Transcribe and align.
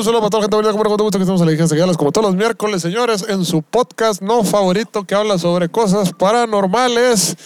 Un 0.00 0.04
saludo 0.04 0.20
para 0.22 0.30
toda 0.30 0.40
la 0.40 0.44
gente 0.44 0.56
bonita, 0.56 0.72
como 0.72 0.84
con 0.84 1.04
gusto 1.04 1.18
que 1.18 1.24
estamos 1.24 1.42
en 1.42 1.86
la 1.86 1.94
como 1.94 2.10
todos 2.10 2.28
los 2.28 2.34
miércoles, 2.34 2.80
señores, 2.80 3.22
en 3.28 3.44
su 3.44 3.60
podcast 3.60 4.22
no 4.22 4.44
favorito 4.44 5.04
que 5.04 5.14
habla 5.14 5.36
sobre 5.36 5.68
cosas 5.68 6.14
paranormales 6.14 7.36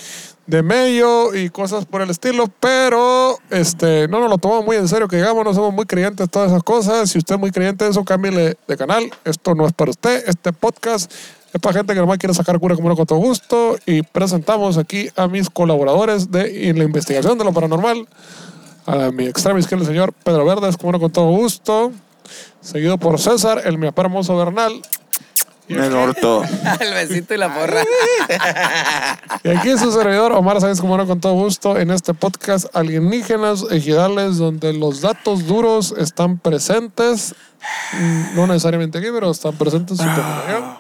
de 0.47 0.63
medio 0.63 1.35
y 1.35 1.51
cosas 1.51 1.85
por 1.85 2.01
el 2.01 2.11
estilo, 2.11 2.47
pero 2.61 3.41
este 3.51 4.07
no 4.07 4.21
nos 4.21 4.31
lo 4.31 4.39
tomamos 4.39 4.65
muy 4.67 4.77
en 4.77 4.87
serio, 4.87 5.09
que 5.09 5.17
digamos, 5.17 5.45
no 5.45 5.53
somos 5.53 5.75
muy 5.75 5.85
creyentes 5.85 6.29
de 6.29 6.31
todas 6.31 6.53
esas 6.53 6.63
cosas. 6.63 7.11
Si 7.11 7.19
usted 7.19 7.35
es 7.35 7.41
muy 7.41 7.51
creyente 7.51 7.87
de 7.87 7.91
eso, 7.91 8.05
cámbiale 8.05 8.57
de 8.69 8.77
canal. 8.77 9.11
Esto 9.25 9.57
no 9.57 9.67
es 9.67 9.73
para 9.73 9.91
usted. 9.91 10.23
Este 10.29 10.53
podcast 10.53 11.11
es 11.53 11.61
para 11.61 11.75
gente 11.75 11.93
que 11.93 11.99
nomás 11.99 12.19
quiere 12.19 12.35
sacar 12.35 12.61
cura 12.61 12.77
como 12.77 12.87
uno 12.87 12.95
con 12.95 13.07
todo 13.07 13.19
gusto. 13.19 13.77
Y 13.85 14.03
presentamos 14.03 14.79
aquí 14.79 15.09
a 15.17 15.27
mis 15.27 15.51
colaboradores 15.51 16.31
de 16.31 16.73
la 16.73 16.85
investigación 16.85 17.37
de 17.37 17.43
lo 17.43 17.53
paranormal. 17.53 18.07
A 18.87 19.11
mi 19.11 19.25
extrema 19.25 19.59
izquierda, 19.59 19.83
el 19.83 19.89
señor 19.89 20.13
Pedro 20.13 20.45
Verdes, 20.45 20.77
como 20.77 20.91
uno 20.91 21.01
con 21.01 21.11
todo 21.11 21.31
gusto. 21.31 21.91
Seguido 22.61 22.99
por 22.99 23.21
César, 23.21 23.63
el 23.65 23.79
mi 23.79 23.87
papá 23.87 24.03
hermoso 24.03 24.37
Bernal. 24.37 24.83
El 25.69 25.95
orto. 25.95 26.43
El 26.81 26.93
besito 26.93 27.35
y 27.35 27.39
la 27.39 27.55
porra. 27.55 27.83
Y 29.43 29.49
aquí 29.49 29.77
su 29.79 29.91
servidor, 29.93 30.33
Omar 30.33 30.61
Sáenz, 30.61 30.81
como 30.81 30.97
no, 30.97 31.07
con 31.07 31.21
todo 31.21 31.33
gusto, 31.33 31.79
en 31.79 31.91
este 31.91 32.13
podcast 32.13 32.67
Alienígenas 32.77 33.65
Ejidales, 33.71 34.37
donde 34.37 34.75
los 34.75 35.01
datos 35.01 35.47
duros 35.47 35.95
están 35.97 36.39
presentes. 36.39 37.35
No 38.35 38.47
necesariamente 38.47 38.99
aquí, 38.99 39.09
pero 39.13 39.31
están 39.31 39.55
presentes 39.57 39.99
en 40.01 40.07
comunidad. 40.07 40.79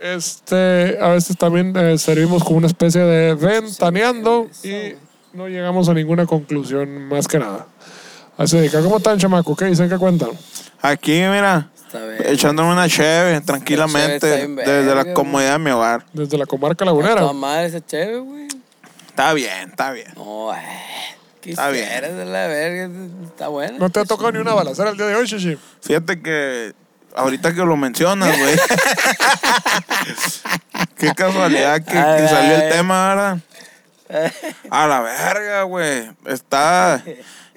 Este, 0.00 0.98
a 1.00 1.08
veces 1.10 1.36
también 1.36 1.76
eh, 1.76 1.96
servimos 1.96 2.42
como 2.42 2.56
una 2.56 2.66
especie 2.66 3.02
de 3.02 3.34
ventaneando 3.36 4.48
y 4.64 4.96
no 5.32 5.46
llegamos 5.46 5.88
a 5.88 5.94
ninguna 5.94 6.26
conclusión 6.26 7.06
más 7.06 7.28
que 7.28 7.38
nada. 7.38 7.68
Así 8.36 8.68
que, 8.68 8.80
¿cómo 8.80 8.96
están, 8.96 9.18
chamaco? 9.18 9.54
¿Qué 9.54 9.66
dicen? 9.66 9.88
¿Qué 9.88 9.98
cuentan? 9.98 10.30
Aquí, 10.80 11.12
mira, 11.12 11.68
Está 11.86 12.04
bien. 12.04 12.16
echándome 12.26 12.72
una 12.72 12.88
cheve 12.88 13.34
está 13.34 13.52
tranquilamente 13.54 14.36
bien 14.36 14.56
desde 14.56 14.94
la 14.94 15.12
comodidad 15.14 15.52
de 15.52 15.58
mi 15.58 15.70
hogar. 15.70 16.04
Desde 16.12 16.38
la 16.38 16.46
comarca 16.46 16.84
lagunera. 16.84 17.32
madre 17.32 17.66
ese 17.66 17.84
chévere, 17.84 18.18
güey. 18.18 18.48
Está 19.08 19.32
bien, 19.34 19.70
está 19.70 19.92
bien. 19.92 20.08
No, 20.16 20.52
eh. 20.54 20.58
Está 21.44 21.68
bien. 21.70 22.00
De 22.16 22.24
la 22.24 22.46
verga. 22.46 22.88
Está 23.24 23.48
bueno. 23.48 23.76
¿No 23.78 23.90
te 23.90 24.00
ha 24.00 24.04
tocado 24.04 24.32
ni 24.32 24.38
una 24.38 24.54
balacera 24.54 24.90
el 24.90 24.96
día 24.96 25.06
de 25.06 25.16
hoy, 25.16 25.26
Shishi? 25.26 25.58
Fíjate 25.82 26.22
que 26.22 26.72
ahorita 27.14 27.52
que 27.52 27.64
lo 27.64 27.76
mencionas, 27.76 28.36
güey. 28.38 28.56
Qué 30.96 31.12
casualidad 31.14 31.78
que, 31.84 31.92
que 31.92 31.98
Ay, 31.98 32.28
salió 32.28 32.54
el 32.54 32.72
tema, 32.72 33.08
¿verdad? 33.08 33.38
A 34.70 34.86
la 34.86 35.00
verga, 35.00 35.62
güey. 35.64 36.10
Está. 36.26 37.02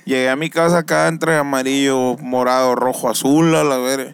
Llegué 0.06 0.30
a 0.30 0.36
mi 0.36 0.50
casa 0.50 0.80
acá 0.80 1.08
entre 1.08 1.36
amarillo, 1.38 2.16
morado, 2.20 2.76
rojo, 2.76 3.10
azul, 3.10 3.56
a 3.56 3.64
la 3.64 3.78
verga. 3.78 4.14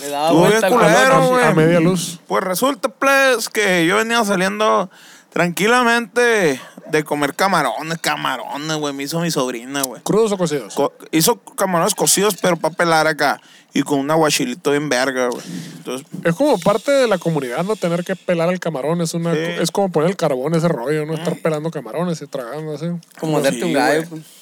Le 0.00 0.08
daba 0.08 0.32
vuelta 0.32 0.68
bien 0.68 0.80
al 0.80 0.86
culero, 0.86 1.14
color. 1.14 1.28
güey. 1.30 1.44
A 1.44 1.52
media 1.52 1.80
luz. 1.80 2.18
Pues 2.26 2.42
resulta, 2.42 2.88
pues, 2.88 3.48
que 3.48 3.86
yo 3.86 3.96
venía 3.96 4.24
saliendo 4.24 4.90
tranquilamente 5.30 6.60
de 6.90 7.04
comer 7.04 7.34
camarones, 7.34 7.98
camarones, 7.98 8.76
güey. 8.78 8.92
Me 8.94 9.04
hizo 9.04 9.20
mi 9.20 9.30
sobrina, 9.30 9.82
güey. 9.82 10.02
¿Crudos 10.02 10.32
o 10.32 10.38
cocidos? 10.38 10.74
Co- 10.74 10.92
hizo 11.10 11.36
camarones 11.38 11.94
cocidos, 11.94 12.36
pero 12.40 12.56
para 12.56 12.74
pelar 12.74 13.06
acá. 13.06 13.40
Y 13.74 13.82
con 13.82 13.98
un 14.00 14.10
aguachilito 14.10 14.70
bien 14.72 14.88
verga, 14.88 15.28
güey. 15.28 15.42
Entonces, 15.78 16.06
Es 16.24 16.34
como 16.34 16.58
parte 16.58 16.90
de 16.90 17.06
la 17.06 17.18
comunidad, 17.18 17.64
¿no? 17.64 17.76
Tener 17.76 18.04
que 18.04 18.16
pelar 18.16 18.50
el 18.52 18.60
camarón. 18.60 19.00
Es, 19.00 19.14
una, 19.14 19.32
Sí. 19.34 19.38
es 19.40 19.70
como 19.70 19.90
poner 19.90 20.10
el 20.10 20.16
carbón, 20.16 20.54
ese 20.54 20.68
rollo, 20.68 21.06
¿no? 21.06 21.14
Estar 21.14 21.36
pelando 21.40 21.70
camarones 21.70 22.20
y 22.22 22.26
tragando 22.26 22.74
así. 22.74 22.86
Como 23.18 23.40
darte 23.40 23.58
Sí, 23.60 23.64
un 23.64 23.72
gallo. 23.72 23.98
güey. 24.08 24.08
pues. 24.08 24.41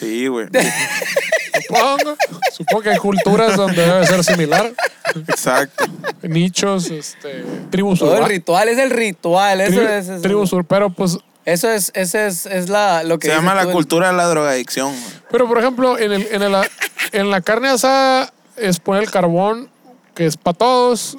Sí, 0.00 0.26
güey. 0.26 0.48
Supongo. 1.66 2.16
Supongo 2.52 2.82
que 2.82 2.90
hay 2.90 2.98
culturas 2.98 3.56
donde 3.56 3.82
debe 3.86 4.06
ser 4.06 4.24
similar. 4.24 4.72
Exacto. 5.28 5.84
Nichos, 6.22 6.90
este, 6.90 7.44
tribus 7.70 7.98
Todo 7.98 8.10
el 8.10 8.14
urbanas. 8.16 8.28
ritual 8.30 8.68
es 8.68 8.78
el 8.78 8.90
ritual. 8.90 9.60
Eso 9.60 9.82
es. 9.82 10.08
es- 10.08 10.22
Tribus 10.22 10.50
pero 10.68 10.90
pues... 10.90 11.18
Eso 11.46 11.70
es, 11.70 11.90
ese 11.94 12.26
es, 12.26 12.44
es 12.46 12.68
la, 12.68 13.02
lo 13.02 13.18
que 13.18 13.26
Se 13.28 13.32
dices 13.32 13.42
llama 13.44 13.54
la 13.54 13.62
tú, 13.62 13.68
el- 13.70 13.74
cultura 13.74 14.08
de 14.08 14.12
la 14.16 14.26
drogadicción. 14.28 14.90
güey. 14.90 15.02
Pero, 15.30 15.48
por 15.48 15.58
ejemplo, 15.58 15.98
en, 15.98 16.12
el, 16.12 16.28
en, 16.30 16.42
el- 16.42 16.54
en 17.12 17.30
la 17.30 17.40
carne 17.40 17.68
asada 17.70 18.32
es 18.56 18.78
poner 18.78 19.04
el 19.04 19.10
carbón, 19.10 19.70
que 20.14 20.26
es 20.26 20.36
para 20.36 20.56
todos. 20.56 21.16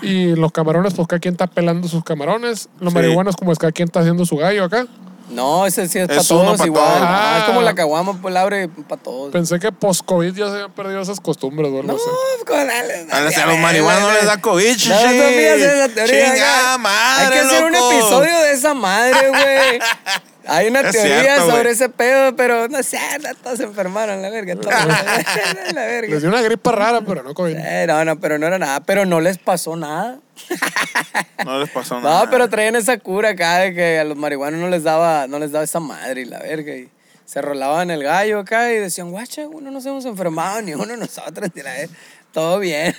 Y 0.00 0.36
los 0.36 0.52
camarones, 0.52 0.94
pues 0.94 1.08
cada 1.08 1.18
quien 1.18 1.34
está 1.34 1.48
pelando 1.48 1.88
sus 1.88 2.04
camarones. 2.04 2.68
Los 2.80 2.92
Sí. 2.92 2.94
marihuanos, 2.98 3.36
como 3.36 3.52
es 3.52 3.58
cada 3.58 3.72
quien 3.72 3.88
está 3.88 4.00
haciendo 4.00 4.24
su 4.24 4.36
gallo 4.36 4.64
acá. 4.64 4.86
No, 5.28 5.64
ese 5.66 5.88
sí 5.88 5.98
es, 5.98 6.06
para 6.06 6.20
Es 6.20 6.28
todos 6.28 6.58
pa' 6.58 6.66
igual. 6.66 6.84
todos. 6.84 6.98
Ah, 7.02 7.34
es 7.38 7.42
Ah. 7.42 7.46
como 7.46 7.62
la 7.62 7.74
caguama, 7.74 8.20
pues 8.20 8.32
la 8.34 8.42
abre 8.42 8.68
para 8.68 9.02
todos. 9.02 9.32
Pensé 9.32 9.58
que 9.58 9.72
post-COVID 9.72 10.34
ya 10.34 10.46
se 10.46 10.52
habían 10.52 10.72
perdido 10.72 11.00
esas 11.00 11.18
costumbres, 11.20 11.68
algo 11.68 11.82
no, 11.82 11.94
así. 11.94 12.04
con 12.46 12.66
dale, 12.66 13.06
A 13.10 13.20
los- 13.46 13.58
marihuanos 13.58 14.02
no 14.02 14.12
les 14.12 14.26
da 14.26 14.40
COVID, 14.40 14.76
No, 14.88 14.94
no 14.94 15.00
esa 15.00 15.88
teoría. 15.94 16.32
Acá. 16.32 16.78
madre, 16.78 17.24
Hay 17.26 17.32
que 17.32 17.38
hacer 17.40 17.64
un 17.64 17.74
episodio 17.74 18.38
de 18.40 18.52
esa 18.52 18.74
madre, 18.74 19.28
güey. 19.28 19.78
Hay 20.46 20.68
una 20.68 20.80
Es 20.80 20.92
teoría 20.92 21.20
cierto, 21.22 21.50
sobre 21.50 21.70
ese 21.70 21.88
pedo, 21.88 22.36
pero 22.36 22.68
no 22.68 22.82
sé, 22.82 22.98
todos 23.42 23.58
se 23.58 23.64
enfermaron, 23.64 24.20
la 24.22 24.30
verga. 24.30 24.54
Todos, 24.56 24.66
la 25.74 25.86
verga. 25.86 26.08
Les 26.08 26.22
dio 26.22 26.28
una 26.28 26.42
gripa 26.42 26.72
rara, 26.72 27.00
pero 27.02 27.22
no 27.22 27.34
COVID. 27.34 27.56
Eh, 27.56 27.86
no, 27.86 28.04
no, 28.04 28.20
pero 28.20 28.38
no 28.38 28.46
era 28.46 28.58
nada. 28.58 28.80
Pero 28.80 29.04
no 29.06 29.20
les 29.20 29.38
pasó 29.38 29.76
nada. 29.76 30.18
No 31.44 31.58
les 31.58 31.68
pasó 31.68 32.00
nada. 32.00 32.24
No, 32.24 32.30
pero 32.30 32.48
traían 32.48 32.74
esa 32.74 32.96
cura 32.98 33.30
acá 33.30 33.58
de 33.58 33.74
que 33.74 33.98
a 33.98 34.04
los 34.04 34.16
marihuanos 34.16 34.58
no 34.58 34.68
les 34.68 34.82
daba, 34.82 35.26
no 35.26 35.38
les 35.38 35.52
daba 35.52 35.64
esa 35.64 35.78
madre 35.78 36.22
y 36.22 36.24
la 36.24 36.38
verga. 36.38 36.74
Y 36.74 36.88
se 37.26 37.42
rolaban 37.42 37.90
el 37.90 38.02
gallo 38.02 38.38
acá 38.38 38.72
y 38.72 38.76
decían, 38.76 39.10
guacha, 39.10 39.46
uno 39.46 39.60
no 39.60 39.72
nos 39.72 39.84
hemos 39.84 40.04
enfermado, 40.06 40.62
ni 40.62 40.72
uno 40.72 40.86
de 40.86 40.96
nosotros, 40.96 41.50
ni 41.54 41.62
la 41.62 41.72
verga. 41.72 41.94
Todo 42.34 42.58
bien. 42.58 42.94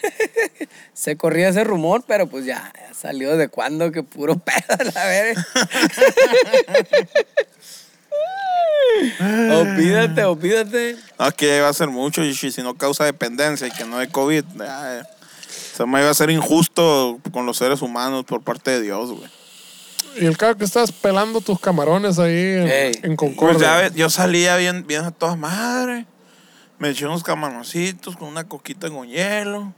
se 0.94 1.18
corría 1.18 1.50
ese 1.50 1.64
rumor, 1.66 2.04
pero 2.08 2.26
pues 2.28 2.46
ya, 2.46 2.72
ya 2.74 2.94
salió 2.94 3.36
de 3.38 3.50
cuando 3.50 3.92
que 3.92 4.02
puro 4.02 4.36
pedo, 4.40 4.92
la 4.94 5.06
verga. 5.06 5.46
opídate, 9.62 10.24
opídate. 10.24 10.96
No, 11.20 11.28
es 11.28 11.34
que 11.34 11.48
ya 11.48 11.58
iba 11.58 11.68
a 11.70 11.74
ser 11.74 11.90
mucho, 11.90 12.24
y 12.24 12.34
si 12.34 12.62
no 12.62 12.76
causa 12.76 13.04
dependencia 13.04 13.68
y 13.68 13.72
que 13.72 13.84
no 13.86 13.98
hay 13.98 14.08
COVID, 14.08 14.44
ya, 14.58 14.66
ya. 14.66 15.08
se 15.76 15.86
me 15.86 16.00
iba 16.00 16.10
a 16.10 16.14
ser 16.14 16.30
injusto 16.30 17.20
con 17.32 17.46
los 17.46 17.58
seres 17.58 17.82
humanos 17.82 18.24
por 18.26 18.42
parte 18.42 18.72
de 18.72 18.82
Dios, 18.82 19.12
güey. 19.12 19.30
Y 20.18 20.26
el 20.28 20.38
caso 20.38 20.56
que 20.58 20.64
estás 20.64 20.94
pelando 20.94 21.42
tus 21.42 21.60
camarones 21.60 22.20
ahí 22.20 22.32
en, 22.38 22.70
Ey. 22.70 22.92
en 23.04 23.18
Pues 23.18 23.18
Concordia. 23.18 23.60
ya 23.68 23.78
ves, 23.82 23.96
yo 23.96 24.10
salía 24.10 24.56
bien, 24.56 24.88
bien 24.88 25.04
a 25.04 25.12
todas 25.12 25.38
madres. 25.38 26.06
Me 26.78 26.90
eché 26.90 27.06
unos 27.06 27.24
camaroncitos 27.24 28.18
con 28.18 28.28
una 28.28 28.44
coquita 28.44 28.90
con 28.90 29.08
hielo. 29.08 29.74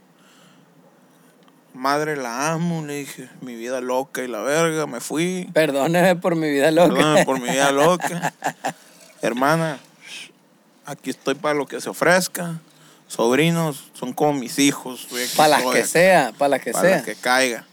Madre 1.72 2.16
la 2.16 2.52
amo, 2.52 2.84
le 2.84 2.94
dije, 2.94 3.28
mi 3.40 3.54
vida 3.54 3.80
loca 3.80 4.24
y 4.24 4.26
la 4.26 4.40
verga, 4.40 4.86
me 4.86 5.00
fui. 5.00 5.48
Perdóname 5.52 6.16
por 6.16 6.34
mi 6.34 6.50
vida 6.50 6.72
loca. 6.72 6.94
Perdóname 6.94 7.24
por 7.24 7.40
mi 7.40 7.50
vida 7.50 7.70
loca. 7.70 8.32
Hermana, 9.22 9.78
aquí 10.86 11.10
estoy 11.10 11.36
para 11.36 11.54
lo 11.54 11.68
que 11.68 11.80
se 11.80 11.88
ofrezca. 11.88 12.58
Sobrinos 13.06 13.90
son 13.92 14.12
como 14.12 14.32
mis 14.32 14.58
hijos. 14.58 15.06
Para 15.36 15.60
las 15.60 15.72
que 15.72 15.84
sea, 15.84 16.32
para 16.36 16.48
las 16.50 16.62
que 16.62 16.72
para 16.72 16.84
sea. 16.84 16.96
las 16.96 17.04
que 17.04 17.14
caiga. 17.14 17.64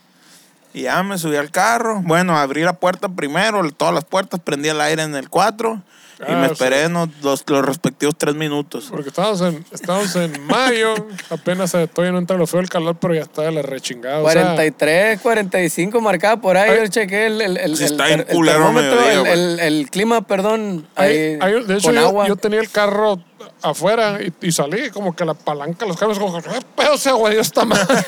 Y 0.72 0.84
ya 0.84 1.02
me 1.02 1.18
subí 1.18 1.38
al 1.38 1.50
carro. 1.50 2.02
Bueno, 2.04 2.38
abrí 2.38 2.62
la 2.62 2.74
puerta 2.74 3.10
primero, 3.10 3.72
todas 3.72 3.94
las 3.94 4.06
puertas, 4.06 4.40
prendí 4.40 4.70
el 4.70 4.82
aire 4.82 5.02
en 5.02 5.16
el 5.16 5.30
4 5.30 5.82
y 6.20 6.32
Ah, 6.32 6.36
me 6.38 6.48
sí. 6.48 6.54
esperé 6.54 6.88
no- 6.90 7.10
los, 7.24 7.44
los 7.48 7.66
respectivos 7.66 8.16
tres 8.18 8.36
minutos. 8.36 8.88
Porque 8.90 9.10
estamos 9.10 9.42
en, 9.42 9.66
estamos 9.72 10.16
en 10.16 10.46
mayo, 10.46 10.94
apenas 11.30 11.72
se- 11.72 11.88
todavía 11.88 12.14
no 12.14 12.20
entra 12.20 12.38
lo 12.38 12.48
feo 12.48 12.60
el 12.62 12.70
calor, 12.70 12.96
pero 13.00 13.14
ya 13.16 13.22
está 13.24 13.42
de 13.44 13.52
la 13.52 13.62
rechingada. 13.62 14.20
O 14.22 14.30
sea, 14.30 14.42
43, 14.42 15.20
45 15.22 16.02
marcada 16.02 16.38
por 16.40 16.56
ahí. 16.58 16.70
Ay. 16.72 16.80
Yo 16.82 16.88
chequé 16.88 17.28
el, 17.28 17.42
el, 17.42 17.58
el, 17.58 17.76
Sí 17.78 17.84
el 17.86 18.00
el 18.02 18.26
culero 18.28 18.58
termómetro, 18.60 18.92
mediodía, 18.96 19.14
el, 19.14 19.20
güey. 19.20 19.34
el- 19.34 19.60
el 19.60 19.90
clima, 19.90 20.22
perdón. 20.22 20.88
hay- 20.96 21.12
ahí, 21.12 21.38
hay- 21.42 21.64
de 21.66 21.76
hecho, 21.76 21.88
con 21.88 21.96
yo, 21.96 22.08
agua. 22.08 22.28
yo 22.28 22.36
tenía 22.38 22.60
el 22.62 22.70
carro 22.70 23.20
afuera 23.62 24.20
y, 24.22 24.34
y 24.48 24.52
salí 24.52 24.90
como 24.92 25.16
que 25.16 25.26
la 25.26 25.34
palanca, 25.34 25.86
los 25.86 25.98
cambios, 25.98 26.18
como 26.20 26.42
que, 26.42 26.50
"¿Qué 26.50 26.60
pedo 26.76 26.98
se 26.98 27.12
güey, 27.12 27.38
esta 27.38 27.66
madre. 27.66 27.86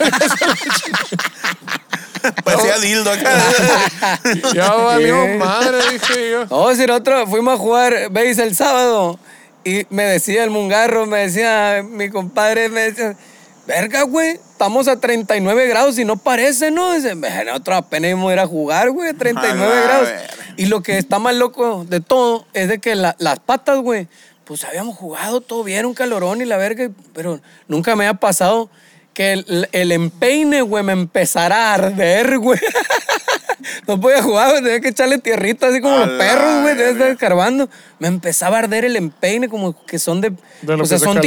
Parecía 2.43 2.77
dildo 2.79 3.11
acá. 3.11 3.31
ya 4.53 4.73
valió 4.73 5.27
madre, 5.37 5.77
dije 5.91 6.31
yo. 6.31 6.45
No, 6.45 6.73
si 6.75 6.85
nosotros 6.85 7.29
fuimos 7.29 7.55
a 7.55 7.57
jugar 7.57 8.09
base 8.11 8.43
el 8.43 8.55
sábado 8.55 9.19
Y 9.63 9.85
me 9.89 10.03
decía 10.03 10.43
el 10.43 10.49
mungarro, 10.49 11.05
me 11.05 11.19
decía 11.19 11.83
mi 11.87 12.09
compadre, 12.09 12.69
me 12.69 12.81
decía, 12.91 13.15
verga, 13.65 14.03
güey, 14.03 14.31
estamos 14.51 14.87
a 14.87 14.99
39 14.99 15.67
grados 15.67 15.99
y 15.99 16.05
no 16.05 16.15
parece, 16.17 16.71
¿no? 16.71 16.93
Dice, 16.93 17.15
nosotros 17.15 17.77
apenas 17.77 18.09
íbamos 18.09 18.29
a 18.29 18.33
ir 18.33 18.39
a 18.39 18.47
jugar, 18.47 18.91
güey, 18.91 19.13
39 19.13 19.65
A 19.65 19.75
la 19.75 19.81
grados. 19.81 20.09
Y 20.55 20.67
lo 20.67 20.81
que 20.81 20.97
está 20.97 21.19
más 21.19 21.35
loco 21.35 21.85
de 21.87 21.99
todo 21.99 22.45
es 22.53 22.69
de 22.69 22.79
que 22.79 22.95
la- 22.95 23.15
las 23.19 23.39
patas, 23.39 23.79
güey, 23.79 24.07
pues 24.45 24.63
habíamos 24.63 24.95
jugado 24.97 25.41
todo 25.41 25.63
bien, 25.65 25.85
un 25.85 25.93
calorón 25.93 26.41
y 26.41 26.45
la 26.45 26.55
verga, 26.55 26.89
pero 27.13 27.41
nunca 27.67 27.95
me 27.97 28.07
había 28.07 28.17
pasado 28.19 28.69
que 29.17 29.33
el, 29.33 29.67
el 29.71 29.91
empeine, 29.91 30.61
güey, 30.61 30.83
me 30.83 30.93
empezara 30.93 31.71
a 31.71 31.73
arder, 31.73 32.37
güey. 32.37 32.59
No 33.87 33.99
podía 33.99 34.21
jugar, 34.21 34.51
güey, 34.51 34.63
tenía 34.63 34.79
que 34.79 34.89
echarle 34.89 35.17
tierrita 35.17 35.67
así 35.67 35.81
como 35.81 35.95
A 35.95 36.05
los 36.05 36.17
perros, 36.17 36.61
güey, 36.61 36.75
tenía 36.75 36.85
que 36.85 36.91
estar 36.91 37.09
escarbando. 37.09 37.69
Me 37.99 38.07
empezaba 38.07 38.57
a 38.57 38.59
arder 38.59 38.85
el 38.85 38.95
empeine, 38.95 39.49
como 39.49 39.83
que 39.85 39.97
son 39.97 40.21
de. 40.21 40.33
De 40.61 40.73
o 40.73 40.85
sea, 40.85 40.99
se 40.99 41.05
son 41.05 41.19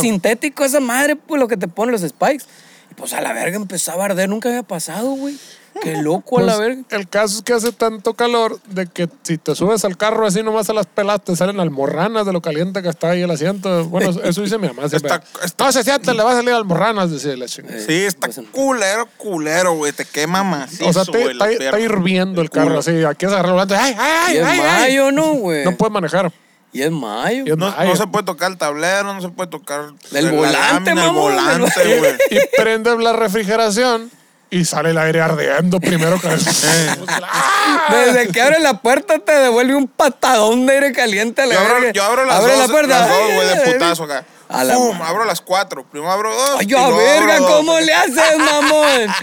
sintéticos 0.00 0.66
esa 0.66 0.80
madre, 0.80 1.16
pues 1.16 1.38
lo 1.38 1.46
que 1.46 1.56
te 1.56 1.68
ponen 1.68 1.92
los 1.92 2.00
spikes. 2.00 2.44
Y 2.90 2.94
pues 2.94 3.12
a 3.12 3.20
la 3.20 3.32
verga 3.34 3.56
empezaba 3.56 4.04
a 4.04 4.06
arder, 4.06 4.28
nunca 4.28 4.48
había 4.48 4.62
pasado, 4.62 5.10
güey. 5.10 5.36
Qué 5.82 5.96
loco 6.02 6.38
a 6.38 6.42
la 6.42 6.56
Pues, 6.56 6.68
verga. 6.68 6.82
el 6.90 7.08
caso 7.08 7.36
es 7.38 7.42
que 7.42 7.52
hace 7.52 7.72
tanto 7.72 8.14
calor 8.14 8.60
de 8.68 8.86
que 8.86 9.08
si 9.22 9.38
te 9.38 9.54
subes 9.54 9.84
al 9.84 9.96
carro 9.96 10.26
así 10.26 10.42
nomás 10.42 10.68
a 10.70 10.72
las 10.72 10.86
pelas 10.86 11.22
te 11.22 11.34
salen 11.36 11.60
almorranas 11.60 12.26
de 12.26 12.32
lo 12.32 12.40
caliente 12.40 12.82
que 12.82 12.88
está 12.88 13.10
ahí 13.10 13.22
el 13.22 13.30
asiento. 13.30 13.84
Bueno, 13.86 14.10
eso 14.22 14.42
dice 14.42 14.58
mi 14.58 14.68
mamá. 14.68 14.88
siempre. 14.88 15.12
Está- 15.14 15.44
está- 15.44 15.64
No 15.64 15.72
se 15.72 15.82
siente, 15.84 16.14
le 16.14 16.22
va 16.22 16.32
a 16.32 16.34
salir 16.36 16.52
almorranas, 16.54 17.10
decía 17.10 17.36
la 17.36 17.46
chingada. 17.46 17.80
Sí, 17.80 17.92
está 18.04 18.26
pues, 18.28 18.40
culero, 18.52 19.06
culero, 19.16 19.74
güey. 19.74 19.92
Te 19.92 20.04
quema 20.04 20.42
más. 20.44 20.80
O 20.80 20.92
sea, 20.92 21.04
te- 21.04 21.32
está, 21.32 21.50
está 21.50 21.78
hirviendo 21.80 22.40
el 22.42 22.50
carro 22.50 22.78
así. 22.78 23.04
Aquí 23.04 23.26
es 23.26 23.32
agarrar 23.32 23.46
el 23.46 23.52
volante. 23.52 23.74
¡Ay, 23.76 23.96
ay, 23.98 24.34
Y 24.34 24.38
ay! 24.38 24.38
es 24.38 24.44
ay, 24.46 24.60
ay! 24.60 24.80
mayo, 24.82 25.12
¿no, 25.12 25.32
güey? 25.34 25.64
No 25.64 25.76
puedes 25.76 25.92
manejar. 25.92 26.32
Y 26.72 26.82
es 26.82 26.90
mayo. 26.90 27.44
Y 27.46 27.50
es 27.50 27.56
No, 27.56 27.70
mayo. 27.70 27.88
no 27.90 27.96
se 27.96 28.06
puede 28.06 28.24
tocar 28.26 28.50
el 28.50 28.58
tablero, 28.58 29.14
no 29.14 29.20
se 29.22 29.28
puede 29.30 29.48
tocar 29.48 29.92
El 30.12 30.24
la 30.26 30.30
volante, 30.32 30.58
lámina, 30.58 30.90
el 30.90 30.96
mamón, 31.12 31.32
el 31.32 31.38
volante, 31.40 31.98
güey. 31.98 32.12
Y 32.30 32.38
prendes 32.60 32.98
la 32.98 33.12
refrigeración 33.14 34.10
y 34.50 34.64
sale 34.64 34.90
el 34.90 34.98
aire 34.98 35.20
ardiendo 35.20 35.80
primero 35.80 36.20
que 36.20 36.28
Desde 37.90 38.28
que 38.32 38.40
abre 38.40 38.60
la 38.60 38.80
puerta 38.80 39.18
te 39.18 39.32
devuelve 39.32 39.74
un 39.74 39.88
patadón 39.88 40.66
de 40.66 40.72
aire 40.74 40.92
caliente 40.92 41.42
a 41.42 41.46
la 41.46 41.54
Yo 41.54 41.60
abro, 41.60 41.74
verga. 41.74 41.92
yo 41.92 42.02
abro 42.04 42.24
las 42.24 42.36
Abre 42.36 42.52
dos, 42.52 42.60
la 42.60 42.68
puerta. 42.68 43.00
las 43.00 43.08
dos, 43.08 43.34
güey, 43.34 43.48
de 43.48 43.72
putazo 43.72 44.04
acá. 44.04 44.24
A 44.48 44.62
la 44.64 44.74
Pum, 44.74 44.96
madre. 44.96 45.10
abro 45.10 45.24
las 45.24 45.40
cuatro. 45.40 45.84
Primero 45.90 46.10
abro 46.12 46.34
dos. 46.34 46.56
Ay, 46.60 46.66
yo, 46.66 46.78
luego 46.78 46.96
verga, 46.98 47.34
abro 47.34 47.46
dos. 47.46 47.56
¿cómo 47.56 47.80
le 47.80 47.92
haces, 47.94 48.38
mamón? 48.38 49.14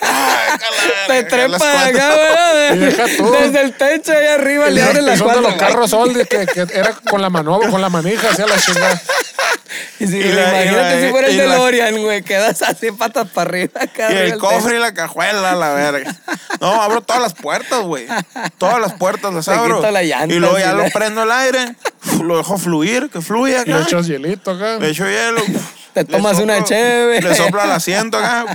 Ay, 0.00 0.58
Te 1.08 1.22
trepa 1.24 1.58
de 1.58 1.78
acá, 1.98 2.08
¿verdad? 2.16 2.74
Y 2.74 2.78
deja 2.78 3.04
tú. 3.16 3.30
Desde 3.32 3.60
el 3.60 3.72
techo 3.76 4.12
ahí 4.12 4.26
arriba 4.26 4.68
le 4.70 4.82
abre 4.82 5.00
Y 5.00 5.04
las 5.04 5.18
son 5.18 5.28
de 5.28 5.34
cuatro. 5.34 5.50
los 5.50 5.58
carros 5.60 5.90
Sol 5.90 6.14
de 6.14 6.26
que, 6.26 6.46
que 6.46 6.60
era 6.72 6.92
con 7.10 7.20
la 7.20 7.30
manobra, 7.30 7.68
con 7.70 7.80
la 7.80 7.88
manija, 7.88 8.30
hacia 8.30 8.46
la 8.46 8.58
chingada. 8.58 9.00
Y 9.98 10.06
si, 10.06 10.18
Y 10.18 10.22
la- 10.24 10.42
y 10.42 10.68
imagínate 10.68 10.94
la- 10.94 11.00
si 11.06 11.10
fuera 11.10 11.28
el 11.28 11.36
DeLorean, 11.36 12.02
güey. 12.02 12.22
Quedas 12.22 12.62
así 12.62 12.92
patas 12.92 13.28
para 13.30 13.48
arriba. 13.50 13.80
acá 13.82 14.12
Y 14.12 14.16
el 14.16 14.38
cofre 14.38 14.76
y 14.76 14.78
la 14.78 14.94
cajuela, 14.94 15.54
la 15.56 15.70
verga. 15.70 16.14
No, 16.60 16.80
abro 16.80 17.00
todas 17.00 17.20
las 17.20 17.34
puertas, 17.34 17.80
güey. 17.80 18.06
Todas 18.58 18.78
las 18.80 18.92
puertas 18.94 19.34
las 19.34 19.48
abro. 19.48 19.78
quito 19.80 19.90
la 19.90 20.02
llanta, 20.02 20.32
y 20.32 20.38
luego 20.38 20.58
ya 20.58 20.72
lo 20.74 20.84
prendo 20.90 21.24
el 21.24 21.32
aire, 21.32 21.74
lo 22.22 22.36
dejo 22.38 22.58
fluir, 22.58 23.08
que 23.10 23.20
fluya 23.20 23.62
acá. 23.62 23.76
le 23.78 23.82
echas 23.82 24.06
hielito 24.06 24.50
acá. 24.52 24.78
Le 24.78 24.90
echo 24.90 25.04
hielo. 25.06 25.40
Te 25.94 26.04
tomas 26.04 26.38
una 26.40 26.58
soplo- 26.58 26.64
cheve. 26.68 27.22
Le 27.22 27.34
soplo 27.36 27.60
al 27.60 27.70
asiento 27.70 28.18
acá. 28.18 28.46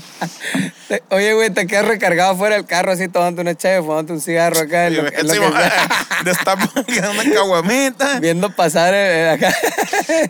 Oye, 1.12 1.34
güey, 1.34 1.50
te 1.52 1.68
quedas 1.68 1.86
recargado 1.88 2.36
fuera 2.36 2.56
del 2.56 2.66
carro 2.66 2.92
así 2.92 3.08
tomando 3.08 3.42
una 3.42 3.56
cheve, 3.56 3.82
fumando 3.82 4.14
un 4.14 4.20
cigarro 4.20 4.60
acá. 4.60 4.88
en 4.88 4.94
Y 4.94 4.96
lo- 4.98 5.08
en 5.08 5.28
lo 5.28 5.34
que 6.86 7.00
una 7.00 7.34
caguamita. 7.34 8.20
viendo 8.20 8.50
pasar 8.50 8.94
eh, 8.94 9.30
acá. 9.30 9.56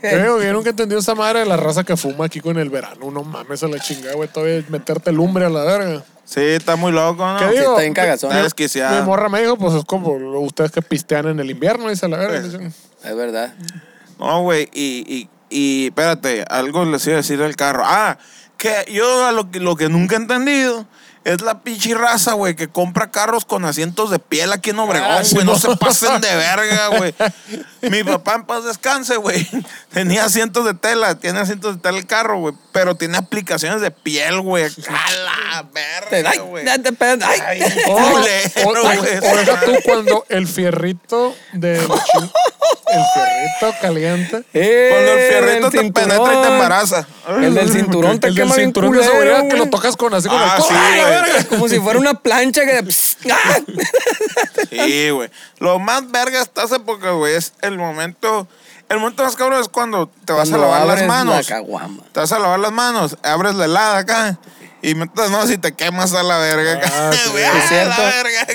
Yo 0.04 0.21
digo, 0.21 0.44
yo 0.44 0.54
nunca 0.54 0.69
he 0.69 0.71
entendido 0.71 1.00
esa 1.00 1.16
madre 1.16 1.39
de 1.39 1.45
la 1.48 1.57
raza 1.57 1.83
que 1.83 1.98
fuma 1.98 2.25
aquí 2.25 2.42
con 2.42 2.60
el 2.60 2.69
verano. 2.69 3.10
No 3.10 3.24
mames 3.24 3.63
a 3.63 3.68
la 3.68 3.80
chingada, 3.80 4.13
güey. 4.16 4.30
Todavía 4.30 4.63
meterte 4.69 5.12
lumbre 5.12 5.45
a 5.45 5.50
la 5.50 5.63
verga. 5.63 6.04
Sí, 6.25 6.42
está 6.42 6.75
muy 6.75 6.92
loco, 6.92 7.25
¿no? 7.25 7.39
¿Qué 7.39 7.45
sí, 7.45 7.51
digo? 7.57 7.71
está 7.71 7.81
bien 7.81 7.94
cagazón. 7.95 8.30
Está 8.31 8.44
desquiciado. 8.44 9.00
Mi 9.00 9.06
morra 9.06 9.30
me 9.30 9.42
dijo, 9.42 9.57
pues 9.57 9.74
es 9.74 9.83
como 9.83 10.12
ustedes 10.42 10.71
que 10.71 10.83
pistean 10.83 11.27
en 11.27 11.39
el 11.39 11.50
invierno, 11.50 11.89
dice 11.89 12.07
la 12.07 12.18
verga. 12.18 12.42
Pues, 12.51 12.74
Es 13.04 13.16
verdad. 13.16 13.54
No, 14.18 14.42
güey, 14.42 14.69
y, 14.74 15.06
y, 15.07 15.30
y 15.50 15.86
espérate, 15.88 16.44
algo 16.50 16.84
les 16.86 17.06
iba 17.07 17.16
a 17.16 17.18
decir 17.18 17.40
del 17.40 17.56
carro. 17.56 17.84
Ah, 17.86 18.18
que 18.57 18.86
yo 18.92 19.31
lo 19.31 19.50
que, 19.51 19.60
lo 19.60 19.75
que 19.78 19.88
nunca 19.88 20.16
he 20.16 20.18
entendido 20.19 20.86
es 21.25 21.42
la 21.42 21.62
pinche 21.62 21.94
raza, 21.94 22.34
güey, 22.34 22.56
que 22.56 22.69
compra 22.69 23.12
carros 23.12 23.46
con 23.46 23.63
asientos 23.66 24.10
de 24.10 24.19
piel 24.19 24.51
aquí 24.51 24.72
en 24.72 24.80
Obregón, 24.80 25.07
Ah, 25.10 25.16
güey. 25.16 25.25
sí, 25.25 25.36
no 25.38 25.44
no. 25.44 25.60
se 25.60 25.75
pasen 25.78 26.19
de 26.22 26.34
verga, 26.36 26.88
güey. 26.98 27.13
Mi 27.81 28.04
papá 28.04 28.36
en 28.36 28.46
paz 28.46 28.63
descanse, 28.66 29.16
güey. 29.18 29.48
Tenía 29.94 30.25
asientos 30.25 30.66
de 30.66 30.74
tela, 30.74 31.16
tiene 31.16 31.40
asientos 31.40 31.75
de 31.75 31.81
tela 31.81 31.98
el 31.98 32.06
carro, 32.06 32.40
güey. 32.40 32.56
Pero 32.74 32.95
tiene 32.95 33.18
aplicaciones 33.18 33.80
de 33.81 33.92
piel, 33.92 34.42
güey. 34.42 34.66
A 34.66 35.12
la 35.12 35.66
verga, 35.74 36.31
ay, 36.31 36.40
güey. 36.40 36.66
ay. 36.68 37.40
Ay, 37.45 37.62
O, 37.88 37.95
culero, 37.95 38.50
o- 38.66 38.98
güey. 38.98 39.18
o 39.18 39.38
deja 39.38 39.62
tú 39.62 39.72
cuando 39.86 40.25
el 40.30 40.48
fierrito 40.48 41.36
de 41.54 41.86
el 42.88 43.02
fierrito 43.14 43.80
caliente. 43.82 44.44
Eh, 44.54 44.90
Cuando 44.92 45.12
el 45.12 45.20
fierrito 45.30 45.70
te 45.70 45.78
penetra 45.78 46.16
y 46.16 46.18
te 46.18 46.30
cinturón. 46.32 46.54
embaraza. 46.54 47.08
El 47.42 47.54
del 47.56 47.72
cinturón 47.72 48.20
te 48.20 48.28
el 48.28 48.36
quema 48.36 48.48
del 48.56 48.56
bien 48.56 48.68
cinturón 48.68 48.92
de 48.92 48.98
culero, 49.00 49.14
seguridad 49.14 49.48
que 49.50 49.58
lo 49.58 49.70
tocas 49.70 49.96
con 49.96 50.14
así 50.14 50.28
con 50.28 50.38
Ah, 50.42 50.56
el 50.58 50.64
sí, 50.64 50.70
¡Ah, 50.72 50.90
güey. 50.96 51.22
verga! 51.34 51.44
Como 51.50 51.68
si 51.70 51.80
fuera 51.80 52.00
una 52.00 52.14
plancha 52.16 52.62
que... 52.66 52.84
¡Ah! 53.32 53.60
Sí, 54.70 55.10
güey. 55.10 55.30
Lo 55.60 55.80
más 55.80 56.10
verga 56.12 56.42
hasta 56.42 56.64
hace 56.64 56.80
porque, 56.80 57.10
güey, 57.10 57.36
es 57.36 57.54
el 57.62 57.78
momento. 57.78 58.48
El 58.90 58.98
momento 59.00 59.24
más 59.24 59.36
cabrón 59.36 59.62
es 59.62 59.70
cuando 59.70 60.10
te 60.26 60.34
vas 60.34 60.50
Cuando 60.50 60.68
a 60.74 60.80
lavar 60.82 60.98
las 60.98 61.08
manos. 61.08 61.50
La. 61.50 61.88
Te 62.12 62.20
vas 62.22 62.32
a 62.32 62.40
lavar 62.40 62.60
las 62.60 62.72
manos, 62.72 63.18
abres 63.24 63.54
la 63.56 63.66
helada 63.66 63.98
acá 64.00 64.40
y 64.82 64.96
metes 64.96 65.16
las 65.18 65.30
manos 65.30 65.52
y 65.52 65.58
te 65.60 65.74
quemas 65.74 66.14
a 66.14 66.24
la 66.24 66.38
verga. 66.40 66.74
acá. 66.74 66.90
Ah, 66.94 67.12
sí. 67.14 67.30
Güey, 67.32 67.44
Es 67.44 67.72
a 67.72 67.86
la 67.86 67.98
verga. 68.00 68.48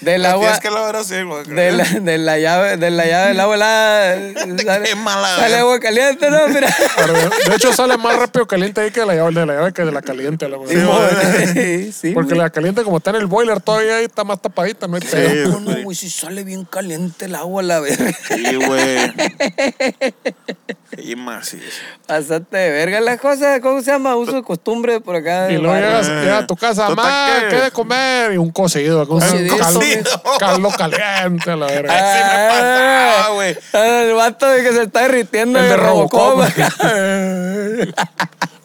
Del 0.00 0.22
La 0.22 0.32
agua... 0.32 0.42
Tienes 0.46 0.60
que 0.60 0.70
lavar 0.70 0.96
así, 0.96 1.22
güey. 1.22 1.44
De 1.46 1.72
la, 1.72 1.84
de 1.84 2.18
la 2.18 2.38
llave, 2.38 2.76
de 2.76 2.90
la 2.90 3.06
llave 3.06 3.28
del 3.28 3.40
agua 3.40 3.54
helada, 3.56 4.16
sale, 5.36 5.56
agua 5.56 5.80
caliente, 5.80 6.30
¿no? 6.30 6.48
Mira. 6.48 6.74
De 7.48 7.54
hecho, 7.56 7.72
sale 7.72 7.96
más 7.96 8.16
rápido 8.18 8.46
caliente 8.46 8.80
ahí 8.82 8.90
que 8.90 9.04
la 9.06 9.14
llave, 9.14 9.32
de 9.32 9.46
la 9.46 9.54
llave 9.54 9.72
que 9.72 9.82
de 9.84 9.92
la 9.92 10.02
caliente. 10.02 10.48
La 10.48 10.58
Sí, 10.68 10.74
verdad. 10.74 11.52
Sí, 11.54 11.92
sí, 11.92 12.10
Porque 12.12 12.30
güey. 12.34 12.40
la 12.40 12.50
caliente, 12.50 12.82
como 12.82 12.98
está 12.98 13.10
en 13.10 13.16
el 13.16 13.26
boiler 13.26 13.60
todavía, 13.60 13.96
ahí 13.96 14.04
está 14.04 14.22
más 14.24 14.40
tapadita, 14.40 14.86
no 14.86 14.96
hay 14.96 15.02
pedo. 15.02 15.60
No, 15.60 15.82
güey, 15.82 15.96
si 15.96 16.10
sale 16.10 16.44
bien 16.44 16.64
caliente 16.64 17.24
el 17.24 17.34
agua, 17.34 17.62
la 17.62 17.80
verga. 17.80 18.12
Sí, 18.28 18.54
güey. 18.56 19.12
Sí, 20.94 21.16
macizo. 21.16 21.64
Pasaste 22.06 22.56
de 22.56 22.70
verga 22.70 23.00
las 23.00 23.20
cosas, 23.20 23.60
¿cómo 23.60 23.80
se 23.80 23.90
llama? 23.90 24.14
Uso 24.16 24.32
de 24.32 24.42
costumbre 24.42 25.00
por 25.00 25.16
acá. 25.16 25.50
Y 25.50 25.56
luego 25.58 25.74
llegas, 25.74 26.08
llegas 26.08 26.42
a 26.44 26.46
tu 26.46 26.56
casa, 26.56 26.88
que- 26.88 27.48
¿qué 27.48 27.62
de 27.62 27.70
comer? 27.72 28.32
Y 28.32 28.36
un 28.36 28.50
cocido, 28.50 29.06
con 29.06 29.16
un 29.22 29.28
Cocidito, 29.28 29.56
caldo, 29.58 29.80
caldo 30.38 30.70
caliente, 30.70 31.56
la 31.56 31.66
verga. 31.66 31.92
Ay, 31.92 32.12
sí 32.12 32.24
me 32.28 32.48
pasaba, 32.48 33.34
güey. 33.34 33.58
Ah, 33.72 34.02
El 34.04 34.12
vato 34.14 34.46
de 34.46 34.62
que 34.62 34.72
se 34.72 34.82
está 34.82 35.02
derritiendo 35.02 35.58
El 35.58 35.68
de 35.68 35.76
Robocop. 35.76 36.44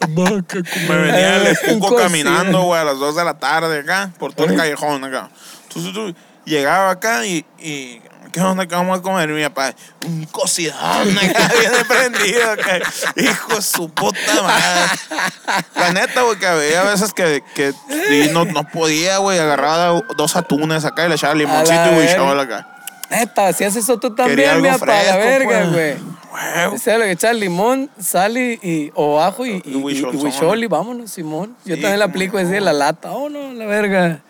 Me 0.08 0.96
venía 0.96 1.36
el 1.36 1.46
escuco 1.48 1.88
cocido. 1.88 2.02
caminando, 2.02 2.62
güey, 2.62 2.80
a 2.80 2.84
las 2.84 2.98
2 2.98 3.14
de 3.16 3.24
la 3.24 3.38
tarde 3.38 3.80
acá, 3.80 4.10
por 4.18 4.32
todo 4.34 4.46
el 4.46 4.56
callejón 4.56 5.04
acá. 5.04 5.30
Entonces 5.68 5.92
tú 5.92 6.14
llegaba 6.44 6.90
acá 6.90 7.24
y, 7.24 7.44
y 7.58 8.00
¿qué 8.32 8.40
onda 8.40 8.66
que 8.66 8.74
vamos 8.74 8.98
a 8.98 9.02
comer? 9.02 9.30
Y 9.30 9.32
mi 9.34 9.42
papá, 9.44 9.74
un 10.06 10.24
cocidón 10.26 10.76
acá, 11.18 11.50
viene 11.60 11.84
prendido 11.86 12.50
acá. 12.52 12.78
Hijo 13.16 13.54
de 13.56 13.62
su 13.62 13.88
puta 13.90 14.42
madre. 14.42 14.90
La 15.76 15.92
neta, 15.92 16.22
güey, 16.22 16.38
que 16.38 16.46
había 16.46 16.82
veces 16.82 17.12
que, 17.12 17.42
que 17.54 17.72
sí, 17.72 18.30
no, 18.32 18.44
no 18.44 18.64
podía, 18.64 19.18
güey, 19.18 19.38
agarraba 19.38 20.02
dos 20.16 20.34
atunes 20.36 20.84
acá 20.84 21.06
y 21.06 21.08
le 21.08 21.14
echaba 21.14 21.34
limoncito 21.34 21.92
y 21.92 21.98
huichol 21.98 22.40
acá. 22.40 22.68
Neta, 23.10 23.52
si 23.52 23.64
haces 23.64 23.84
eso 23.84 23.98
tú 23.98 24.14
también, 24.14 24.62
mira, 24.62 24.78
para 24.78 25.02
la 25.02 25.12
fresco, 25.14 25.18
verga, 25.18 25.68
pues. 25.70 26.02
güey. 26.02 26.12
O 26.74 26.78
sea, 26.78 26.96
lo 26.96 27.04
que 27.04 27.10
echar 27.10 27.34
limón, 27.34 27.90
sal 28.00 28.38
y, 28.38 28.58
y- 28.62 28.90
o 28.94 29.20
ajo 29.20 29.44
y, 29.44 29.50
y, 29.64 29.76
Y 29.76 29.76
y, 29.76 29.98
y 29.98 30.64
y 30.64 30.66
vámonos, 30.66 31.10
Simón. 31.10 31.54
Yo 31.66 31.76
Sí, 31.76 31.82
también 31.82 32.00
cómo 32.00 32.10
aplico 32.10 32.38
de 32.38 32.60
la 32.60 32.72
lata. 32.72 33.12
Oh, 33.12 33.28
no, 33.28 33.52
la 33.52 33.66
verga. 33.66 34.20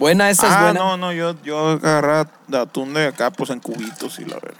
Buena, 0.00 0.30
esa 0.30 0.46
es 0.48 0.52
Ah, 0.52 0.62
buena. 0.64 0.80
no, 0.80 0.96
no, 0.96 1.12
yo, 1.12 1.34
yo 1.44 1.68
agarraba 1.72 2.26
de 2.48 2.58
atún 2.58 2.94
de 2.94 3.06
acá, 3.08 3.30
pues 3.30 3.50
en 3.50 3.60
cubitos 3.60 4.18
y 4.18 4.24
la 4.24 4.36
verga. 4.36 4.58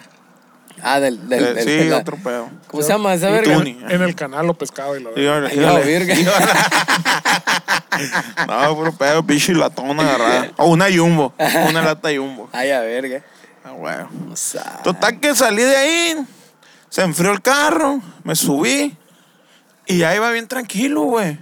Ah, 0.83 1.01
del, 1.01 1.29
del, 1.31 1.45
Eh, 1.45 1.55
del- 1.55 1.83
sí, 1.83 1.89
la- 1.89 1.97
otro 1.99 2.17
pedo. 2.19 2.51
¿Cómo 2.69 2.83
se 2.83 2.91
llama 2.91 3.15
esa 3.15 3.31
Y 3.31 3.33
verga? 3.33 3.55
tuni. 3.55 3.79
En 3.89 4.03
el 4.03 4.15
canal 4.15 4.47
lo 4.47 4.53
pescaba 4.55 4.97
y 4.99 5.03
lo 5.03 5.15
Sí, 5.15 5.25
órale, 5.27 5.49
Ay, 5.51 5.59
a 5.65 5.73
la 5.73 5.79
verga. 5.79 6.15
no, 8.47 8.77
puro 8.77 8.93
pedo, 8.93 9.23
pinche 9.27 9.55
latón 9.55 9.99
agarrada. 9.99 10.51
O 10.59 10.67
una 10.67 10.87
jumbo. 10.95 11.33
Una 11.69 11.83
lata 11.83 12.11
jumbo. 12.15 12.49
Ay, 12.53 12.71
a 12.71 12.81
verga. 12.81 13.23
Ah, 13.65 13.73
bueno. 13.73 14.09
O 14.31 14.37
sea, 14.37 14.81
Total 14.83 15.21
que 15.21 15.35
salí 15.35 15.63
de 15.63 15.77
ahí, 15.77 16.17
se 16.89 17.03
enfrió 17.03 17.33
el 17.33 17.43
carro, 17.43 18.01
me 18.25 18.35
subí 18.35 18.97
y 19.87 20.03
ahí 20.03 20.17
iba 20.17 20.31
bien 20.31 20.49
tranquilo, 20.49 21.03
güey. 21.03 21.39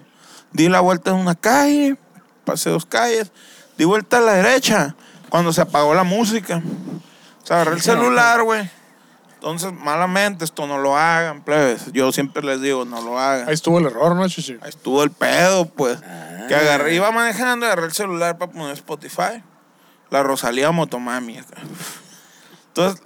Di 0.52 0.68
la 0.68 0.80
vuelta 0.80 1.10
en 1.10 1.16
una 1.16 1.34
calle, 1.34 1.96
pasé 2.44 2.70
dos 2.70 2.86
calles, 2.86 3.30
di 3.78 3.84
vuelta 3.84 4.18
a 4.18 4.20
la 4.20 4.32
derecha 4.34 4.94
cuando 5.30 5.52
se 5.52 5.62
apagó 5.62 5.94
la 5.94 6.04
música. 6.04 6.60
O 7.42 7.46
sea, 7.46 7.56
agarré 7.56 7.76
el 7.76 7.80
celular, 7.82 8.42
güey. 8.42 8.68
Entonces, 9.34 9.72
malamente, 9.72 10.44
esto 10.44 10.66
no 10.66 10.78
lo 10.78 10.98
hagan, 10.98 11.44
plebes. 11.44 11.92
Yo 11.92 12.10
siempre 12.10 12.42
les 12.42 12.60
digo, 12.60 12.84
no 12.84 13.00
lo 13.00 13.20
hagan. 13.20 13.46
Ahí 13.48 13.54
estuvo 13.54 13.78
el 13.78 13.86
error, 13.86 14.16
¿no, 14.16 14.28
chichi? 14.28 14.58
Ahí 14.60 14.70
estuvo 14.70 15.04
el 15.04 15.12
pedo, 15.12 15.66
pues. 15.66 16.00
Que 16.48 16.56
agarré, 16.56 16.96
iba 16.96 17.10
manejando, 17.12 17.66
agarré 17.66 17.86
el 17.86 17.92
celular 17.92 18.36
para 18.36 18.50
poner 18.50 18.72
Spotify. 18.72 19.44
La 20.10 20.24
Rosalía 20.24 20.72
Motomami. 20.72 21.38
acá. 21.38 21.58
Entonces, 22.68 23.00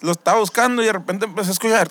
lo 0.00 0.12
estaba 0.12 0.38
buscando 0.38 0.80
y 0.80 0.86
de 0.86 0.92
repente 0.92 1.26
empecé 1.26 1.50
a 1.50 1.52
escuchar. 1.52 1.88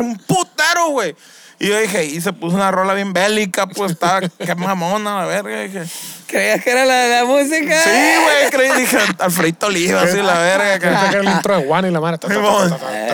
Un 0.00 0.16
putero, 0.16 0.88
güey. 0.90 1.14
Y 1.58 1.68
yo 1.68 1.78
dije, 1.78 2.04
y 2.04 2.20
se 2.20 2.32
puso 2.32 2.56
una 2.56 2.70
rola 2.70 2.94
bien 2.94 3.12
bélica, 3.12 3.66
pues 3.66 3.92
estaba, 3.92 4.20
qué 4.22 4.54
mamona, 4.56 5.18
la 5.20 5.26
verga. 5.26 5.60
Dije, 5.60 5.82
¿Creías 6.26 6.62
que 6.64 6.70
era 6.70 6.84
la 6.84 6.94
de 6.94 7.08
la 7.16 7.24
música? 7.24 7.80
sí, 7.84 7.90
güey, 8.22 8.50
creí, 8.50 8.80
dije, 8.80 8.98
Alfredito 9.18 9.66
Oliva, 9.66 10.02
así, 10.02 10.16
la 10.20 10.38
verga. 10.38 10.78
que- 11.10 11.18
el 11.18 11.24
intro 11.28 11.56
de 11.56 11.66
Juan 11.66 11.86
y 11.86 11.90
la 11.90 12.00
madre. 12.00 12.18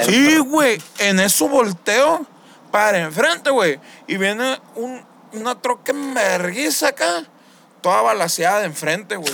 Sí, 0.06 0.38
güey. 0.38 0.80
En 0.98 1.20
eso 1.20 1.48
volteo 1.48 2.24
para 2.70 2.98
enfrente, 2.98 3.50
güey. 3.50 3.78
Y 4.06 4.16
viene 4.16 4.58
un, 4.76 5.04
una 5.32 5.54
troca 5.60 5.92
en 5.92 6.14
vergüenza 6.14 6.88
acá. 6.88 7.24
Toda 7.82 8.00
balaseada 8.02 8.60
de 8.60 8.66
enfrente, 8.66 9.16
güey. 9.16 9.32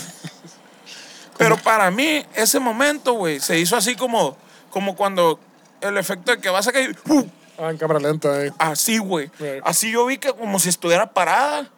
Pero 1.37 1.57
para 1.59 1.91
mí, 1.91 2.25
ese 2.35 2.59
momento, 2.59 3.13
güey, 3.13 3.41
se 3.41 3.59
hizo 3.59 3.77
así 3.77 3.95
como, 3.95 4.37
como 4.71 4.97
cuando 4.97 5.39
el 5.81 5.97
efecto 5.99 6.33
de 6.33 6.39
que 6.39 6.49
vas 6.49 6.67
a 6.67 6.73
caer. 6.73 6.95
¡pum! 6.97 7.29
Ah, 7.59 7.71
en 7.71 7.79
cámara 7.79 8.01
lenta, 8.01 8.45
eh. 8.45 8.53
Así, 8.59 8.99
güey. 8.99 9.31
Sí. 9.39 9.47
Así 9.65 9.91
yo 9.91 10.05
vi 10.07 10.19
que 10.19 10.33
como 10.33 10.59
si 10.59 10.69
estuviera 10.69 11.13
parada. 11.13 11.71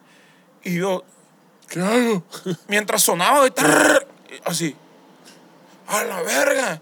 Y 0.63 0.75
yo, 0.75 1.03
¿Qué 1.69 1.79
hago? 1.79 2.23
mientras 2.67 3.01
sonaba, 3.01 3.39
güey, 3.39 3.53
así. 4.45 4.75
A 5.87 6.03
la 6.03 6.21
verga. 6.21 6.81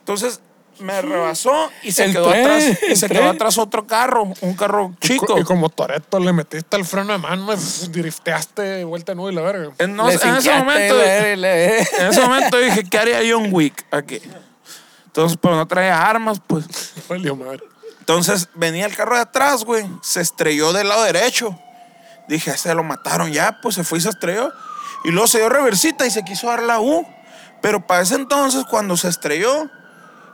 Entonces 0.00 0.40
me 0.78 1.00
rebasó 1.00 1.70
y 1.84 1.92
se 1.92 2.04
El 2.04 2.12
quedó 2.12 2.30
tren, 2.30 2.44
atrás. 2.44 2.78
Y 2.90 2.96
se 2.96 3.06
tren. 3.08 3.20
quedó 3.20 3.30
atrás 3.30 3.58
otro 3.58 3.86
carro, 3.86 4.24
un 4.40 4.54
carro 4.56 4.92
chico. 5.00 5.38
Y 5.38 5.44
como 5.44 5.68
Toreto 5.68 6.18
le 6.18 6.32
metiste 6.32 6.76
el 6.76 6.84
freno 6.84 7.12
de 7.12 7.18
mano, 7.18 7.52
y 7.54 7.88
drifteaste 7.88 8.82
vuelta 8.84 9.14
nube 9.14 9.30
y 9.32 9.34
la 9.36 9.42
verga. 9.42 9.70
En, 9.78 9.94
no- 9.94 10.10
en 10.10 10.16
ese 10.16 10.52
momento, 10.52 10.96
le- 10.96 11.36
le- 11.36 11.78
en 11.80 12.06
ese 12.08 12.20
momento 12.22 12.58
dije, 12.58 12.82
¿qué 12.84 12.98
haría 12.98 13.20
John 13.30 13.48
Wick 13.52 13.86
aquí? 13.92 14.20
Entonces, 15.06 15.38
pero 15.40 15.54
no 15.54 15.66
traía 15.68 16.02
armas, 16.02 16.40
pues. 16.46 16.64
Valió 17.08 17.36
madre. 17.36 17.60
Entonces 18.02 18.48
venía 18.54 18.84
el 18.86 18.96
carro 18.96 19.14
de 19.14 19.22
atrás, 19.22 19.64
güey. 19.64 19.88
Se 20.02 20.20
estrelló 20.20 20.72
del 20.72 20.88
lado 20.88 21.04
derecho. 21.04 21.56
Dije, 22.26 22.58
se 22.58 22.74
lo 22.74 22.82
mataron 22.82 23.30
ya, 23.30 23.60
pues 23.62 23.76
se 23.76 23.84
fue 23.84 23.98
y 23.98 24.00
se 24.00 24.08
estrelló. 24.08 24.52
Y 25.04 25.12
luego 25.12 25.28
se 25.28 25.38
dio 25.38 25.48
reversita 25.48 26.04
y 26.04 26.10
se 26.10 26.24
quiso 26.24 26.48
dar 26.48 26.64
la 26.64 26.80
U. 26.80 27.06
Pero 27.60 27.86
para 27.86 28.02
ese 28.02 28.16
entonces, 28.16 28.64
cuando 28.68 28.96
se 28.96 29.06
estrelló 29.06 29.70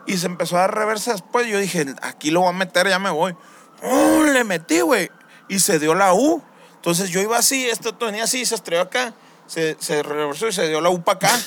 y 0.07 0.17
se 0.17 0.25
empezó 0.25 0.57
a 0.57 0.61
dar 0.61 0.75
reversa 0.75 1.13
después, 1.13 1.47
yo 1.47 1.59
dije, 1.59 1.95
aquí 2.01 2.31
lo 2.31 2.41
voy 2.41 2.49
a 2.49 2.53
meter, 2.53 2.89
ya 2.89 2.99
me 2.99 3.11
voy. 3.11 3.37
¡Oh! 3.83 4.23
Le 4.23 4.45
metí, 4.45 4.81
güey. 4.81 5.11
Y 5.47 5.59
se 5.59 5.79
dio 5.79 5.95
la 5.95 6.15
U. 6.15 6.43
Entonces 6.77 7.11
yo 7.11 7.21
iba 7.21 7.37
así, 7.37 7.69
esto 7.69 7.95
venía 8.01 8.25
así, 8.25 8.47
se 8.47 8.55
estrelló 8.55 8.81
acá. 8.81 9.13
Se, 9.47 9.77
se 9.79 10.03
reversó 10.03 10.49
y 10.49 10.53
se 10.55 10.69
dio 10.69 10.81
la 10.81 10.89
U 10.89 11.03
para 11.03 11.17
acá. 11.17 11.41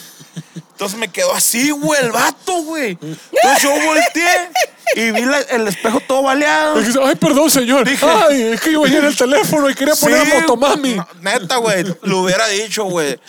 Entonces 0.53 0.99
me 0.99 1.07
quedó 1.07 1.33
así, 1.33 1.71
güey, 1.71 1.99
el 1.99 2.11
vato, 2.11 2.61
güey. 2.61 2.91
Entonces 3.01 3.63
yo 3.63 3.71
volteé 3.71 4.51
y 4.95 5.11
vi 5.11 5.21
la- 5.25 5.39
el 5.39 5.67
espejo 5.67 5.99
todo 6.01 6.23
baleado. 6.23 6.77
Dijiste, 6.79 6.99
ay, 7.03 7.15
perdón, 7.15 7.49
señor. 7.49 7.87
Dije- 7.87 8.05
ay, 8.05 8.41
es 8.53 8.61
que 8.61 8.71
yo 8.73 8.81
venía 8.81 8.99
en 8.99 9.05
el 9.05 9.15
teléfono 9.15 9.69
y 9.69 9.75
quería 9.75 9.95
poner 9.95 10.25
Sí, 10.25 10.31
a 10.31 10.39
Motomami. 10.39 10.95
no, 10.95 11.07
neta, 11.21 11.57
güey, 11.57 11.83
lo 12.03 12.19
hubiera 12.19 12.47
dicho, 12.47 12.83
güey. 12.85 13.19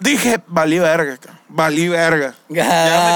Dije, 0.00 0.40
valí 0.46 0.78
verga, 0.78 1.18
valí 1.48 1.88
verga. 1.88 2.34
Ya 2.48 2.64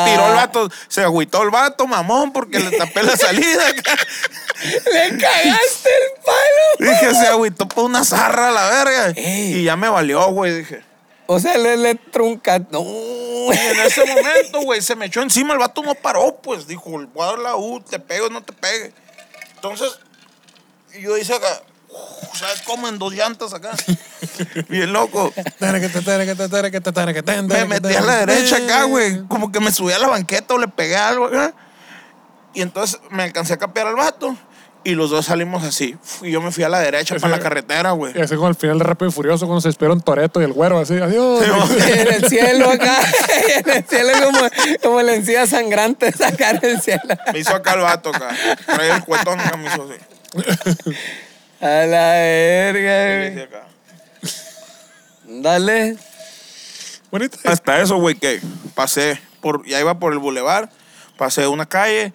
me 0.05 0.11
tiró 0.13 0.29
el 0.29 0.35
vato, 0.37 0.71
se 0.89 1.03
agüitó 1.03 1.43
el 1.43 1.51
vato, 1.51 1.87
mamón, 1.87 2.33
porque 2.33 2.59
le 2.61 2.77
tapé 2.77 3.03
la 3.03 3.17
salida. 3.17 3.63
Le 4.63 5.09
cagaste 5.19 5.89
el 5.91 6.23
palo. 6.25 6.91
Dije, 6.93 7.15
se 7.15 7.27
agüitó 7.27 7.67
por 7.67 7.85
una 7.85 8.05
zarra 8.05 8.53
la 8.53 8.69
verga. 8.69 9.09
Ey. 9.17 9.55
Y 9.57 9.65
ya 9.65 9.75
me 9.77 9.89
valió, 9.89 10.25
güey, 10.31 10.55
dije. 10.59 10.85
O 11.26 11.38
sea, 11.38 11.57
le, 11.57 11.76
le 11.76 11.95
trunca. 11.95 12.59
No. 12.71 12.83
Y 12.83 13.57
en 13.57 13.81
ese 13.81 14.05
momento, 14.05 14.61
güey, 14.62 14.83
se 14.83 14.95
me 14.97 15.07
echó 15.07 15.23
encima, 15.23 15.52
el 15.52 15.59
vato 15.59 15.83
no 15.83 15.95
paró, 15.95 16.37
pues. 16.43 16.67
Dijo, 16.67 16.91
voy 16.91 17.23
a 17.23 17.26
dar 17.26 17.38
la 17.38 17.57
U, 17.57 17.81
te 17.81 17.99
pego, 17.99 18.29
no 18.29 18.43
te 18.43 18.52
pegue. 18.52 18.93
Entonces, 19.55 19.99
yo 21.00 21.17
hice 21.17 21.35
acá, 21.35 21.62
¿sabes 22.35 22.62
cómo? 22.62 22.88
En 22.88 22.99
dos 22.99 23.12
llantas 23.12 23.55
acá. 23.55 23.73
Bien 24.69 24.93
loco. 24.93 25.33
Me 27.59 27.64
metí 27.81 27.95
a 27.95 28.00
la 28.00 28.26
derecha 28.26 28.57
acá, 28.57 28.85
güey. 28.85 29.26
Como 29.29 29.52
que 29.52 29.61
me 29.61 29.73
subí 29.73 29.93
a 29.93 29.99
la 29.99 30.09
banqueta 30.09 30.55
o 30.55 30.59
le 30.59 30.69
pegué 30.69 30.97
algo 30.97 31.26
acá. 31.26 31.55
Y 32.55 32.61
entonces 32.61 33.00
me 33.11 33.23
alcancé 33.23 33.55
a 33.55 33.59
capear 33.59 33.87
al 33.87 33.97
vato. 33.97 34.37
Y 34.85 34.95
los 34.95 35.11
dos 35.11 35.27
salimos 35.27 35.62
así. 35.62 35.97
Y 36.23 36.31
yo 36.31 36.41
me 36.43 36.51
fui 36.51 36.65
a 36.65 36.69
la 36.69 36.81
derecha 36.81 37.15
para 37.17 37.37
la 37.37 37.43
carretera, 37.43 37.93
güey. 37.93 38.12
Y 38.17 38.21
así 38.21 38.35
como 38.35 38.49
al 38.49 38.55
final 38.55 38.79
de 38.79 38.85
Rápido 38.85 39.11
y 39.11 39.12
Furioso 39.12 39.47
cuando 39.47 39.61
se 39.61 39.69
despierta 39.69 39.95
un 39.95 40.01
Toreto 40.01 40.41
y 40.41 40.45
el 40.45 40.53
güero 40.53 40.79
así, 40.79 40.95
adiós. 40.95 41.45
en 41.89 42.12
el 42.12 42.29
cielo 42.29 42.71
acá. 42.71 42.97
En 43.55 43.71
el 43.71 43.85
cielo 43.85 44.12
como, 44.25 44.41
como 44.83 45.03
la 45.03 45.15
encía 45.15 45.47
sangrante 45.47 46.11
sacar 46.17 46.65
el 46.65 46.81
cielo. 46.81 47.03
Me 47.33 47.39
hizo 47.39 47.55
acá 47.55 47.75
el 47.75 47.81
vato 47.81 48.11
acá. 48.11 48.31
Traía 48.67 48.97
el 48.97 49.05
cuetón 49.05 49.39
acá, 49.41 49.57
me 49.57 49.67
hizo 49.67 49.89
así. 49.89 50.97
A 51.61 51.87
la 51.87 52.12
verga. 52.12 53.45
acá. 53.45 53.67
Dale. 55.25 55.97
Bonita. 57.11 57.39
Hasta 57.45 57.81
eso, 57.81 57.97
güey, 57.97 58.15
que 58.15 58.41
pasé 58.75 59.21
por, 59.41 59.67
ya 59.67 59.79
iba 59.79 59.99
por 59.99 60.12
el 60.12 60.19
bulevar, 60.19 60.71
pasé 61.19 61.47
una 61.47 61.67
calle, 61.67 62.15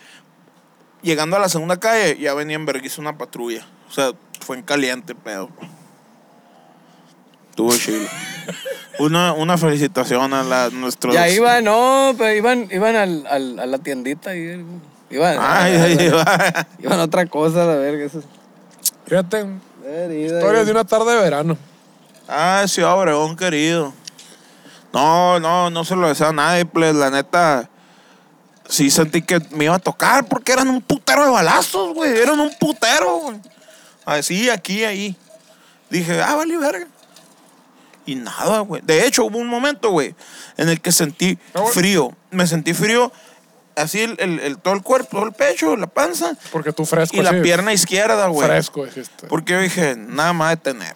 llegando 1.07 1.35
a 1.35 1.39
la 1.39 1.49
segunda 1.49 1.77
calle, 1.79 2.17
ya 2.19 2.33
venía 2.35 2.55
en 2.55 2.65
vergüenza 2.65 3.01
una 3.01 3.17
patrulla. 3.17 3.65
O 3.89 3.91
sea, 3.93 4.11
fue 4.41 4.57
en 4.57 4.63
caliente, 4.63 5.15
pedo. 5.15 5.49
Tuvo 7.55 7.75
chilo. 7.75 8.07
Una, 8.99 9.33
una 9.33 9.59
felicitación 9.59 10.33
a 10.33 10.41
la, 10.41 10.69
nuestros... 10.71 11.13
Ya 11.13 11.29
iban, 11.29 11.63
no, 11.65 12.15
pero 12.17 12.33
iban, 12.33 12.67
iban 12.71 12.95
al, 12.95 13.27
al- 13.27 13.59
a 13.59 13.65
la 13.67 13.77
tiendita 13.77 14.35
y 14.35 14.65
iban, 15.11 15.37
Ay, 15.39 15.75
a- 15.75 15.83
ay, 15.83 15.97
a- 16.11 16.53
ay. 16.57 16.65
iban 16.79 16.99
a 16.99 17.03
otra 17.03 17.27
cosa, 17.27 17.63
la 17.65 17.75
verga. 17.75 18.05
Eso. 18.05 18.23
Fíjate, 19.05 19.45
Herida, 19.85 20.37
historias 20.37 20.65
de 20.65 20.71
una 20.71 20.83
tarde 20.83 21.11
de 21.13 21.21
verano. 21.21 21.57
Ah, 22.27 22.63
Ciudad 22.67 22.97
Obregón, 22.97 23.35
querido. 23.35 23.93
No, 24.93 25.39
no, 25.39 25.69
no 25.69 25.85
se 25.85 25.95
lo 25.95 26.07
deseo 26.07 26.29
a 26.29 26.33
nadie, 26.33 26.65
pues, 26.65 26.95
la 26.95 27.11
neta. 27.11 27.69
Sí 28.69 28.89
sentí 28.91 29.21
que 29.21 29.39
me 29.51 29.65
iba 29.65 29.75
a 29.75 29.79
tocar 29.79 30.25
porque 30.27 30.51
eran 30.51 30.67
un 30.67 30.81
putero 30.81 31.23
de 31.25 31.31
balazos, 31.31 31.93
güey. 31.93 32.17
Eran 32.17 32.39
un 32.39 32.51
putero, 32.59 33.17
güey. 33.19 33.37
Así, 34.05 34.49
aquí, 34.49 34.83
ahí. 34.83 35.15
Dije, 35.89 36.21
ah, 36.21 36.35
vale, 36.35 36.57
verga. 36.57 36.87
Y 38.05 38.15
nada, 38.15 38.59
güey. 38.61 38.81
De 38.85 39.05
hecho, 39.05 39.25
hubo 39.25 39.37
un 39.37 39.47
momento, 39.47 39.89
güey, 39.91 40.15
en 40.57 40.69
el 40.69 40.79
que 40.81 40.91
sentí 40.91 41.37
Ah, 41.53 41.63
frío. 41.73 42.15
Me 42.31 42.45
sentí 42.47 42.73
frío, 42.73 43.11
así, 43.75 44.01
el, 44.01 44.15
el- 44.19 44.39
el- 44.39 44.57
todo 44.59 44.73
el 44.73 44.81
cuerpo, 44.81 45.17
todo 45.17 45.25
el 45.25 45.33
pecho, 45.33 45.75
la 45.75 45.87
panza 45.87 46.31
Porque 46.51 46.71
tú 46.73 46.85
fresco. 46.85 47.15
y 47.17 47.21
la 47.21 47.31
así, 47.31 47.41
pierna 47.41 47.73
izquierda, 47.73 48.27
güey. 48.27 48.47
Fresco, 48.47 48.85
dijiste. 48.85 49.27
Porque 49.27 49.53
yo 49.53 49.59
dije, 49.61 49.95
nada 49.97 50.31
más 50.33 50.51
de 50.51 50.57
tener. 50.57 50.93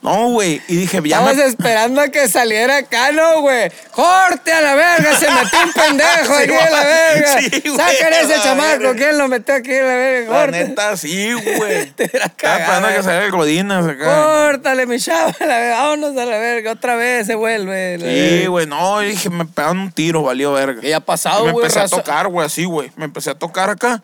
No, 0.00 0.28
güey. 0.30 0.62
Y 0.68 0.76
dije, 0.76 1.00
ya 1.04 1.16
Estabas 1.16 1.36
me... 1.36 1.44
esperando 1.46 2.00
a 2.00 2.08
que 2.08 2.28
saliera 2.28 2.76
acá, 2.76 3.10
¿no, 3.10 3.40
güey? 3.40 3.68
¡Corte 3.90 4.52
a 4.52 4.60
la 4.60 4.74
verga! 4.76 5.18
Se 5.18 5.28
metió 5.28 5.58
un 5.64 5.72
pendejo 5.72 6.34
Sí, 6.38 6.42
aquí 6.44 6.54
a 6.54 6.70
la 6.70 6.84
verga. 6.84 7.38
sí, 7.40 7.62
a 7.80 8.20
ese 8.20 8.36
la 8.36 8.42
chamaco. 8.42 8.78
verga. 8.78 8.94
¿Quién 8.94 9.18
lo 9.18 9.26
metió 9.28 9.54
aquí 9.56 9.74
a 9.74 9.82
la 9.82 9.94
verga? 9.96 10.30
La 10.32 10.40
Corte. 10.40 10.64
neta, 10.68 10.96
sí, 10.96 11.32
güey. 11.32 11.90
Te 11.96 12.04
Estaba 12.04 12.26
esperando 12.26 12.58
cagado. 12.88 12.96
que 12.96 13.02
saliera 13.02 13.24
el 13.26 13.32
Godínez 13.32 13.84
acá. 13.86 14.04
Córtale, 14.46 14.86
mi 14.86 15.00
chava. 15.00 15.34
a 15.40 15.44
la 15.46 15.58
verga. 15.58 15.78
Vámonos 15.82 16.16
a 16.16 16.24
la 16.26 16.38
verga. 16.38 16.72
Otra 16.72 16.94
vez 16.94 17.26
se 17.26 17.34
vuelve. 17.34 17.98
Sí, 18.40 18.46
güey. 18.46 18.66
No, 18.66 19.00
dije, 19.00 19.30
me 19.30 19.46
pegaron 19.46 19.80
un 19.80 19.90
tiro, 19.92 20.22
valió 20.22 20.52
verga. 20.52 20.80
¿Qué 20.80 20.94
ha 20.94 21.00
pasado, 21.00 21.44
me 21.46 21.50
güey? 21.52 21.64
empecé 21.66 21.80
a 21.80 21.88
tocar, 21.88 22.28
güey, 22.28 22.46
así, 22.46 22.64
güey. 22.66 22.92
Me 22.94 23.06
empecé 23.06 23.30
a 23.30 23.34
tocar 23.34 23.68
acá. 23.68 24.00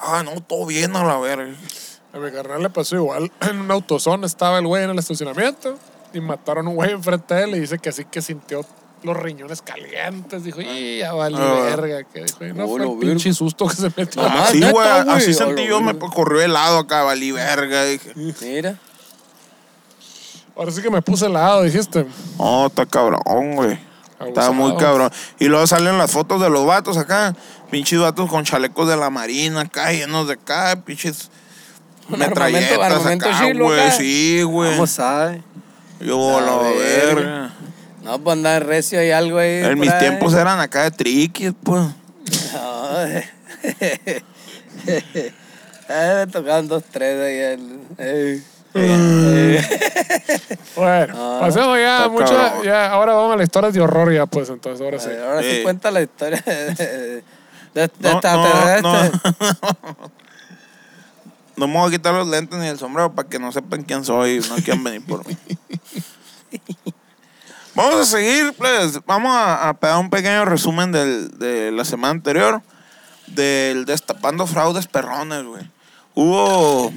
Ah, 0.00 0.22
no, 0.24 0.40
todo 0.40 0.66
bien 0.66 0.94
a 0.94 1.02
la 1.02 1.18
verga. 1.18 1.52
A 2.14 2.18
mi 2.18 2.30
carnal 2.30 2.62
le 2.62 2.70
pasó 2.70 2.96
igual. 2.96 3.30
En 3.48 3.60
un 3.60 3.70
autosón 3.70 4.24
estaba 4.24 4.58
el 4.58 4.66
güey 4.66 4.84
en 4.84 4.90
el 4.90 4.98
estacionamiento 4.98 5.78
y 6.12 6.20
mataron 6.20 6.66
a 6.66 6.70
un 6.70 6.76
güey 6.76 6.90
enfrente 6.90 7.34
de 7.34 7.44
él 7.44 7.54
y 7.56 7.60
dice 7.60 7.78
que 7.78 7.88
así 7.88 8.04
que 8.04 8.20
sintió 8.20 8.64
los 9.02 9.16
riñones 9.16 9.62
calientes. 9.62 10.44
Dijo, 10.44 10.60
y 10.60 10.98
ya 10.98 11.12
vale 11.14 11.36
Ah. 11.40 11.54
verga. 11.64 12.04
Que 12.04 12.24
dijo, 12.24 12.54
no 12.54 12.68
fue 12.68 12.84
el 12.84 12.98
pinche 12.98 13.32
susto 13.32 13.66
que 13.66 13.74
se 13.76 13.90
metió. 13.96 14.22
Ah, 14.22 14.46
sí, 14.50 14.60
neta, 14.60 14.72
güey. 14.72 15.02
güey. 15.04 15.16
Así 15.16 15.32
sentí 15.34 15.66
yo, 15.66 15.80
me 15.80 15.98
corrió 15.98 16.40
helado 16.42 16.78
acá, 16.78 17.02
valí 17.02 17.32
verga. 17.32 17.84
Dije, 17.84 18.12
Mira. 18.42 18.78
Ahora 20.54 20.70
sí 20.70 20.82
que 20.82 20.90
me 20.90 21.00
puse 21.00 21.26
helado, 21.26 21.62
dijiste. 21.62 22.06
no, 22.38 22.66
está 22.66 22.84
cabrón, 22.86 23.56
güey. 23.56 23.78
Está 24.26 24.52
muy 24.52 24.76
cabrón. 24.76 25.10
Y 25.40 25.46
luego 25.46 25.66
salen 25.66 25.98
las 25.98 26.12
fotos 26.12 26.40
de 26.40 26.48
los 26.50 26.64
vatos 26.64 26.96
acá. 26.96 27.34
Pinches 27.70 27.98
vatos 27.98 28.28
con 28.30 28.44
chalecos 28.44 28.86
de 28.88 28.96
la 28.96 29.10
marina 29.10 29.62
acá, 29.62 29.90
llenos 29.92 30.28
de 30.28 30.34
acá, 30.34 30.76
pinches 30.84 31.30
Un 32.12 32.22
armamento- 32.22 32.82
armamento 32.82 33.28
acá, 33.28 33.38
chilo 33.46 33.64
güey. 33.66 33.80
acá. 33.80 33.90
Sí, 33.92 34.42
güey. 34.42 34.70
¿Cómo 34.72 34.86
sabe? 34.86 35.42
Yo, 36.00 36.38
A 36.38 36.40
la 36.42 36.56
ver. 36.56 37.14
verga. 37.16 37.50
No, 38.02 38.18
pues 38.18 38.36
andar 38.36 38.66
recio 38.66 39.04
y 39.04 39.10
algo 39.10 39.38
ahí. 39.38 39.62
En 39.64 39.78
mis 39.78 39.90
ahí. 39.90 40.00
tiempos 40.00 40.34
eran 40.34 40.58
acá 40.60 40.82
de 40.84 40.90
triquis, 40.90 41.52
pues. 41.62 41.82
No, 42.52 43.06
eh, 45.88 46.24
me 46.26 46.26
tocaban 46.32 46.68
dos, 46.68 46.82
tres 46.90 47.20
ahí. 47.20 47.38
El, 47.38 47.80
eh. 47.98 48.42
Bueno, 50.76 51.14
Ah, 51.36 51.38
pasemos 51.40 51.78
ya 51.78 52.08
mucho. 52.08 52.24
cabrón. 52.34 52.62
Ya, 52.64 52.86
ahora 52.90 53.12
vamos 53.14 53.34
a 53.34 53.36
las 53.36 53.44
historias 53.44 53.74
de 53.74 53.80
horror 53.80 54.12
ya, 54.12 54.24
pues, 54.26 54.48
entonces, 54.48 54.80
ahora 54.84 54.98
sí. 54.98 55.10
Ahora 55.22 55.42
sí 55.42 55.56
Sí. 55.56 55.62
cuenta 55.62 55.90
la 55.90 56.00
historia 56.02 56.42
de, 56.46 56.74
de, 56.74 56.74
de, 56.74 57.22
de 57.74 57.88
No, 58.00 58.10
extraterrestre. 58.12 58.82
no, 58.82 59.02
no. 59.04 60.21
No 61.66 61.68
me 61.68 61.78
voy 61.78 61.88
a 61.88 61.96
quitar 61.96 62.14
los 62.14 62.26
lentes 62.28 62.58
ni 62.58 62.66
el 62.66 62.78
sombrero 62.78 63.14
para 63.14 63.28
que 63.28 63.38
no 63.38 63.52
sepan 63.52 63.84
quién 63.84 64.04
soy 64.04 64.42
y 64.44 64.48
no 64.48 64.56
quieran 64.56 64.82
venir 64.82 65.04
por 65.06 65.24
mí. 65.26 65.36
Vamos 67.74 67.94
a 68.00 68.04
seguir, 68.04 68.52
pues. 68.58 69.00
Vamos 69.06 69.34
a, 69.34 69.68
a 69.68 69.74
pegar 69.74 69.98
un 69.98 70.10
pequeño 70.10 70.44
resumen 70.44 70.92
del- 70.92 71.38
de 71.38 71.72
la 71.72 71.84
semana 71.84 72.10
anterior 72.10 72.60
del 73.28 73.86
Destapando 73.86 74.46
Fraudes 74.46 74.86
Perrones, 74.86 75.44
güey. 75.44 75.70
Hubo. 76.14 76.92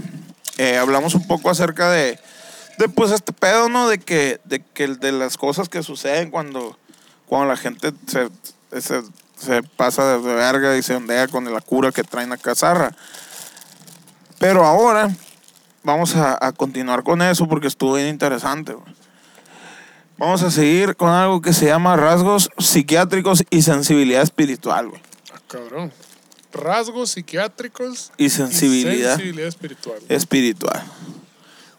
eh, 0.58 0.78
hablamos 0.78 1.16
un 1.16 1.28
poco 1.28 1.50
acerca 1.50 1.90
de. 1.92 2.20
De 2.78 2.90
pues 2.90 3.12
este 3.12 3.32
pedo, 3.32 3.70
¿no? 3.70 3.88
De 3.88 4.00
que, 4.00 4.42
de 4.44 4.62
que 4.62 4.88
de 4.88 5.14
las 5.14 5.38
cosas 5.38 5.70
que 5.70 5.82
suceden 5.82 6.30
cuando, 6.30 6.78
cuando 7.26 7.48
la 7.48 7.56
gente 7.56 7.94
se, 8.08 8.28
se, 8.82 9.02
se 9.38 9.64
pasa 9.64 10.18
de 10.18 10.34
verga 10.34 10.76
y 10.76 10.84
se 10.84 10.94
ondea 10.96 11.30
con 11.30 11.52
la 11.54 11.62
cura 11.62 11.94
que 11.94 12.04
traen 12.04 12.34
a 12.34 12.38
Cazarra. 12.38 12.94
Pero 14.40 14.66
ahora 14.66 15.10
vamos 15.84 16.16
a, 16.16 16.38
a 16.46 16.52
continuar 16.52 17.04
con 17.04 17.22
eso 17.22 17.48
porque 17.48 17.68
estuvo 17.68 17.94
bien 17.96 18.08
interesante. 18.10 18.76
Vamos 20.18 20.44
a 20.44 20.52
seguir 20.52 20.96
con 20.96 21.10
algo 21.10 21.42
que 21.42 21.54
se 21.54 21.66
llama 21.66 21.96
rasgos 21.96 22.50
psiquiátricos 22.58 23.44
y 23.50 23.62
sensibilidad 23.62 24.22
espiritual. 24.22 24.90
güey. 24.90 25.02
Ah, 25.34 25.40
cabrón. 25.48 25.92
Rasgos 26.54 27.12
psiquiátricos 27.12 28.12
Y 28.18 28.30
sensibilidad 28.30 29.16
sensibilidad 29.16 29.48
espiritual. 29.50 29.98
espiritual. 30.08 30.84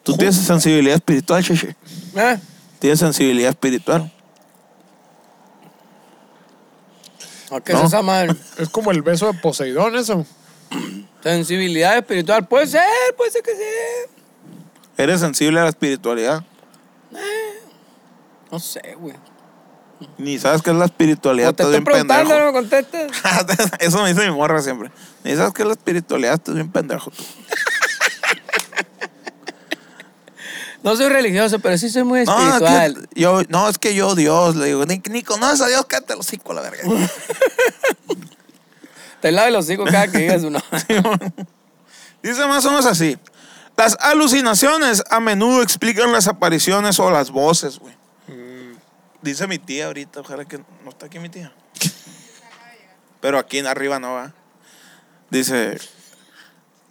¿Tú 0.02 0.14
tienes 0.16 0.36
sensibilidad 0.36 0.96
espiritual, 0.96 1.42
Cheche? 1.42 1.74
¿Eh? 2.14 2.38
¿Tienes 2.78 2.98
sensibilidad 3.00 3.50
espiritual? 3.50 4.12
¿O 7.50 7.60
qué 7.60 7.72
No. 7.72 7.80
es 7.80 7.86
esa 7.86 8.02
madre? 8.02 8.34
Es 8.58 8.68
como 8.68 8.90
el 8.90 9.02
beso 9.02 9.26
de 9.32 9.38
Poseidón, 9.38 9.96
eso. 9.96 10.26
Sensibilidad 11.22 11.96
espiritual. 11.96 12.46
Puede 12.46 12.66
ser, 12.66 12.82
puede 13.16 13.30
ser 13.30 13.42
que 13.42 13.52
sí. 13.52 13.62
¿Eres 14.96 15.20
sensible 15.20 15.60
a 15.60 15.64
la 15.64 15.68
espiritualidad? 15.70 16.44
No 18.50 18.58
sé, 18.60 18.94
güey. 18.98 19.14
Ni 20.18 20.38
sabes 20.38 20.62
qué 20.62 20.70
es 20.70 20.76
la 20.76 20.84
espiritualidad. 20.84 21.50
O 21.50 21.54
te 21.54 21.62
estás 21.62 21.74
estoy 21.74 21.84
preguntando, 21.84 22.28
pendejo. 22.30 22.46
no 22.46 22.52
me 22.52 22.58
contestes. 22.60 23.12
Eso 23.80 24.02
me 24.02 24.12
dice 24.12 24.28
mi 24.30 24.34
morra 24.36 24.60
siempre. 24.62 24.90
Ni 25.24 25.34
sabes 25.34 25.52
qué 25.54 25.62
es 25.62 25.68
la 25.68 25.74
espiritualidad. 25.74 26.34
Estás 26.34 26.54
bien 26.54 26.70
pendejo 26.70 27.10
tú. 27.10 27.22
No 30.82 30.94
soy 30.94 31.08
religioso, 31.08 31.58
pero 31.58 31.76
sí 31.78 31.90
soy 31.90 32.04
muy 32.04 32.24
No, 32.24 32.38
espiritual. 32.38 33.08
que 33.12 33.20
yo, 33.20 33.42
no, 33.48 33.68
es 33.68 33.76
que 33.76 33.92
yo, 33.96 34.14
Dios, 34.14 34.54
le 34.54 34.66
digo, 34.66 34.86
ni, 34.86 35.02
ni 35.10 35.22
conoces 35.24 35.60
a 35.62 35.66
Dios, 35.66 35.84
cállate 35.88 36.14
los 36.14 36.26
hocico 36.28 36.52
a 36.52 36.54
la 36.56 36.60
verga. 36.60 36.84
Te 39.26 39.32
lavo 39.32 39.50
los 39.50 39.64
hocico 39.64 39.84
cada 39.86 40.06
que 40.06 40.18
digas 40.18 40.44
uno. 40.44 40.62
Dice 42.22 42.46
más 42.46 42.64
o 42.64 42.70
menos 42.70 42.86
así. 42.86 43.18
Las 43.76 43.96
alucinaciones 43.98 45.02
a 45.10 45.18
menudo 45.18 45.62
explican 45.62 46.12
las 46.12 46.28
apariciones 46.28 47.00
o 47.00 47.10
las 47.10 47.32
voces, 47.32 47.80
güey. 47.80 47.92
Dice 49.22 49.48
mi 49.48 49.58
tía 49.58 49.86
ahorita, 49.86 50.20
ojalá 50.20 50.44
que 50.44 50.58
no 50.58 50.90
está 50.90 51.06
aquí 51.06 51.18
mi 51.18 51.28
tía. 51.28 51.52
Pero 53.20 53.40
aquí 53.40 53.58
en 53.58 53.66
arriba 53.66 53.98
no 53.98 54.12
va. 54.12 54.32
Dice, 55.28 55.76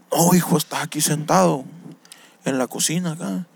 oh 0.10 0.36
hijo, 0.36 0.58
estás 0.58 0.84
aquí 0.84 1.00
sentado 1.00 1.64
en 2.44 2.58
la 2.58 2.68
cocina 2.68 3.14
acá 3.14 3.48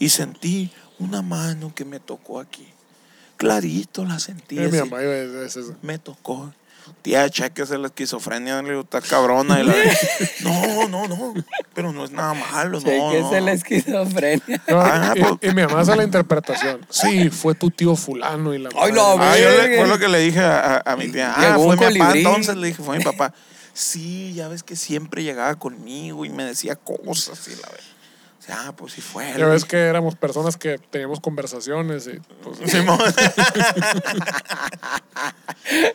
y 0.00 0.08
sentí 0.08 0.72
una 0.98 1.22
mano 1.22 1.72
que 1.72 1.84
me 1.84 2.00
tocó 2.00 2.40
aquí. 2.40 2.66
Clarito 3.36 4.04
la 4.04 4.18
sentí. 4.18 4.58
Eh, 4.58 4.68
mi 4.68 4.78
así. 4.78 4.90
mamá 4.90 5.04
iba 5.04 5.12
a 5.12 5.16
decir 5.18 5.62
eso. 5.62 5.76
me 5.82 6.00
tocó. 6.00 6.52
Tía, 7.02 7.28
chequese 7.28 7.76
la 7.78 7.88
esquizofrenia, 7.88 8.62
le 8.62 8.70
digo, 8.70 8.80
está 8.82 9.00
cabrona. 9.00 9.60
Y 9.60 9.64
la, 9.64 9.74
no, 10.40 10.88
no, 10.88 11.06
no, 11.08 11.34
pero 11.74 11.92
no 11.92 12.04
es 12.04 12.10
nada 12.10 12.34
malo, 12.34 12.80
no. 12.80 13.20
no. 13.20 13.40
la 13.40 13.52
esquizofrenia. 13.52 14.62
No, 14.68 14.80
Ah, 14.80 15.12
y, 15.14 15.20
pues- 15.20 15.34
y 15.42 15.54
mi 15.54 15.62
mamá 15.62 15.80
hace 15.80 15.96
la 15.96 16.04
interpretación. 16.04 16.80
Sí, 16.88 17.28
fue 17.30 17.54
tu 17.54 17.70
tío 17.70 17.94
fulano 17.96 18.54
y 18.54 18.58
la 18.58 18.70
Ay, 18.78 18.92
no, 18.92 19.16
Ah, 19.18 19.36
yo 19.38 19.50
le- 19.50 19.56
verga. 19.56 19.78
fue 19.78 19.88
lo 19.88 19.98
que 19.98 20.08
le 20.08 20.18
dije 20.20 20.40
a, 20.40 20.76
a- 20.84 20.92
a 20.92 20.96
mi 20.96 21.08
tía. 21.08 21.32
Ah, 21.36 21.56
fue 21.56 21.76
mi 21.76 21.98
papá. 21.98 22.12
Entonces 22.16 22.56
le 22.56 22.68
dije, 22.68 22.82
fue 22.82 22.98
mi 22.98 23.04
papá. 23.04 23.32
Sí, 23.72 24.32
ya 24.34 24.48
ves 24.48 24.62
que 24.62 24.76
siempre 24.76 25.22
llegaba 25.24 25.54
conmigo 25.56 26.24
y 26.24 26.30
me 26.30 26.44
decía 26.44 26.76
cosas 26.76 27.46
y 27.48 27.50
la 27.60 27.68
verdad. 27.68 27.84
Ah, 28.48 28.72
pues 28.76 28.92
sí 28.92 29.00
fue. 29.00 29.32
Ya 29.38 29.46
ves 29.46 29.64
que 29.64 29.76
éramos 29.78 30.16
personas 30.16 30.56
que 30.56 30.78
teníamos 30.78 31.20
conversaciones 31.20 32.06
y 32.06 32.20
pues, 32.42 32.58
Simón. 32.70 32.98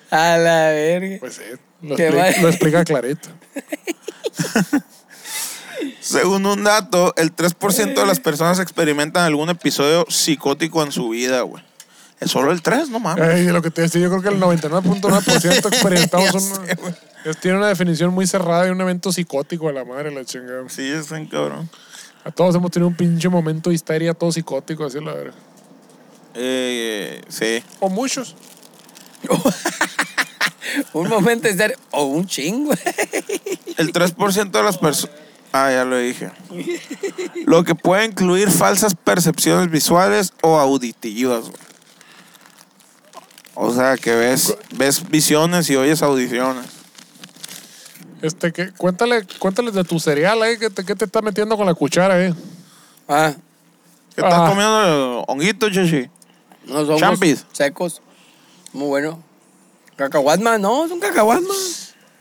A 0.10 0.38
la 0.38 0.70
verga. 0.70 1.18
pues 1.20 1.36
sí, 1.36 1.44
lo, 1.82 1.96
Qué 1.96 2.08
explica, 2.08 2.32
mal. 2.32 2.42
lo 2.42 2.50
explica 2.50 2.84
clarito. 2.84 3.30
Según 6.02 6.46
un 6.46 6.64
dato, 6.64 7.14
el 7.18 7.36
3% 7.36 7.94
de 7.94 8.06
las 8.06 8.20
personas 8.20 8.60
experimentan 8.60 9.24
algún 9.26 9.50
episodio 9.50 10.06
psicótico 10.10 10.84
en 10.84 10.92
su 10.92 11.10
vida, 11.10 11.42
güey. 11.42 11.64
Es 12.20 12.32
solo 12.32 12.52
el 12.52 12.62
3, 12.62 12.90
no 12.90 13.00
mames. 13.00 13.24
Ay, 13.24 13.46
lo 13.46 13.62
que 13.62 13.72
te 13.72 13.84
decía, 13.84 14.02
yo 14.02 14.10
creo 14.10 14.22
que 14.22 14.30
el 14.30 14.42
99.9% 14.42 15.68
experimentamos 15.72 16.34
un, 16.36 17.36
tiene 17.42 17.58
una 17.58 17.68
definición 17.68 18.14
muy 18.14 18.28
cerrada 18.28 18.68
y 18.68 18.72
un 18.72 18.82
evento 18.82 19.12
psicótico 19.12 19.70
a 19.70 19.72
la 19.72 19.86
madre 19.86 20.12
la 20.12 20.26
chingada. 20.26 20.68
Sí, 20.68 20.90
es 20.90 21.12
un 21.12 21.28
cabrón. 21.28 21.70
A 22.24 22.32
todos 22.32 22.56
hemos 22.56 22.72
tenido 22.72 22.88
un 22.88 22.96
pinche 22.96 23.30
momento 23.30 23.70
de 23.70 23.76
histeria, 23.76 24.14
todo 24.14 24.32
psicótico, 24.32 24.86
así 24.86 25.00
la 25.00 25.14
verdad. 25.14 25.34
Eh, 26.36 27.22
sí. 27.28 27.64
O 27.80 27.90
muchos. 27.90 28.36
Un 30.94 31.10
momento 31.10 31.48
de 31.48 31.56
ser. 31.56 31.78
O 31.92 32.06
un 32.06 32.26
chingo. 32.28 32.72
El 33.78 33.92
3% 33.92 34.52
de 34.52 34.64
las 34.64 34.78
personas... 34.78 35.16
Ah, 35.52 35.72
ya 35.72 35.84
lo 35.84 35.98
dije. 35.98 36.30
Lo 37.46 37.64
que 37.64 37.74
puede 37.74 38.06
incluir 38.06 38.52
falsas 38.52 38.94
percepciones 38.94 39.72
visuales 39.72 40.32
o 40.42 40.60
auditivas. 40.60 41.46
güey. 41.50 41.70
O 43.56 43.74
sea, 43.74 43.98
que 43.98 44.14
ves, 44.14 44.56
ves 44.76 45.10
visiones 45.10 45.70
y 45.70 45.76
oyes 45.76 46.04
audiciones. 46.04 46.66
Este, 48.22 48.52
que, 48.52 48.72
cuéntale, 48.74 49.26
cuéntales 49.40 49.74
de 49.74 49.84
tu 49.84 50.00
cereal 50.00 50.42
ahí, 50.44 50.58
que 50.58 50.70
te, 50.70 50.84
que 50.84 50.96
te 50.96 51.06
está 51.06 51.22
metiendo 51.22 51.56
con 51.58 51.66
la 51.66 51.74
cuchara 51.74 52.16
ahí. 52.16 52.34
Ah, 53.08 53.34
¿Qué 54.16 54.22
estás 54.22 54.34
Ah. 54.40 54.48
comiendo? 54.50 55.22
¿Honguito, 55.28 55.70
chichi? 55.70 56.10
no 56.66 56.86
somos 56.86 57.00
Champis. 57.00 57.46
secos. 57.52 58.02
Muy 58.74 58.88
bueno. 58.88 59.24
Cacahuatma, 59.96 60.58
no, 60.58 60.86
es 60.86 60.92
un 60.92 61.00
cacahuatma. 61.00 61.54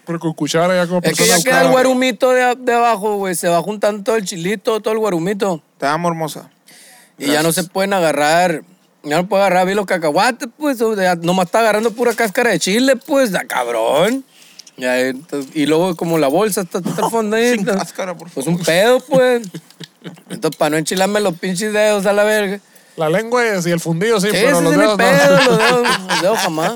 Pero 0.06 0.18
con 0.20 0.32
cuchara 0.32 0.74
ya 0.74 0.87
como 0.87 1.00
Es 1.02 1.18
que 1.18 1.26
ya 1.26 1.42
queda 1.42 1.62
el 1.62 1.70
guarumito 1.70 2.30
de, 2.30 2.54
de 2.56 2.72
abajo, 2.72 3.16
güey. 3.16 3.34
Se 3.34 3.48
va 3.48 3.61
juntando 3.62 4.02
todo 4.04 4.16
el 4.16 4.24
chilito, 4.24 4.80
todo 4.80 4.94
el 4.94 4.98
guarumito. 5.00 5.62
Te 5.76 5.87
amo, 5.87 6.08
hermosa. 6.08 6.50
Y 7.18 7.26
ya 7.26 7.42
no 7.42 7.52
se 7.52 7.64
pueden 7.64 7.92
agarrar. 7.92 8.62
Ya 9.02 9.16
no 9.16 9.28
puede 9.28 9.42
agarrar 9.42 9.66
bien 9.66 9.76
los 9.76 9.87
cacahuates, 9.87 10.48
pues. 10.56 10.80
o 10.80 10.96
sea, 10.96 11.14
nomás 11.16 11.46
está 11.46 11.58
agarrando 11.61 11.92
pura 11.92 12.14
cáscara 12.14 12.50
de 12.50 12.58
chile, 12.58 12.96
pues. 12.96 13.32
Da 13.32 13.44
cabrón. 13.44 14.24
Ya, 14.78 14.98
entonces- 15.00 15.50
y 15.54 15.66
luego, 15.66 15.96
como 15.96 16.18
la 16.18 16.28
bolsa 16.28 16.60
está 16.62 16.78
hasta 16.78 16.90
el 17.04 17.10
fondo 17.10 17.36
ahí, 17.36 17.50
Sin 17.50 17.60
entonces, 17.60 17.82
cáscara, 17.84 18.16
por 18.16 18.30
Pues 18.30 18.44
favor. 18.46 18.60
un 18.60 18.64
pedo, 18.66 19.00
pues. 19.00 19.48
Entonces, 20.30 20.56
para 20.56 20.70
no 20.70 20.76
enchilarme 20.76 21.20
los 21.20 21.34
pinches 21.34 21.72
dedos 21.72 22.06
a 22.06 22.12
la 22.12 22.22
verga. 22.24 22.60
La 22.96 23.08
lengua 23.10 23.44
es- 23.46 23.66
y 23.66 23.70
el 23.70 23.80
fundido, 23.80 24.20
sí, 24.20 24.28
Sí, 24.30 24.36
pero 24.40 24.60
los 24.60 24.76
dedos 24.76 24.96
pedo, 24.96 25.36
no. 25.36 25.44
los 25.44 25.58
dedos, 25.58 25.88
los 26.08 26.22
dedos 26.22 26.38
jamás. 26.38 26.72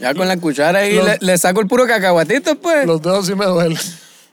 Ya 0.00 0.14
con 0.14 0.26
la 0.28 0.36
cuchara 0.36 0.80
ahí 0.80 0.94
Los- 0.94 1.04
le, 1.06 1.18
le 1.20 1.38
saco 1.38 1.60
el 1.60 1.66
puro 1.66 1.86
cacahuatito, 1.86 2.56
pues. 2.56 2.86
Los 2.86 3.00
dedos 3.02 3.26
sí 3.26 3.34
me 3.34 3.46
duelen. 3.46 3.78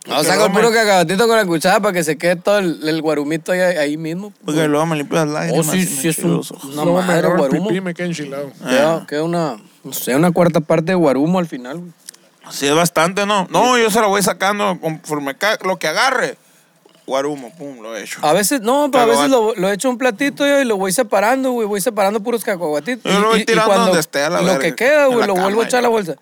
No, 0.07 0.21
saco 0.23 0.45
el 0.47 0.51
puro 0.51 0.69
cacahuatito 0.71 1.27
con 1.27 1.37
la 1.37 1.45
cuchara 1.45 1.79
para 1.79 1.93
que 1.93 2.03
se 2.03 2.17
quede 2.17 2.35
todo 2.35 2.59
el, 2.59 2.85
el 2.87 3.01
guarumito 3.01 3.51
ahí, 3.53 3.59
ahí 3.61 3.95
mismo. 3.97 4.31
pues. 4.31 4.55
Porque 4.55 4.67
luego 4.67 4.85
me 4.85 4.97
limpio 4.97 5.15
las 5.17 5.27
lágrimas. 5.29 5.67
Oh, 5.67 5.71
sí, 5.71 5.77
y 5.77 5.85
me 5.85 5.85
sí, 6.01 6.07
es 6.09 6.17
un, 6.19 6.33
los 6.37 6.51
ojos. 6.51 6.65
una 6.65 6.83
Luego 6.83 7.01
me 7.01 7.07
madre 7.07 7.27
el 7.29 7.37
guarumo. 7.37 7.67
pipí 7.67 7.77
y 7.77 7.81
me 7.81 7.93
queda 7.93 8.07
enchilado. 8.07 8.51
Queda, 8.59 9.05
queda 9.07 9.23
una, 9.23 9.57
no 9.85 9.93
sé, 9.93 10.13
una 10.15 10.31
cuarta 10.31 10.59
parte 10.59 10.91
de 10.91 10.95
guarumo 10.95 11.39
al 11.39 11.47
final. 11.47 11.77
güey. 11.79 11.91
Sí, 12.51 12.67
es 12.67 12.75
bastante, 12.75 13.25
¿no? 13.25 13.47
No, 13.49 13.77
yo 13.77 13.89
se 13.89 13.99
lo 14.01 14.09
voy 14.09 14.21
sacando 14.21 14.77
conforme 14.79 15.35
lo 15.63 15.77
que 15.77 15.87
agarre. 15.87 16.37
Guarumo, 17.05 17.53
pum, 17.57 17.81
lo 17.81 17.97
he 17.97 18.03
hecho. 18.03 18.19
A 18.25 18.31
veces, 18.31 18.61
no, 18.61 18.87
pero 18.89 19.03
a 19.03 19.05
veces 19.07 19.29
lo, 19.29 19.53
lo 19.55 19.69
echo 19.69 19.89
en 19.89 19.93
un 19.93 19.97
platito 19.97 20.47
yo 20.47 20.61
y 20.61 20.63
lo 20.65 20.77
voy 20.77 20.93
separando, 20.93 21.51
güey. 21.51 21.67
Voy 21.67 21.81
separando 21.81 22.21
puros 22.23 22.45
cacahuatitos. 22.45 23.11
Yo 23.11 23.19
lo 23.19 23.27
voy 23.29 23.41
Y- 23.41 23.45
tirando 23.45 23.67
cuando 23.67 23.85
donde 23.87 23.99
esté 23.99 24.23
a 24.23 24.29
la 24.29 24.39
Lo 24.39 24.47
verga, 24.47 24.59
que 24.61 24.73
queda, 24.75 25.07
güey, 25.07 25.27
lo 25.27 25.35
vuelvo 25.35 25.61
a 25.61 25.65
echar 25.65 25.79
a 25.79 25.81
la 25.81 25.89
bolsa. 25.89 26.15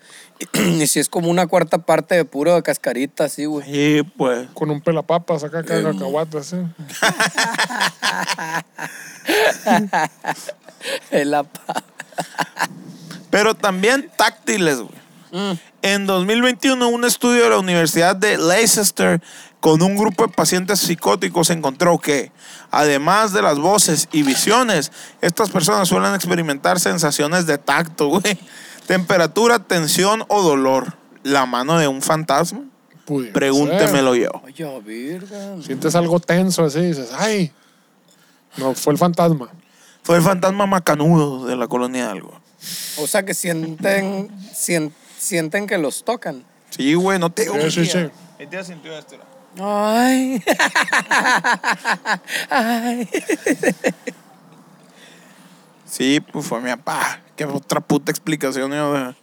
Y 0.54 0.86
si 0.88 0.98
es 0.98 1.08
como 1.08 1.28
una 1.30 1.46
cuarta 1.46 1.78
parte 1.78 2.16
de 2.16 2.24
puro 2.24 2.60
cascarita, 2.64 3.24
así, 3.26 3.44
güey. 3.44 3.64
Sí, 3.64 4.02
pues. 4.16 4.48
Con 4.54 4.72
un 4.72 4.80
pelapapas 4.80 5.44
acá, 5.44 5.60
acá, 5.60 5.76
Em. 5.78 5.84
cacahuate, 5.92 6.38
así. 6.38 6.56
Es 11.12 11.26
la 11.26 11.44
pa- 11.44 11.84
Pero 13.30 13.54
también 13.54 14.10
táctiles, 14.16 14.78
güey. 14.78 15.01
En 15.82 16.06
2021, 16.06 16.88
un 16.88 17.04
estudio 17.04 17.44
de 17.44 17.50
la 17.50 17.58
Universidad 17.58 18.14
de 18.14 18.36
Leicester 18.38 19.22
con 19.60 19.80
un 19.82 19.96
grupo 19.96 20.26
de 20.26 20.32
pacientes 20.32 20.80
psicóticos 20.80 21.48
encontró 21.50 21.98
que, 21.98 22.32
además 22.70 23.32
de 23.32 23.42
las 23.42 23.58
voces 23.58 24.08
y 24.12 24.22
visiones, 24.24 24.92
estas 25.20 25.50
personas 25.50 25.88
suelen 25.88 26.14
experimentar 26.14 26.80
sensaciones 26.80 27.46
de 27.46 27.58
tacto, 27.58 28.08
güey. 28.08 28.38
Temperatura, 28.86 29.60
tensión 29.60 30.24
o 30.28 30.42
dolor. 30.42 30.94
¿La 31.22 31.46
mano 31.46 31.78
de 31.78 31.86
un 31.86 32.02
fantasma? 32.02 32.60
Pudiera 33.04 33.32
Pregúntemelo 33.32 34.14
yo. 34.16 34.30
Oye, 34.44 34.80
virga. 34.84 35.28
ser. 35.56 35.62
Sientes 35.64 35.94
algo 35.94 36.18
tenso 36.20 36.64
así 36.64 36.80
y 36.80 36.86
dices, 36.86 37.10
ay. 37.16 37.52
No, 38.56 38.74
fue 38.74 38.92
el 38.92 38.98
fantasma. 38.98 39.48
Fue 40.02 40.16
el 40.16 40.22
fantasma 40.22 40.66
macanudo 40.66 41.46
de 41.46 41.56
la 41.56 41.68
colonia 41.68 42.06
de 42.06 42.10
algo. 42.10 42.40
O 42.98 43.06
sea 43.06 43.24
que 43.24 43.34
sienten, 43.34 44.28
sien- 44.52 44.92
sienten 45.22 45.66
que 45.66 45.78
los 45.78 46.04
tocan. 46.04 46.44
Sí, 46.70 46.94
güey, 46.94 47.18
no 47.18 47.30
te 47.30 47.42
digo. 47.42 47.54
Sí, 47.62 47.70
sí, 47.70 47.86
sí. 47.86 48.10
Sintió 48.64 48.98
esto. 48.98 49.16
Ay. 49.60 50.42
Ay. 52.50 53.08
Sí, 55.86 56.20
pues 56.20 56.46
fue 56.46 56.60
mi 56.60 56.70
papá. 56.70 57.20
Qué 57.36 57.44
otra 57.44 57.80
puta 57.80 58.10
explicación. 58.10 58.72
yo 58.72 59.14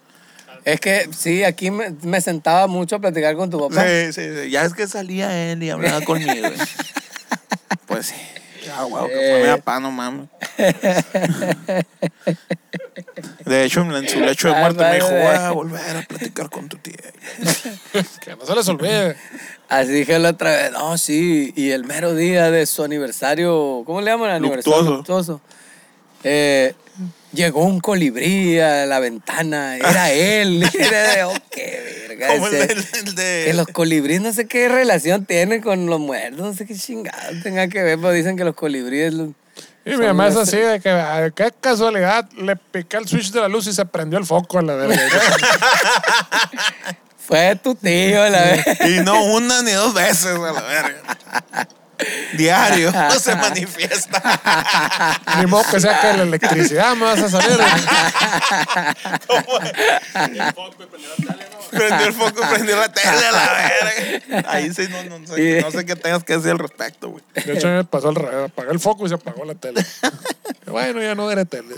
Es 0.63 0.79
que 0.79 1.09
sí, 1.11 1.43
aquí 1.43 1.71
me, 1.71 1.89
me 2.03 2.21
sentaba 2.21 2.67
mucho 2.67 2.95
a 2.95 2.99
platicar 2.99 3.35
con 3.35 3.49
tu 3.49 3.59
papá. 3.59 3.83
Sí, 3.83 4.13
sí, 4.13 4.21
sí. 4.43 4.49
Ya 4.49 4.63
es 4.63 4.73
que 4.73 4.87
salía 4.87 5.51
él 5.51 5.61
y 5.63 5.69
hablaba 5.69 6.01
conmigo. 6.01 6.47
güey. 6.47 6.59
pues 7.87 8.05
sí. 8.07 8.15
Ya, 8.65 8.83
wow, 8.83 9.07
que 9.07 9.15
fue 9.15 9.41
mi 9.41 9.47
papá, 9.57 9.79
no 9.79 9.91
mames. 9.91 10.27
De 13.45 13.63
hecho, 13.63 13.81
en 13.81 14.07
su 14.07 14.19
lecho 14.19 14.47
de 14.49 14.55
muerte 14.55 14.83
me 14.83 14.95
dijo, 14.95 15.09
voy 15.09 15.19
a 15.35 15.51
volver 15.51 15.97
a 15.97 16.01
platicar 16.03 16.49
con 16.49 16.67
tu 16.69 16.77
tía. 16.77 16.93
Que 18.21 18.35
no 18.35 18.45
se 18.45 18.55
les 18.55 18.67
olvide. 18.67 19.15
Así 19.67 19.91
dije 19.91 20.17
la 20.19 20.29
otra 20.31 20.51
vez, 20.51 20.71
no, 20.71 20.97
sí, 20.97 21.53
y 21.55 21.71
el 21.71 21.85
mero 21.85 22.15
día 22.15 22.49
de 22.51 22.65
su 22.65 22.83
aniversario, 22.83 23.83
¿cómo 23.85 24.01
le 24.01 24.11
llaman? 24.11 24.31
Aniversario 24.31 24.77
Luctuoso. 24.81 24.97
luctuoso. 24.97 25.41
Eh, 26.23 26.73
llegó 27.33 27.63
un 27.63 27.79
colibrí 27.79 28.59
a 28.59 28.85
la 28.85 28.99
ventana, 28.99 29.77
era 29.77 30.11
él. 30.11 30.63
Era 30.77 31.15
de, 31.15 31.23
oh, 31.23 31.33
qué 31.51 32.05
verga. 32.07 32.27
Como 32.27 32.47
el 32.47 32.55
ese- 32.55 32.67
de, 32.67 32.99
el 32.99 33.15
de- 33.15 33.43
Que 33.47 33.53
los 33.53 33.67
colibríes 33.67 34.21
no 34.21 34.33
sé 34.33 34.47
qué 34.47 34.67
relación 34.67 35.25
tienen 35.25 35.61
con 35.61 35.85
los 35.85 35.99
muertos, 35.99 36.39
no 36.41 36.53
sé 36.53 36.65
qué 36.65 36.75
chingada 36.75 37.29
tenga 37.43 37.67
que 37.67 37.81
ver, 37.83 37.97
pero 37.97 38.11
dicen 38.11 38.35
que 38.37 38.43
los 38.43 38.55
colibríes... 38.55 39.13
los- 39.13 39.29
Y 39.89 39.97
mi 39.97 40.05
mamá 40.05 40.27
es 40.27 40.35
así 40.35 40.57
de 40.57 40.79
que, 40.79 40.89
ay, 40.89 41.31
qué 41.31 41.51
casualidad, 41.59 42.29
le 42.33 42.55
piqué 42.55 42.97
el 42.97 43.07
switch 43.07 43.31
de 43.31 43.41
la 43.41 43.47
luz 43.47 43.67
y 43.67 43.73
se 43.73 43.85
prendió 43.85 44.19
el 44.19 44.25
foco 44.25 44.59
a 44.59 44.61
la 44.61 44.75
verga. 44.75 44.97
Fue 47.17 47.55
tu 47.55 47.75
tío, 47.75 48.29
la 48.29 48.41
vez. 48.41 48.65
Y 48.87 48.99
no 49.01 49.23
una 49.23 49.61
ni 49.61 49.71
dos 49.71 49.93
veces, 49.93 50.25
a 50.35 50.51
la 50.51 50.61
verga. 50.61 51.67
Diario 52.33 52.91
se 53.19 53.35
manifiesta. 53.35 55.19
Ni 55.39 55.45
modo 55.45 55.63
que 55.69 55.79
sea 55.79 55.99
que 56.01 56.17
la 56.17 56.23
electricidad 56.23 56.95
me 56.95 57.05
vas 57.05 57.19
a 57.19 57.29
salir. 57.29 57.57
Prendió 61.71 62.07
el 62.07 62.13
foco, 62.13 62.41
prendió 62.49 62.79
la 62.79 62.91
tele 62.91 63.25
a 63.25 63.31
la 63.31 63.53
verga. 63.53 64.51
Ahí 64.51 64.73
sí, 64.73 64.87
no, 64.89 65.19
no, 65.19 65.27
sé, 65.27 65.61
no 65.61 65.71
sé 65.71 65.85
qué 65.85 65.95
tengas 65.95 66.23
que 66.23 66.37
decir 66.37 66.51
al 66.51 66.59
respecto, 66.59 67.09
güey. 67.09 67.23
De 67.33 67.53
hecho, 67.53 67.67
me 67.67 67.83
pasó 67.83 68.09
al 68.09 68.15
revés. 68.15 68.45
Apagué 68.45 68.71
el 68.71 68.79
foco 68.79 69.05
y 69.05 69.09
se 69.09 69.15
apagó 69.15 69.45
la 69.45 69.55
tele. 69.55 69.85
Bueno, 70.65 71.01
ya 71.01 71.15
no 71.15 71.27
veré 71.27 71.45
tele. 71.45 71.75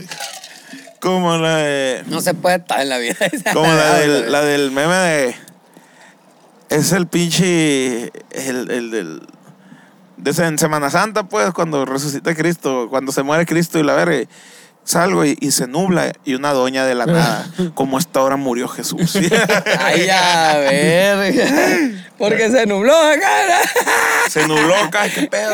Como 1.02 1.36
la 1.36 1.58
de. 1.58 2.04
No 2.06 2.22
se 2.22 2.36
puede 2.36 2.58
estar 2.58 2.80
en 2.80 2.90
la 2.90 3.00
vida. 3.00 3.16
Como 3.54 3.68
la 3.68 3.96
del, 4.00 4.32
la 4.32 4.42
del 4.42 4.72
meme 4.72 4.96
de. 4.96 5.36
Es 6.70 6.92
el 6.92 7.08
pinche. 7.08 8.12
El, 8.32 8.70
el 8.70 8.92
del. 8.92 9.28
De 10.22 10.32
ese- 10.32 10.46
en 10.46 10.58
Semana 10.58 10.90
Santa, 10.90 11.24
pues, 11.24 11.52
cuando 11.52 11.86
resucita 11.86 12.34
Cristo, 12.36 12.88
cuando 12.90 13.12
se 13.12 13.24
muere 13.24 13.46
Cristo 13.46 13.80
y 13.80 13.84
la 13.84 13.94
verga. 13.94 14.28
Salgo 14.84 15.24
y, 15.26 15.38
y 15.40 15.52
se 15.52 15.68
nubla 15.68 16.12
y 16.26 16.34
una 16.34 16.54
doña 16.54 16.86
de 16.88 16.96
la 16.96 17.06
nada. 17.06 17.48
Como 17.76 18.00
esta 18.00 18.20
hora 18.22 18.36
murió 18.36 18.68
Jesús. 18.68 19.16
Ay, 19.80 20.10
a 20.10 20.58
ver. 20.58 22.02
Porque 22.18 22.50
se 22.50 22.66
nubló 22.66 22.96
acá. 22.96 23.30
se 24.28 24.48
nubló 24.48 24.76
acá, 24.76 25.08
qué 25.14 25.28
pedo. 25.28 25.54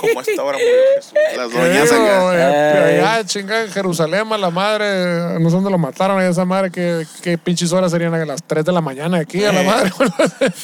Como 0.00 0.20
esta 0.20 0.42
hora 0.42 0.56
murió 0.58 0.72
Jesús. 0.96 1.12
Las 1.36 1.52
doñas 1.52 1.90
acá. 1.92 2.34
eh, 2.36 3.00
allá 3.02 3.24
chingada 3.26 3.62
en 3.64 3.70
Jerusalén, 3.72 4.32
a 4.32 4.38
la 4.38 4.50
madre, 4.50 5.38
no 5.40 5.50
sé 5.50 5.56
dónde 5.56 5.70
lo 5.70 5.78
mataron, 5.78 6.20
a 6.20 6.26
esa 6.28 6.44
madre, 6.44 6.70
que, 6.70 7.04
que 7.22 7.38
pinches 7.38 7.72
horas 7.72 7.90
serían 7.90 8.14
a 8.14 8.24
las 8.24 8.42
3 8.44 8.64
de 8.64 8.72
la 8.72 8.80
mañana 8.80 9.18
aquí, 9.18 9.44
a 9.44 9.52
la 9.52 9.62
madre. 9.64 9.92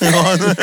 No, 0.01 0.37
no. 0.37 0.55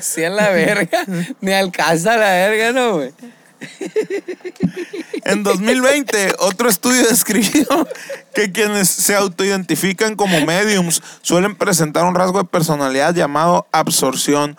Sí, 0.00 0.22
en 0.22 0.36
la 0.36 0.50
verga. 0.50 1.04
Ni 1.40 1.52
alcanza 1.52 2.16
la 2.16 2.30
verga, 2.30 2.72
¿no, 2.72 2.96
güey? 2.96 3.12
En 5.24 5.42
2020, 5.42 6.36
otro 6.38 6.68
estudio 6.68 7.02
describió 7.08 7.66
que 8.34 8.52
quienes 8.52 8.88
se 8.88 9.14
autoidentifican 9.14 10.14
como 10.14 10.40
mediums 10.40 11.02
suelen 11.22 11.56
presentar 11.56 12.04
un 12.04 12.14
rasgo 12.14 12.38
de 12.38 12.48
personalidad 12.48 13.14
llamado 13.14 13.66
absorción, 13.72 14.56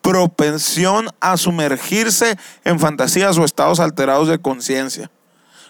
propensión 0.00 1.08
a 1.20 1.36
sumergirse 1.36 2.38
en 2.64 2.78
fantasías 2.78 3.36
o 3.38 3.44
estados 3.44 3.80
alterados 3.80 4.28
de 4.28 4.38
conciencia, 4.38 5.10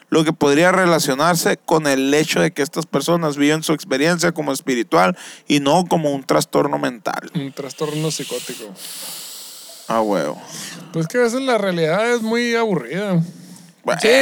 lo 0.08 0.24
que 0.24 0.32
podría 0.32 0.72
relacionarse 0.72 1.56
con 1.56 1.86
el 1.86 2.12
hecho 2.14 2.40
de 2.40 2.52
que 2.52 2.62
estas 2.62 2.86
personas 2.86 3.36
viven 3.36 3.62
su 3.62 3.72
experiencia 3.72 4.32
como 4.32 4.52
espiritual 4.52 5.16
y 5.48 5.60
no 5.60 5.84
como 5.86 6.12
un 6.12 6.24
trastorno 6.24 6.78
mental. 6.78 7.30
Un 7.34 7.52
trastorno 7.52 8.10
psicótico. 8.10 8.64
Ah, 9.88 10.00
huevo. 10.00 10.40
Pues 10.92 11.06
que 11.06 11.18
a 11.18 11.22
veces 11.22 11.42
la 11.42 11.58
realidad 11.58 12.12
es 12.12 12.22
muy 12.22 12.54
aburrida. 12.54 13.22
Bueno, 13.86 14.00
Sí, 14.00 14.08
sí, 14.08 14.12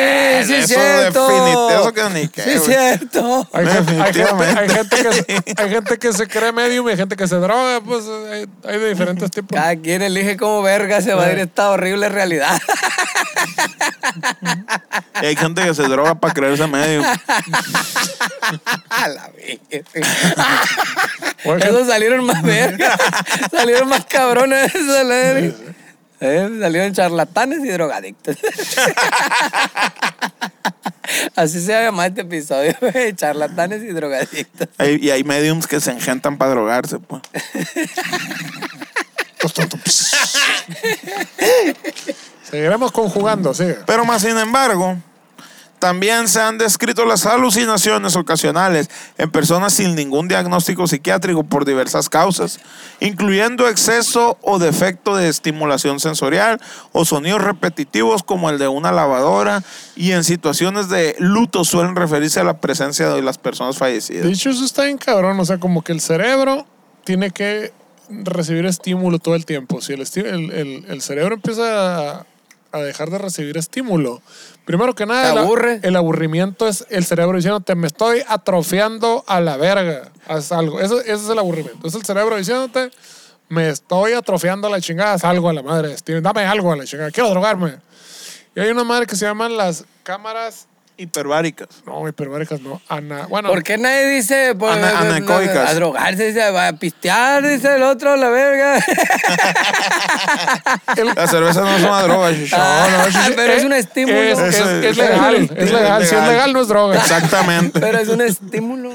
es 0.57 0.71
eso 0.71 0.75
cierto. 0.79 1.71
eso 1.71 1.93
que 1.95 2.03
ni 2.11 2.29
qué, 2.29 2.43
Sí, 2.43 2.51
güey. 2.59 2.61
cierto. 2.61 3.49
Hay, 3.51 3.67
gente, 3.67 3.93
hay, 4.03 4.13
gente, 4.13 4.45
hay 4.45 4.69
gente 4.69 4.97
que 5.03 5.13
se, 5.15 5.25
hay 5.57 5.71
gente 5.71 5.99
que 5.99 6.13
se 6.13 6.29
cree 6.29 6.53
medium 6.53 6.87
y 6.87 6.91
hay 6.91 6.97
gente 6.99 7.17
que 7.17 7.27
se 7.27 7.37
droga, 7.37 7.81
pues 7.81 8.05
hay, 8.31 8.47
hay 8.69 8.79
de 8.79 8.89
diferentes 8.91 9.31
tipos. 9.35 9.59
Cada 9.59 9.75
quien 9.77 10.03
elige 10.03 10.37
cómo 10.37 10.61
verga 10.61 11.01
se 11.01 11.15
va 11.15 11.25
a 11.25 11.33
ir 11.33 11.39
a 11.39 11.45
esta 11.45 11.71
horrible 11.71 12.11
realidad. 12.11 12.61
Y 15.23 15.27
hay 15.27 15.37
gente 15.37 15.63
que 15.65 15.73
se 15.75 15.85
droga 15.85 16.15
para 16.15 16.35
creerse 16.35 16.67
medium. 16.67 17.03
A 18.91 19.09
la 19.09 19.31
Esos 21.59 21.87
salieron 21.89 22.27
más 22.27 22.43
verga. 22.45 22.97
salieron 23.51 23.89
más 23.89 24.05
cabrones 24.05 24.75
esos. 24.75 25.55
Eh, 26.27 26.49
salieron 26.59 26.95
charlatanes 26.95 27.63
y 27.63 27.69
drogadictos. 27.69 28.35
Así 31.37 31.61
se 31.61 31.71
llama 31.73 32.07
este 32.07 32.23
episodio, 32.23 32.75
güey, 32.81 33.15
charlatanes 33.15 33.83
y 33.83 33.89
drogadictos. 33.89 34.69
Hay- 34.79 34.97
y 35.03 35.11
hay 35.11 35.23
mediums 35.23 35.67
que 35.67 35.79
se 35.81 35.91
engentan 35.91 36.39
para 36.39 36.53
drogarse, 36.53 36.99
pues. 36.99 37.21
Seguiremos 42.51 42.93
conjugando, 42.93 43.53
sigue. 43.55 43.79
Pero 43.87 44.05
más 44.05 44.23
sin 44.23 44.37
embargo, 44.39 44.97
también 45.79 46.29
se 46.29 46.41
han 46.41 46.57
descrito 46.59 47.05
las 47.05 47.27
alucinaciones 47.27 48.17
ocasionales 48.17 48.89
en 49.19 49.31
personas 49.31 49.73
sin 49.75 49.95
ningún 49.95 50.29
diagnóstico 50.29 50.87
psiquiátrico 50.87 51.45
por 51.45 51.65
diversas 51.65 52.09
causas, 52.09 52.59
incluyendo 53.01 53.69
exceso 53.69 54.39
o 54.41 54.59
defecto 54.59 55.17
de 55.17 55.29
estimulación 55.29 56.01
sensorial 56.01 56.61
o 56.93 57.05
sonidos 57.05 57.43
repetitivos 57.43 58.23
como 58.23 58.49
el 58.51 58.59
de 58.59 58.69
una 58.69 58.93
lavadora 58.93 59.63
y 59.97 60.13
en 60.13 60.25
situaciones 60.25 60.89
de 60.89 61.17
luto 61.19 61.65
suelen 61.65 61.97
referirse 61.97 62.41
a 62.41 62.45
la 62.45 62.59
presencia 62.59 63.11
de 63.11 63.23
las 63.23 63.37
personas 63.39 63.75
De 63.75 63.79
fallecidas. 63.79 64.27
hecho, 64.27 64.51
eso 64.51 64.65
está 64.65 64.85
bien 64.85 64.99
cabrón. 64.99 65.39
O 65.41 65.45
sea, 65.45 65.59
como 65.59 65.83
que 65.83 65.93
el 65.93 66.01
cerebro 66.01 66.67
tiene 67.05 67.31
que 67.31 67.73
recibir 68.09 68.67
estímulo 68.67 69.19
todo 69.19 69.35
el 69.35 69.45
tiempo. 69.47 69.81
Si 69.81 69.93
el, 69.93 70.01
el, 70.17 70.51
el- 70.53 70.85
el 70.89 71.03
cerebro 71.03 71.35
empieza 71.35 72.21
a, 72.21 72.27
a 72.75 72.81
dejar 72.83 73.11
de 73.11 73.19
recibir 73.19 73.57
estímulo, 73.57 74.21
primero 74.65 74.95
que 74.95 75.07
nada, 75.07 75.23
¿Te 75.25 75.31
el 75.33 75.39
a- 75.39 75.41
aburre? 75.43 75.81
el 75.83 75.97
aburrimiento 75.97 76.67
es 76.69 76.85
el 76.91 77.05
cerebro 77.05 77.37
diciéndote, 77.37 77.75
me 77.75 77.87
estoy 77.87 78.23
atrofiando 78.29 79.25
a 79.27 79.41
la 79.41 79.57
verga. 79.57 80.11
Haz 80.27 80.53
algo. 80.53 80.81
Eso, 80.81 81.01
ese 81.01 81.13
es 81.15 81.29
el 81.29 81.39
aburrimiento. 81.39 81.87
Es 81.87 81.95
el 81.95 82.05
cerebro 82.05 82.37
diciéndote, 82.37 82.91
me 83.49 83.69
estoy 83.69 84.13
atrofiando 84.15 84.67
a 84.69 84.71
la 84.71 84.81
chingada. 84.81 85.13
Haz 85.15 85.25
algo 85.25 85.49
a 85.49 85.53
la 85.53 85.63
madre. 85.63 85.95
Dame 86.23 86.45
algo 86.47 86.73
a 86.73 86.77
la 86.77 86.85
chingada. 86.85 87.11
Quiero 87.11 87.31
drogarme. 87.31 87.77
Y 88.57 88.61
hay 88.61 88.71
una 88.71 88.85
madre 88.85 89.07
que 89.07 89.17
se 89.17 89.27
llaman 89.27 89.57
las 89.57 89.85
cámaras 90.03 90.67
Hiperbáricas. 90.97 91.69
No, 91.87 92.09
hiperbáricas 92.09 92.61
no. 92.61 92.81
Ana, 92.89 93.27
bueno, 93.29 93.49
¿Por 93.49 93.65
qué 93.65 93.77
nadie 93.77 94.07
dice 94.11 94.55
pues, 94.57 94.77
Ana- 94.77 95.01
anecoicas. 95.01 95.71
a 95.71 95.75
drogarse, 95.75 96.27
dice, 96.29 96.51
va 96.53 96.69
a 96.69 96.73
pistear, 96.75 97.45
dice 97.47 97.75
el 97.75 97.83
otro, 97.83 98.15
la 98.17 98.29
verga? 98.29 98.79
La 101.17 101.27
cerveza 101.27 101.61
no 101.63 101.77
es 101.77 101.83
una 101.83 102.03
droga, 102.03 102.31
Shishi. 102.31 102.55
No, 102.55 102.65
Pero 103.37 103.53
es 103.53 103.63
eh, 103.63 103.67
un 103.67 103.73
estímulo. 103.73 104.19
Es, 104.23 104.39
es- 104.39 104.55
Eso 104.55 104.71
es 104.71 104.85
es- 104.85 104.97
legal, 104.97 105.35
es 105.35 105.51
es 105.51 105.73
legal. 105.73 106.07
Si 106.07 106.15
es 106.15 106.23
legal. 106.23 106.53
no 106.53 106.61
es 106.63 106.69
droga. 106.69 106.97
Exactamente. 106.97 107.81
Pero 107.81 107.99
es 107.99 108.09
un 108.09 108.21
estímulo. 108.21 108.91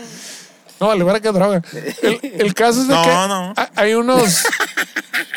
No, 0.79 0.95
le 0.95 1.03
verga 1.03 1.19
que 1.19 1.31
droga. 1.31 1.61
El, 2.01 2.19
el 2.39 2.53
caso 2.53 2.81
es 2.81 2.87
de 2.87 2.93
No, 2.93 3.01
que 3.03 3.09
no. 3.09 3.53
ha- 3.57 3.69
hay 3.75 3.93
unos 3.95 4.43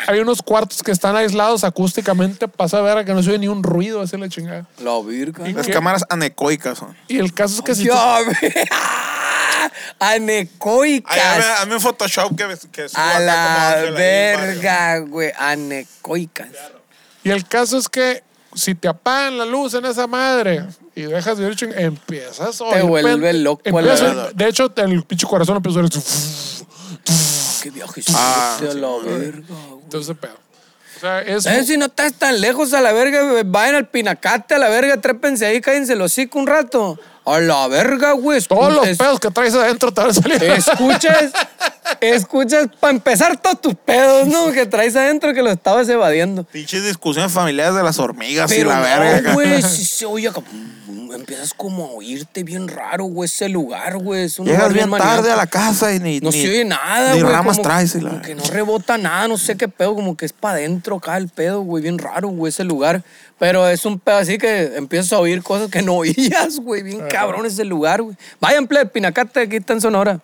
hay 0.07 0.19
unos 0.19 0.41
cuartos 0.41 0.81
que 0.83 0.91
están 0.91 1.15
aislados 1.15 1.63
acústicamente. 1.63 2.47
Pasa 2.47 2.77
a 2.77 2.81
ver 2.81 3.05
que 3.05 3.13
no 3.13 3.21
se 3.23 3.29
oye 3.29 3.39
ni 3.39 3.47
un 3.47 3.63
ruido, 3.63 4.01
así 4.01 4.17
la 4.17 4.29
chingada. 4.29 4.65
La 4.79 4.99
virga. 5.01 5.47
Las 5.47 5.65
¿Qué? 5.65 5.73
cámaras 5.73 6.03
anecoicas 6.09 6.77
son. 6.77 6.95
Y 7.07 7.17
el 7.19 7.33
caso 7.33 7.55
es 7.55 7.61
que 7.61 7.75
si 7.75 7.89
¡Ah! 7.91 8.19
Anecoicas. 9.99 11.11
Ay, 11.15 11.19
hazme, 11.21 11.51
hazme 11.53 11.75
un 11.75 11.81
Photoshop 11.81 12.35
que, 12.35 12.45
que 12.71 12.89
suba 12.89 13.09
A 13.09 13.13
como 13.13 13.25
la 13.25 13.69
ahí, 13.71 13.91
verga, 13.91 14.99
güey. 14.99 15.31
Anecoicas. 15.37 16.47
Y 17.23 17.29
el 17.29 17.47
caso 17.47 17.77
es 17.77 17.87
que 17.87 18.23
si 18.53 18.75
te 18.75 18.87
apagan 18.87 19.37
la 19.37 19.45
luz 19.45 19.73
en 19.73 19.85
esa 19.85 20.05
madre 20.05 20.65
y 20.95 21.03
dejas 21.03 21.37
de 21.37 21.55
ching, 21.55 21.71
empiezas 21.75 22.61
a 22.61 22.69
Te 22.71 22.81
vuelve 22.81 23.33
loco 23.33 23.61
a 23.65 23.71
la 23.71 23.79
empieza- 23.79 24.03
verdad. 24.03 24.31
De 24.33 24.47
hecho, 24.47 24.71
el 24.75 25.03
pinche 25.03 25.25
corazón 25.25 25.55
empieza 25.57 25.79
a 25.79 25.83
oír. 25.83 25.91
Qué 27.63 27.69
viaje 27.69 28.01
Ah, 28.13 28.57
a 28.59 28.73
la 28.73 28.89
verga, 28.97 29.41
güey. 29.69 29.81
Entonces, 29.83 30.17
pedo. 30.19 30.33
O 30.97 30.99
sea, 30.99 31.21
es. 31.21 31.43
¿Sabes 31.45 31.67
si 31.67 31.77
no 31.77 31.85
estás 31.85 32.11
tan 32.13 32.41
lejos 32.41 32.73
a 32.73 32.81
la 32.81 32.91
verga? 32.91 33.41
Vayan 33.45 33.75
al 33.75 33.87
pinacate 33.87 34.55
a 34.55 34.57
la 34.57 34.67
verga, 34.67 34.99
trépense 34.99 35.45
ahí, 35.45 35.61
cállense 35.61 35.93
el 35.93 36.01
hocico 36.01 36.39
un 36.39 36.47
rato. 36.47 36.99
A 37.25 37.39
la 37.39 37.67
verga, 37.69 38.11
güey. 38.13 38.41
Todos 38.41 38.73
los 38.73 38.97
pedos 38.97 39.19
que 39.19 39.31
traes 39.31 39.53
adentro 39.55 39.93
te 39.93 40.01
van 40.01 40.09
a 40.09 40.13
salir. 40.13 40.43
Escuchas, 40.43 41.31
escuchas, 42.01 42.67
para 42.79 42.93
empezar 42.93 43.37
todos 43.37 43.61
tus 43.61 43.75
pedos, 43.75 44.27
¿no? 44.27 44.51
Que 44.51 44.65
traes 44.65 44.95
adentro 44.95 45.33
que 45.33 45.41
lo 45.41 45.49
estabas 45.51 45.87
evadiendo. 45.89 46.43
Pinches 46.43 46.83
discusiones 46.83 47.31
familiares 47.31 47.75
de 47.75 47.83
las 47.83 47.99
hormigas 47.99 48.51
y 48.51 48.63
la 48.63 48.75
no, 48.77 48.81
verga. 48.81 49.17
acá. 49.19 49.33
güey, 49.33 49.61
si 49.63 49.85
se 49.85 50.05
oye 50.05 50.27
acá, 50.27 50.41
empiezas 51.15 51.53
como 51.53 51.85
a 51.85 51.91
oírte 51.91 52.43
bien 52.43 52.67
raro, 52.67 53.05
güey, 53.05 53.27
ese 53.27 53.47
lugar, 53.47 53.97
güey. 53.99 54.23
Es 54.23 54.39
un 54.39 54.45
Llegas 54.47 54.69
lugar 54.71 54.87
bien 54.89 54.99
tarde 54.99 55.31
a 55.31 55.35
la 55.35 55.47
casa 55.47 55.93
y 55.93 55.99
ni. 55.99 56.19
No 56.19 56.29
ni- 56.29 56.41
se 56.41 56.49
oye 56.49 56.65
nada, 56.65 57.13
Ni 57.13 57.21
güey. 57.21 57.31
ramas 57.33 57.57
como- 57.57 57.69
traes 57.69 57.95
y 57.95 58.01
la 58.01 58.09
como 58.09 58.21
que 58.21 58.35
no 58.35 58.43
rebota 58.45 58.97
nada, 58.97 59.27
no 59.27 59.37
sé 59.37 59.55
qué 59.55 59.67
pedo, 59.67 59.95
como 59.95 60.17
que 60.17 60.25
es 60.25 60.33
para 60.33 60.55
adentro 60.55 60.97
acá 60.97 61.15
el 61.17 61.29
pedo, 61.29 61.61
güey, 61.61 61.83
bien 61.83 61.97
raro, 61.99 62.27
güey, 62.29 62.49
ese 62.49 62.63
lugar. 62.65 63.03
Pero 63.39 63.67
es 63.67 63.85
un 63.85 63.99
pedo 63.99 64.17
así 64.17 64.37
que 64.37 64.75
empiezas 64.77 65.11
a 65.13 65.19
oír 65.19 65.41
cosas 65.43 65.69
que 65.69 65.81
no 65.81 65.93
oías, 65.97 66.59
güey, 66.59 66.83
bien 66.83 67.01
cabrón 67.09 67.45
ese 67.45 67.65
lugar, 67.65 68.01
güey. 68.01 68.15
Vayan, 68.39 68.67
plebe, 68.67 68.85
Pinacate, 68.85 69.41
aquí 69.41 69.57
está 69.57 69.73
en 69.73 69.81
Sonora. 69.81 70.19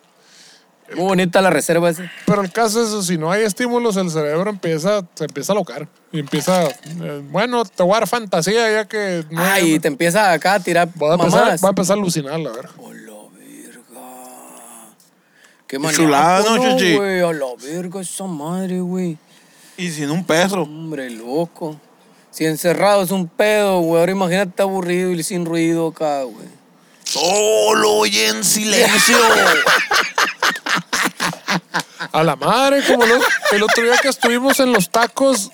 Muy 0.96 1.04
bonita 1.04 1.40
la 1.40 1.50
reserva 1.50 1.88
esa. 1.90 2.10
Pero 2.26 2.42
el 2.42 2.50
caso 2.50 2.82
es 2.82 2.88
eso, 2.88 3.02
si 3.04 3.16
no 3.16 3.30
hay 3.30 3.44
estímulos, 3.44 3.96
el 3.96 4.10
cerebro 4.10 4.50
empieza, 4.50 5.06
se 5.14 5.24
empieza 5.24 5.52
a 5.52 5.54
locar. 5.54 5.86
Y 6.10 6.18
empieza, 6.18 6.64
eh, 6.66 7.22
bueno, 7.30 7.64
te 7.64 7.82
voy 7.84 7.92
a 7.92 8.00
dar 8.00 8.08
fantasía 8.08 8.72
ya 8.72 8.84
que... 8.86 9.24
no 9.30 9.40
hay- 9.40 9.62
Ay, 9.62 9.74
y 9.74 9.78
te 9.78 9.86
empieza 9.86 10.32
acá 10.32 10.54
a 10.54 10.60
tirar 10.60 10.88
va, 11.00 11.12
a 11.12 11.14
empezar, 11.14 11.64
va 11.64 11.68
a 11.68 11.70
empezar 11.70 11.96
a 11.96 12.00
alucinar, 12.00 12.40
la 12.40 12.50
verga. 12.50 12.70
A 12.76 12.92
la 12.92 13.12
verga. 13.38 14.88
Qué 15.68 15.78
chulada, 15.92 16.42
maniaco, 16.42 16.66
¿no, 16.70 16.76
Chichi? 16.78 16.96
güey? 16.96 17.20
A 17.20 17.32
la 17.32 17.46
verga 17.62 18.00
esa 18.00 18.24
madre, 18.24 18.80
güey. 18.80 19.16
Y 19.76 19.90
sin 19.90 20.10
un 20.10 20.24
peso. 20.24 20.62
Hombre, 20.62 21.08
loco. 21.10 21.76
Si 22.30 22.44
encerrado 22.46 23.02
es 23.02 23.10
un 23.10 23.28
pedo, 23.28 23.80
güey. 23.80 24.00
Ahora 24.00 24.12
imagínate 24.12 24.62
aburrido 24.62 25.10
y 25.10 25.22
sin 25.22 25.44
ruido 25.44 25.88
acá, 25.88 26.22
güey. 26.22 26.46
Solo 27.04 28.06
y 28.06 28.18
en 28.20 28.44
silencio. 28.44 29.16
A 32.12 32.22
la 32.24 32.34
madre, 32.36 32.82
como 32.86 33.04
lo- 33.06 33.20
el 33.52 33.62
otro 33.62 33.82
día 33.84 33.96
que 33.98 34.08
estuvimos 34.08 34.58
en 34.60 34.72
los 34.72 34.90
tacos. 34.90 35.50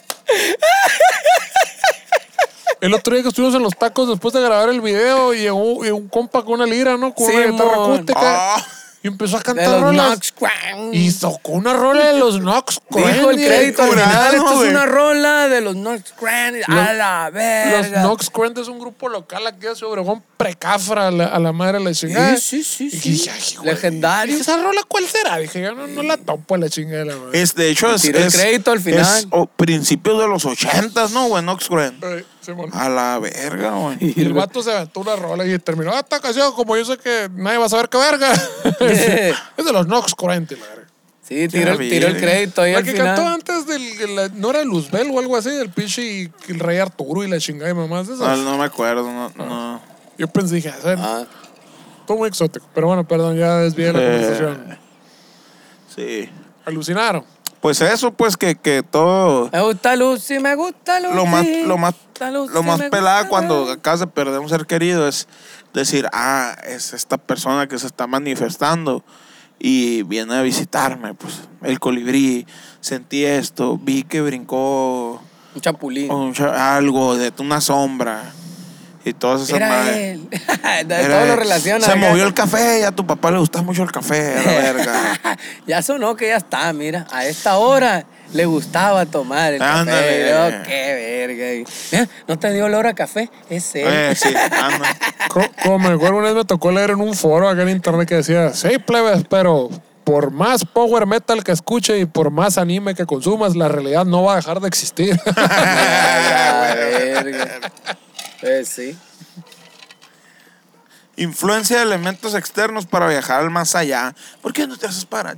El 2.81 2.95
otro 2.95 3.15
día 3.15 3.23
que 3.23 3.29
estuvimos 3.31 3.55
en 3.57 3.63
los 3.63 3.77
tacos 3.77 4.09
después 4.09 4.33
de 4.35 4.41
grabar 4.43 4.69
el 4.69 4.81
video, 4.81 5.33
llegó, 5.35 5.83
llegó 5.83 5.97
un 5.97 6.09
compa 6.09 6.43
con 6.45 6.55
una 6.55 6.67
lira, 6.67 6.97
¿no? 6.97 7.15
Con 7.15 7.27
una 7.27 7.47
guitarra 7.53 7.73
acústica. 7.95 8.55
Ah. 8.57 8.67
Y 9.07 9.09
empezó 9.09 9.37
a 9.37 9.39
De 9.39 9.45
cantar 9.45 9.69
los 9.69 9.81
rolas. 9.83 10.19
Y 10.93 11.13
tocó 11.13 11.53
una 11.53 11.73
rola 11.75 12.07
de 12.13 12.19
los 12.19 12.41
Nox. 12.41 12.81
Dijo 12.91 13.31
el 13.31 13.37
crédito 13.37 13.83
al 13.85 13.91
final. 13.91 14.35
Esto 14.35 14.65
es 14.65 14.71
una 14.71 14.85
rola 14.85 15.49
de 15.49 15.61
los 15.61 15.77
Nox 15.77 16.13
Cran. 16.19 16.57
A 16.67 16.93
la 16.93 17.25
Los 17.27 17.35
verga. 17.35 18.03
Nox 18.03 18.31
Cohen 18.31 18.53
es 18.59 18.67
un 18.67 18.81
grupo 18.81 19.09
local 19.09 19.47
aquí 19.47 19.61
de 19.61 19.85
Obregón, 19.85 20.25
precafra 20.37 21.07
a 21.07 21.11
la, 21.13 21.27
a 21.27 21.39
la 21.39 21.53
madre 21.53 21.79
de 21.79 21.85
la 21.85 21.93
chingada. 21.95 22.37
Sí, 22.37 22.65
sí, 22.65 22.91
sí, 22.91 22.97
Y 22.97 23.01
sí. 23.01 23.11
dije, 23.13 23.31
ay, 23.31 23.57
güey, 23.59 23.75
Legendario. 23.75 24.37
dije, 24.37 24.51
¿Esa 24.51 24.61
rola 24.61 24.81
cuál 24.89 25.07
será? 25.07 25.37
Dije, 25.39 25.63
yo 25.63 25.73
no, 25.77 25.87
no 25.87 26.03
la 26.03 26.17
topo 26.17 26.57
a 26.57 26.59
la 26.59 26.69
chingada. 26.69 26.99
de 26.99 27.05
la 27.05 27.17
madre. 27.17 27.41
Es, 27.41 27.55
de 27.55 27.71
hecho, 27.71 27.95
es. 27.95 28.03
Tiró 28.03 28.19
el 28.19 28.25
es- 28.27 28.35
crédito 28.35 28.73
al 28.73 28.81
final. 28.81 29.19
Es 29.19 29.27
o, 29.31 29.47
principios 29.47 30.19
de 30.19 30.27
los 30.27 30.45
ochentas, 30.45 31.13
¿no, 31.13 31.29
güey? 31.29 31.45
Noxcren. 31.45 31.97
Ay, 32.03 32.25
Simón. 32.47 32.71
A 32.73 32.89
la 32.89 33.19
verga, 33.19 33.71
güey. 33.73 33.97
Y 34.17 34.23
el 34.23 34.33
vato 34.33 34.63
se 34.63 34.73
aventó 34.73 35.01
una 35.01 35.17
rola 35.17 35.45
y 35.45 35.59
terminó 35.59 35.93
"Ah, 35.93 35.99
esta 36.01 36.21
canción, 36.21 36.53
como 36.55 36.77
yo 36.77 36.85
sé 36.85 36.97
que 36.99 37.29
nadie 37.35 37.59
va 37.59 37.67
a 37.67 37.69
saber 37.69 37.89
qué 37.89 37.99
verga. 37.99 38.33
es, 38.81 39.35
es 39.57 39.65
de 39.65 39.73
los 39.73 39.87
Nox 39.87 40.15
Cohen, 40.15 40.47
la 40.51 40.57
verga. 40.57 40.83
Sí, 41.23 41.49
tiró, 41.49 41.73
el- 41.73 41.79
tiró 41.91 42.07
el 42.07 42.17
crédito 42.19 42.63
ahí 42.63 42.73
La 42.73 42.79
al 42.79 42.85
que 42.85 42.93
final. 42.93 43.17
cantó 43.17 43.29
antes 43.29 43.67
del. 43.67 43.99
de 43.99 44.07
la- 44.09 44.29
no 44.29 44.51
era 44.51 44.63
Luzbel 44.65 45.11
o 45.13 45.19
algo 45.19 45.37
así, 45.37 45.51
del 45.51 45.71
pinche 45.71 46.03
y 46.03 46.33
el 46.49 46.61
rey 46.61 46.79
Arturo 46.79 47.25
y 47.25 47.29
la 47.29 47.39
chingada 47.39 47.69
y 47.71 47.75
mamás 47.75 48.07
de 48.07 48.15
No, 48.17 48.25
esas. 48.25 48.39
no 48.39 48.57
me 48.57 48.65
acuerdo, 48.65 49.03
no. 49.11 49.31
no. 49.37 49.81
Yo 50.17 50.29
pensé, 50.29 50.55
dije, 50.55 50.71
"Ah, 50.85 50.95
Ah, 50.99 51.25
todo 52.07 52.19
muy 52.19 52.29
exótico. 52.29 52.65
Pero 52.73 52.87
bueno, 52.87 53.03
perdón, 53.09 53.37
ya 53.37 53.57
desvié 53.57 53.93
la 53.93 53.99
Eh. 54.01 54.03
conversación. 54.21 54.79
Sí. 55.95 56.31
Alucinaron. 56.65 57.25
Pues 57.61 57.81
eso, 57.81 58.13
pues 58.13 58.37
que, 58.37 58.55
que 58.55 58.83
todo. 58.83 59.51
me 59.53 59.61
gusta 59.61 59.97
Lucy, 59.97 60.39
me 60.39 60.55
gusta 60.55 61.01
Lucy. 61.01 61.15
Lo 61.15 61.27
más, 61.27 61.47
lo 61.47 61.79
más, 61.79 61.95
Lucy, 62.33 62.55
lo 62.55 62.63
más 62.63 62.81
pelada 62.91 63.29
cuando 63.29 63.71
acabas 63.71 64.01
de 64.01 64.07
perder 64.07 64.41
un 64.41 64.49
ser 64.49 64.67
querido 64.67 65.09
es 65.09 65.27
decir, 65.73 66.09
ah, 66.13 66.57
es 66.67 66.93
esta 66.93 67.19
persona 67.19 67.67
que 67.67 67.79
se 67.79 67.87
está 67.87 68.07
manifestando 68.07 69.05
y 69.59 70.03
viene 70.03 70.35
a 70.35 70.43
visitarme, 70.43 71.15
pues 71.15 71.49
el 71.63 71.81
colibrí, 71.81 72.47
sentí 72.81 73.25
esto, 73.25 73.79
vi 73.79 74.03
que 74.03 74.21
brincó 74.21 75.21
Un 75.55 75.61
chapulín. 75.61 76.11
un 76.11 76.35
algo 76.43 77.17
de 77.17 77.33
una 77.39 77.61
sombra 77.61 78.33
y 79.11 79.15
todas 79.15 79.43
esas 79.43 79.57
Era 79.57 79.69
madres. 79.69 79.97
él. 79.97 80.29
De 80.89 80.95
Era 81.05 81.17
todo 81.19 81.27
lo 81.27 81.37
relaciona. 81.37 81.85
Se 81.85 81.93
acá. 81.93 82.01
movió 82.01 82.25
el 82.25 82.35
café 82.35 82.81
y 82.81 82.83
a 82.83 82.91
tu 82.93 83.07
papá 83.07 83.31
le 83.31 83.39
gusta 83.39 83.63
mucho 83.63 83.83
el 83.83 83.93
café, 83.93 84.37
a 84.39 84.43
la 84.43 84.53
verga. 84.53 84.93
ya 85.67 85.83
sonó 85.83 86.17
que 86.17 86.29
ya 86.29 86.37
está, 86.37 86.73
mira. 86.73 87.07
A 87.13 87.25
esta 87.27 87.57
hora 87.59 88.05
le 88.33 88.45
gustaba 88.47 89.07
tomar 89.07 89.55
el 89.55 89.63
Ándale. 89.63 90.31
café. 90.31 90.35
Oh, 90.35 90.63
qué 90.67 91.27
verga. 91.27 91.71
Mira, 91.93 92.09
¿No 92.27 92.39
te 92.39 92.53
dio 92.53 92.65
olor 92.67 92.87
a 92.87 92.95
café? 92.95 93.31
Es 93.49 93.75
él. 93.77 93.87
Eh, 93.89 94.15
sí, 94.17 94.35
Como 95.63 95.79
me 95.79 95.95
acuerdo 95.95 96.17
una 96.19 96.27
vez 96.29 96.35
me 96.37 96.45
tocó 96.45 96.71
leer 96.73 96.91
en 96.91 97.01
un 97.01 97.15
foro 97.15 97.49
acá 97.49 97.63
en 97.63 97.69
internet 97.71 98.09
que 98.09 98.17
decía, 98.17 98.53
sí, 98.55 98.79
plebes, 98.79 99.25
pero 99.31 99.69
por 100.05 100.31
más 100.31 100.65
power 100.65 101.07
metal 101.07 101.43
que 101.43 101.53
escuche 101.53 101.99
y 101.99 102.05
por 102.07 102.31
más 102.31 102.59
anime 102.59 102.95
que 102.95 103.07
consumas, 103.07 103.57
la 103.57 103.69
realidad 103.69 104.05
no 104.05 104.23
va 104.25 104.35
a 104.35 104.37
dejar 104.37 104.61
de 104.61 104.69
existir. 104.69 105.21
Verga. 106.75 107.61
Pues 108.47 108.69
sí. 108.69 108.97
Influencia 111.17 111.79
de 111.79 111.83
elementos 111.83 112.35
externos 112.37 112.87
para 112.87 113.09
viajar 113.09 113.41
al 113.41 113.51
más 113.51 113.75
allá. 113.75 114.15
¿Por 114.41 114.53
qué 114.53 114.69
no 114.69 114.77
te 114.77 114.87
haces 114.87 115.05
para? 115.05 115.37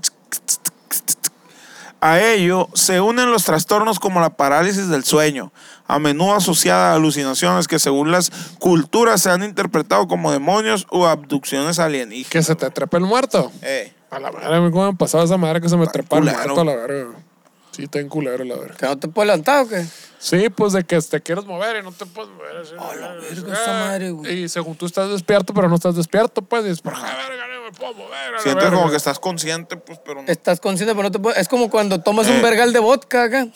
A 2.00 2.20
ello 2.20 2.68
se 2.74 3.00
unen 3.00 3.30
los 3.30 3.44
trastornos 3.44 3.98
como 3.98 4.20
la 4.20 4.28
parálisis 4.30 4.88
del 4.88 5.04
sueño, 5.04 5.52
a 5.86 5.98
menudo 5.98 6.34
asociada 6.34 6.92
a 6.92 6.94
alucinaciones 6.96 7.66
que 7.66 7.78
según 7.78 8.12
las 8.12 8.30
culturas 8.58 9.22
se 9.22 9.30
han 9.30 9.42
interpretado 9.42 10.06
como 10.06 10.30
demonios 10.30 10.86
o 10.90 11.06
abducciones 11.06 11.78
alienígenas. 11.78 12.30
que 12.30 12.42
se 12.42 12.54
te 12.56 12.70
trepe 12.70 12.98
el 12.98 13.04
muerto. 13.04 13.50
Eh, 13.62 13.94
A 14.10 14.20
la 14.20 14.30
madre, 14.30 14.54
a 14.54 14.60
mí 14.60 14.70
cómo 14.70 14.92
me 14.92 14.98
pasaba 14.98 15.24
esa 15.24 15.38
madre 15.38 15.62
que 15.62 15.70
se 15.70 15.78
me 15.78 15.86
trepa 15.86 16.18
el 16.18 16.24
muerto 16.24 16.60
a 16.60 16.64
la 16.66 16.76
verga. 16.76 17.12
Sí, 17.78 17.84
está 17.84 18.00
en 18.00 18.08
culero 18.08 18.42
la 18.44 18.56
verga. 18.56 18.74
¿Que 18.76 18.86
no 18.86 18.98
te 18.98 19.06
puedes 19.06 19.28
levantar 19.28 19.64
o 19.64 19.68
qué? 19.68 19.84
Sí, 20.18 20.48
pues 20.48 20.72
de 20.72 20.82
que 20.82 21.00
te 21.00 21.20
quieres 21.20 21.44
mover 21.44 21.76
y 21.76 21.82
no 21.84 21.92
te 21.92 22.04
puedes 22.06 22.28
mover. 22.32 22.56
así, 22.56 22.72
A 22.76 22.96
la 22.96 23.12
verga, 23.12 23.52
Ah, 23.52 23.62
esa 23.62 23.72
madre, 23.72 24.10
güey. 24.10 24.42
Y 24.42 24.48
según 24.48 24.74
tú 24.74 24.86
estás 24.86 25.08
despierto, 25.10 25.54
pero 25.54 25.68
no 25.68 25.76
estás 25.76 25.94
despierto, 25.94 26.42
pues 26.42 26.64
dices, 26.64 26.80
por 26.80 26.94
la 26.98 27.04
verga, 27.04 27.46
no 27.54 27.62
me 27.62 27.70
puedo 27.70 27.94
mover. 27.94 28.34
a 28.34 28.40
sientes 28.40 28.64
verga". 28.64 28.76
como 28.78 28.90
que 28.90 28.96
estás 28.96 29.20
consciente, 29.20 29.76
pues, 29.76 30.00
pero 30.04 30.22
no. 30.22 30.28
Estás 30.28 30.58
consciente, 30.58 30.92
pero 30.92 31.04
no 31.04 31.12
te 31.12 31.20
puedes. 31.20 31.38
Es 31.38 31.46
como 31.48 31.70
cuando 31.70 32.00
tomas 32.00 32.26
un 32.26 32.36
Eh. 32.38 32.42
vergal 32.42 32.72
de 32.72 32.80
vodka 32.80 33.22
acá. 33.24 33.46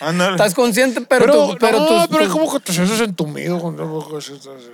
Ándale. 0.00 0.32
Estás 0.32 0.54
consciente, 0.54 1.00
pero, 1.00 1.24
Pero, 1.24 1.48
tu- 1.52 1.56
pero 1.58 1.78
no, 1.80 1.86
tus- 1.86 2.08
pero 2.08 2.24
es 2.24 2.30
como 2.30 2.52
que 2.52 2.60
te 2.60 2.72
sientes 2.74 3.00
entumido. 3.00 3.58
cuando- 3.58 3.84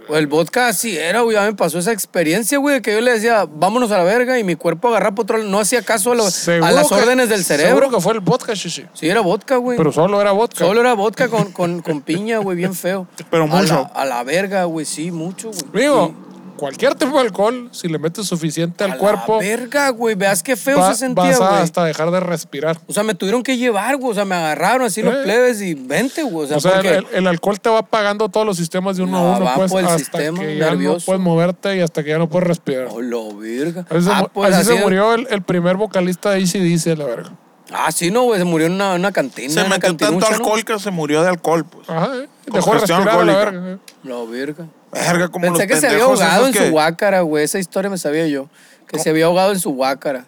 O 0.09 0.17
El 0.17 0.27
vodka 0.27 0.67
así 0.69 0.97
era, 0.99 1.21
güey. 1.21 1.37
Ya 1.37 1.43
me 1.43 1.55
pasó 1.55 1.79
esa 1.79 1.93
experiencia, 1.93 2.59
güey, 2.59 2.81
que 2.83 2.93
yo 2.93 3.01
le 3.01 3.13
decía, 3.13 3.47
vámonos 3.49 3.91
a 3.93 3.99
la 3.99 4.05
verga, 4.05 4.37
y 4.39 4.43
mi 4.45 4.57
cuerpo 4.57 4.89
agarraba 4.89 5.15
por 5.15 5.23
otro 5.25 5.39
lado. 5.39 5.49
No 5.49 5.61
hacía 5.61 5.83
caso 5.83 6.11
a, 6.13 6.15
lo- 6.17 6.27
a 6.27 6.31
Seguro 6.33 6.73
las 6.73 6.89
que- 6.89 6.95
órdenes 6.95 7.29
del 7.29 7.45
Seguro 7.45 7.63
cerebro. 7.69 7.91
que 7.91 8.01
fue 8.01 8.13
el 8.15 8.21
vodka, 8.21 8.57
sí, 8.57 8.69
sí. 8.71 8.85
Sí, 8.99 9.09
era 9.09 9.21
vodka, 9.21 9.57
güey. 9.59 9.77
Pero 9.77 9.93
solo 9.93 10.21
era 10.21 10.33
vodka. 10.33 10.65
Solo 10.65 10.81
era 10.81 10.95
vodka 10.95 11.29
con, 11.29 11.53
con, 11.53 11.83
con 11.83 12.01
piña, 12.01 12.39
güey, 12.39 12.57
bien 12.57 12.75
feo. 12.75 13.07
Pero 13.31 13.45
A 13.45 13.47
mucho. 13.47 13.75
la- 13.95 14.01
A 14.01 14.05
la, 14.07 14.23
verga, 14.25 14.65
güey, 14.65 14.87
sí, 14.87 15.11
mucho, 15.11 15.51
güey. 15.51 15.83
Digo, 15.85 16.15
cualquier 16.57 16.95
tipo 16.95 17.13
de 17.13 17.21
alcohol, 17.27 17.69
si 17.73 17.87
le 17.89 17.99
metes 17.99 18.27
suficiente 18.27 18.83
A 18.83 18.87
al 18.87 18.91
la 18.93 18.97
cuerpo, 18.97 19.39
verga, 19.39 19.91
güey. 19.91 20.15
Veas 20.15 20.43
qué 20.43 20.57
feo 20.57 20.79
va- 20.79 20.95
se 20.95 21.01
sentía, 21.01 21.25
vas 21.25 21.41
a 21.43 21.49
güey. 21.51 21.61
hasta 21.63 21.85
dejar 21.85 22.11
de 22.11 22.21
respirar. 22.21 22.79
O 22.87 22.95
sea, 22.95 23.03
me 23.03 23.15
tuvieron 23.15 23.43
que 23.43 23.59
llevar, 23.59 23.99
güey. 23.99 24.13
O 24.13 24.15
sea, 24.15 24.25
me 24.25 24.35
agarraron 24.35 24.87
así 24.87 25.03
los 25.03 25.13
Eh. 25.15 25.19
plebes 25.25 25.61
y 25.61 25.75
vente, 25.75 26.23
güey. 26.23 26.47
O 26.47 26.49
sea, 26.49 26.57
O 26.57 26.61
sea, 26.61 26.71
el, 26.71 26.77
porque... 26.77 26.97
el- 26.97 27.07
el 27.19 27.27
alcohol 27.27 27.61
te 27.61 27.69
va 27.69 27.81
apagando 27.81 28.31
todos 28.31 28.47
los 28.47 28.57
sistemas 28.57 28.97
de 28.97 29.03
uno 29.03 29.13
No, 29.13 29.19
a 29.35 29.37
uno, 29.37 29.45
va 29.45 29.55
pues, 29.57 29.71
por 29.71 29.81
el 29.81 29.87
hasta 29.89 29.99
sistema 29.99 30.41
que 30.41 30.57
ya 30.57 30.75
no 30.75 30.97
puedes 31.05 31.21
moverte 31.21 31.77
y 31.77 31.81
hasta 31.81 32.03
que 32.03 32.09
ya 32.09 32.19
no 32.19 32.31
puedes 32.31 32.49
respirar. 32.49 32.89
Oh, 32.91 33.03
la 33.03 33.19
verga. 33.39 33.85
Así, 33.91 34.03
se, 34.07 34.11
ah, 34.11 34.27
pues, 34.33 34.55
así 34.55 34.65
se 34.65 34.73
así- 34.73 34.83
murió 34.83 35.13
el, 35.13 35.27
el 35.31 35.43
primer 35.43 35.77
vocalista 35.77 36.31
de 36.31 36.39
ACDC, 36.43 36.97
la 36.97 37.05
verga. 37.05 37.33
Ah, 37.73 37.91
sí, 37.91 38.11
no, 38.11 38.23
güey. 38.23 38.39
Se 38.39 38.45
murió 38.45 38.67
en 38.69 38.75
una, 38.75 38.95
una 38.95 39.11
cantina. 39.13 39.53
Se 39.53 39.61
en 39.61 39.67
una 39.67 39.77
metió 39.77 39.97
tanto 39.97 40.27
alcohol 40.27 40.65
que 40.65 40.79
se 40.79 40.91
murió 40.91 41.23
de 41.23 41.29
alcohol, 41.31 41.65
pues. 41.65 41.89
Ajá, 41.91 42.11
eh. 42.17 42.29
Dejó 42.47 42.75
respirar 42.75 43.05
la 43.05 43.11
alcohólica. 43.13 43.39
verga. 43.51 43.73
eh. 43.73 43.79
La 44.05 44.23
verga. 44.25 44.67
Verga, 44.93 45.29
como 45.29 45.43
Pensé 45.47 45.67
los 45.67 45.73
que 45.75 45.81
se 45.81 45.89
había 45.89 46.05
ahogado 46.05 46.47
en 46.47 46.55
su 46.55 46.71
guácara, 46.71 47.21
güey. 47.23 47.45
Esa 47.45 47.59
historia 47.59 47.91
me 47.91 47.99
sabía 47.99 48.27
yo. 48.29 48.49
Que 48.87 48.99
se 49.01 49.11
había 49.11 49.27
ahogado 49.27 49.53
en 49.53 49.59
su 49.59 49.71
guácara. 49.71 50.27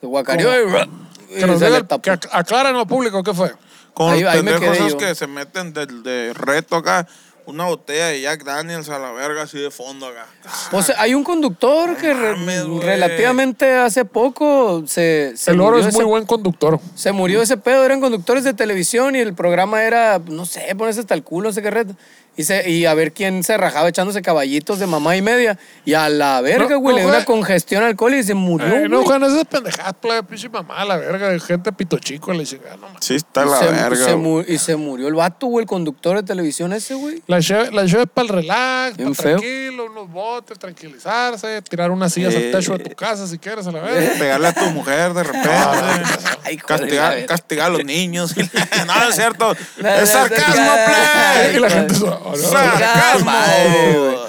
Se 0.00 0.06
guacareó 0.06 0.50
y, 0.54 1.34
Que 1.40 1.46
nos 1.46 1.58
se 1.58 1.68
le 1.70 1.76
el- 1.78 1.86
tapó. 1.86 2.00
que 2.02 2.12
ac- 2.12 2.28
aclaren 2.30 2.76
al 2.76 2.86
público 2.86 3.22
qué 3.24 3.34
fue. 3.34 3.52
Como 3.92 4.10
Ahí- 4.12 4.22
los 4.22 4.32
ahí 4.32 4.42
me 4.44 4.52
pendejos 4.52 4.76
quedé 4.76 4.86
esos 4.86 4.92
yo. 4.92 5.06
que 5.08 5.14
se 5.16 5.26
meten 5.26 5.72
del 5.72 6.04
de 6.04 6.32
reto 6.34 6.76
acá. 6.76 7.06
Una 7.48 7.64
botella 7.64 8.08
de 8.08 8.20
Jack 8.20 8.44
Daniels 8.44 8.90
a 8.90 8.98
la 8.98 9.10
verga 9.12 9.42
así 9.42 9.58
de 9.58 9.70
fondo 9.70 10.06
acá. 10.06 10.26
Pues 10.70 10.92
hay 10.98 11.14
un 11.14 11.24
conductor 11.24 11.96
que 11.96 12.12
re- 12.12 12.36
mames, 12.36 12.64
güey. 12.66 12.80
relativamente 12.80 13.72
hace 13.74 14.04
poco 14.04 14.82
se, 14.86 15.32
se 15.34 15.52
el 15.52 15.60
oro 15.60 15.70
murió 15.70 15.80
es 15.80 15.86
ese- 15.94 15.96
muy 15.96 16.04
buen 16.04 16.26
conductor. 16.26 16.78
Se 16.94 17.10
murió 17.12 17.40
ese 17.40 17.56
pedo, 17.56 17.84
eran 17.86 18.00
conductores 18.02 18.44
de 18.44 18.52
televisión 18.52 19.16
y 19.16 19.20
el 19.20 19.32
programa 19.34 19.82
era, 19.82 20.20
no 20.26 20.44
sé, 20.44 20.74
ponerse 20.76 21.00
hasta 21.00 21.14
el 21.14 21.22
culo, 21.22 21.48
no 21.48 21.52
sé 21.54 21.62
qué 21.62 21.70
reto. 21.70 21.94
Y, 22.38 22.44
se, 22.44 22.70
y 22.70 22.86
a 22.86 22.94
ver 22.94 23.12
quién 23.12 23.42
se 23.44 23.56
rajaba 23.58 23.88
echándose 23.88 24.22
caballitos 24.22 24.78
de 24.78 24.86
mamá 24.86 25.16
y 25.16 25.22
media. 25.22 25.58
Y 25.84 25.94
a 25.94 26.08
la 26.08 26.40
verga, 26.40 26.76
güey, 26.76 26.94
no 26.94 27.00
le 27.00 27.00
dio 27.02 27.08
una 27.16 27.24
congestión 27.24 27.82
alcohólica 27.82 28.20
y 28.20 28.24
se 28.24 28.34
murió. 28.34 28.68
Eh, 28.68 28.88
no, 28.88 28.98
güey. 29.02 29.08
Juan, 29.08 29.24
esas 29.24 29.44
pendejadas, 29.44 29.94
plebe, 30.00 30.22
pinche 30.22 30.48
mamá, 30.48 30.84
la 30.84 30.96
verga, 30.96 31.28
de 31.30 31.40
gente 31.40 31.72
pito 31.72 31.98
chico, 31.98 32.32
le 32.32 32.44
chingada, 32.46 32.76
no 32.76 32.82
mames. 32.86 33.04
Sí, 33.04 33.16
está 33.16 33.44
Y 33.44 33.48
la 33.50 33.58
se- 33.58 33.66
verga. 33.66 34.04
se 34.04 34.16
mu- 34.16 34.40
y 34.46 34.56
se 34.58 34.76
murió 34.76 35.08
el 35.08 35.14
vato, 35.14 35.48
güey, 35.48 35.64
el 35.64 35.68
conductor 35.68 36.16
de 36.16 36.22
televisión 36.22 36.72
ese, 36.72 36.94
güey. 36.94 37.22
La 37.26 37.40
cheve, 37.40 37.70
la 37.72 37.82
es 37.82 37.94
para 38.14 38.22
el 38.26 38.28
relax, 38.28 38.96
Bien 38.96 39.14
para 39.14 39.22
feo. 39.30 39.38
tranquilo, 39.40 39.86
unos 39.86 40.10
botes, 40.10 40.58
tranquilizarse, 40.60 41.60
tirar 41.62 41.90
unas 41.90 42.12
sillas 42.12 42.34
Eh, 42.34 42.36
al 42.52 42.52
techo 42.60 42.78
de 42.78 42.84
tu 42.84 42.94
casa 42.94 43.26
si 43.26 43.38
quieres, 43.38 43.66
a 43.66 43.72
la 43.72 43.80
verga. 43.80 44.12
Pegarle 44.18 44.46
a 44.48 44.52
tu 44.54 44.64
mujer 44.70 45.12
de 45.12 45.22
repente. 45.24 45.48
Ay, 46.44 46.56
de 46.56 46.62
la 46.62 46.66
castigar, 46.66 47.26
castigar 47.26 47.66
a 47.66 47.70
los 47.70 47.84
niños. 47.84 48.34
no, 48.86 48.94
no 48.94 49.08
es 49.08 49.14
cierto. 49.16 49.54
No, 49.78 49.88
es 49.88 50.08
sarcasmo, 50.08 50.70
play. 50.86 51.56
y 51.56 51.58
la 51.60 51.70
gente 51.70 51.94
se 51.94 52.04
oh, 52.04 52.27
no. 52.30 52.36
Sarcasmo. 52.36 53.24
madre, 53.24 53.98
güey. 53.98 54.28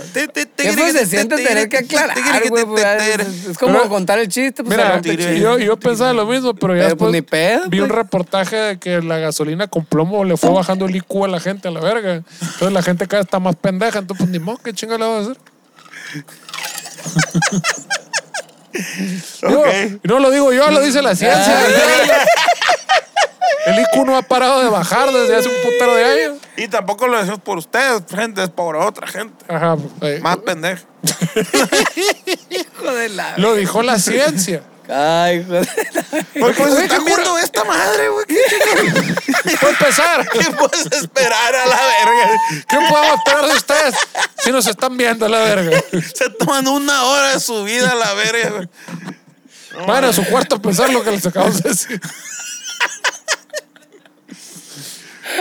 ¿Qué 0.55 0.73
fue 0.73 0.91
se 0.91 1.05
siente 1.05 1.35
tener 1.37 1.69
que 1.69 1.77
aclarar, 1.77 2.17
güey? 2.49 2.65
pues, 2.65 2.85
Es, 3.49 3.57
como 3.57 3.79
contar 3.89 4.19
el 4.19 4.27
chiste, 4.27 4.63
pues 4.63 4.77
Mira, 4.77 5.01
yo, 5.57 5.77
pensaba 5.77 6.13
lo 6.13 6.25
mismo, 6.25 6.53
pero 6.53 6.75
ya 6.75 6.95
pues, 6.95 7.11
después 7.11 7.69
vi 7.69 7.79
un 7.79 7.89
reportaje 7.89 8.55
de 8.55 8.79
que 8.79 9.01
la 9.01 9.17
gasolina 9.17 9.67
con 9.67 9.85
plomo 9.85 10.23
le 10.23 10.37
fue 10.37 10.49
bajando 10.49 10.85
el 10.85 10.95
IQ 10.95 11.25
a 11.25 11.27
la 11.27 11.39
gente 11.39 11.67
a 11.67 11.71
la 11.71 11.79
verga. 11.79 12.15
Entonces 12.15 12.71
la 12.71 12.81
gente 12.81 13.07
cada 13.07 13.21
vez 13.21 13.27
está 13.27 13.39
más 13.39 13.55
pendeja, 13.55 13.99
entonces 13.99 14.25
pues 14.25 14.31
ni 14.31 14.39
modo, 14.39 14.59
¿qué 14.63 14.73
chinga 14.73 14.97
le 14.97 15.05
va 15.05 15.17
a 15.17 15.21
hacer? 15.21 15.37
Digo, 19.41 19.63
no 20.03 20.19
lo 20.19 20.31
digo 20.31 20.53
yo, 20.53 20.69
lo 20.69 20.81
dice 20.81 21.01
la 21.01 21.15
ciencia. 21.15 21.43
El 23.65 23.79
IQ 23.79 24.05
no 24.05 24.17
ha 24.17 24.21
parado 24.21 24.61
de 24.61 24.69
bajar 24.69 25.11
desde 25.11 25.35
hace 25.35 25.47
un 25.49 25.55
putero 25.63 25.95
de 25.95 26.03
años. 26.05 26.37
Y 26.57 26.67
tampoco 26.67 27.07
lo 27.07 27.17
decimos 27.17 27.39
por 27.39 27.57
ustedes, 27.57 28.01
gente, 28.13 28.43
es 28.43 28.49
por 28.49 28.75
otra 28.75 29.07
gente. 29.07 29.45
Ajá, 29.47 29.77
eh, 30.01 30.19
Más 30.21 30.37
pendeja. 30.37 30.83
Hijo 32.49 32.91
de 32.93 33.09
la... 33.09 33.37
lo 33.37 33.55
dijo 33.55 33.81
la 33.83 33.99
ciencia. 33.99 34.63
Ay, 34.91 35.37
hijo 35.41 35.53
de 35.53 35.61
la... 35.61 35.67
Pues, 36.39 36.57
pues 36.57 36.57
cura- 36.57 36.99
viendo 37.05 37.37
esta 37.37 37.63
madre, 37.63 38.09
güey. 38.09 38.25
¿Qué, 38.25 39.55
Para 39.61 39.69
empezar, 39.71 40.29
qué 40.33 40.51
puedes 40.51 40.85
esperar 40.87 41.55
a 41.55 41.65
la 41.67 41.75
verga? 41.75 42.41
¿qué 42.67 42.77
podemos 42.89 43.17
esperar 43.19 43.45
de 43.45 43.53
ustedes 43.53 43.95
si 44.43 44.51
nos 44.51 44.65
están 44.65 44.97
viendo 44.97 45.27
a 45.27 45.29
la 45.29 45.39
verga? 45.39 45.79
Se 46.15 46.29
toman 46.31 46.67
una 46.67 47.03
hora 47.03 47.33
de 47.33 47.39
su 47.39 47.63
vida 47.63 47.91
a 47.91 47.95
la 47.95 48.13
verga, 48.15 48.49
güey. 48.49 48.67
Van 49.85 50.03
a 50.05 50.11
su 50.11 50.25
cuarto 50.25 50.55
a 50.55 50.59
pensar 50.61 50.89
lo 50.89 51.03
que 51.03 51.11
les 51.11 51.25
acabamos 51.25 51.61
de 51.61 51.69
decir. 51.69 52.01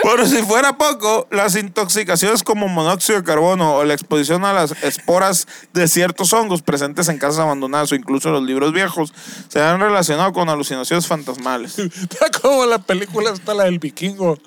Pero 0.02 0.26
si 0.26 0.42
fuera 0.42 0.76
poco, 0.78 1.26
las 1.30 1.56
intoxicaciones 1.56 2.42
como 2.42 2.68
monóxido 2.68 3.18
de 3.18 3.24
carbono 3.24 3.76
o 3.76 3.84
la 3.84 3.94
exposición 3.94 4.44
a 4.44 4.52
las 4.52 4.72
esporas 4.82 5.46
de 5.72 5.88
ciertos 5.88 6.32
hongos 6.32 6.62
presentes 6.62 7.08
en 7.08 7.18
casas 7.18 7.40
abandonadas 7.40 7.92
o 7.92 7.94
incluso 7.94 8.30
los 8.30 8.42
libros 8.42 8.72
viejos 8.72 9.12
se 9.48 9.60
han 9.60 9.80
relacionado 9.80 10.32
con 10.32 10.48
alucinaciones 10.48 11.06
fantasmales. 11.06 11.78
Está 11.78 12.30
como 12.40 12.66
la 12.66 12.78
película 12.78 13.30
está 13.30 13.54
la 13.54 13.64
del 13.64 13.78
vikingo, 13.78 14.38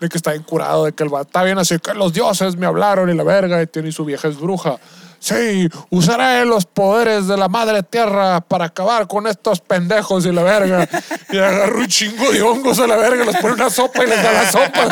de 0.00 0.08
que 0.08 0.16
está 0.16 0.32
bien 0.32 0.42
curado, 0.42 0.84
de 0.84 0.92
que 0.92 1.02
el 1.02 1.12
va 1.12 1.22
está 1.22 1.42
bien 1.42 1.58
así, 1.58 1.78
que 1.78 1.94
los 1.94 2.12
dioses 2.12 2.56
me 2.56 2.66
hablaron 2.66 3.10
y 3.10 3.14
la 3.14 3.24
verga, 3.24 3.60
y 3.62 3.66
tiene 3.66 3.92
su 3.92 4.04
vieja 4.04 4.28
es 4.28 4.38
bruja. 4.38 4.78
Sí, 5.20 5.68
usaré 5.90 6.44
los 6.44 6.64
poderes 6.64 7.26
de 7.26 7.36
la 7.36 7.48
madre 7.48 7.82
tierra 7.82 8.40
para 8.40 8.66
acabar 8.66 9.08
con 9.08 9.26
estos 9.26 9.60
pendejos 9.60 10.24
y 10.26 10.32
la 10.32 10.44
verga. 10.44 10.88
Y 11.30 11.38
agarra 11.38 11.76
un 11.76 11.88
chingo 11.88 12.30
de 12.30 12.40
hongos 12.40 12.78
a 12.78 12.86
la 12.86 12.96
verga, 12.96 13.24
los 13.24 13.36
pone 13.36 13.54
una 13.54 13.68
sopa 13.68 14.04
y 14.04 14.06
les 14.06 14.22
da 14.22 14.32
la 14.32 14.50
sopa. 14.50 14.88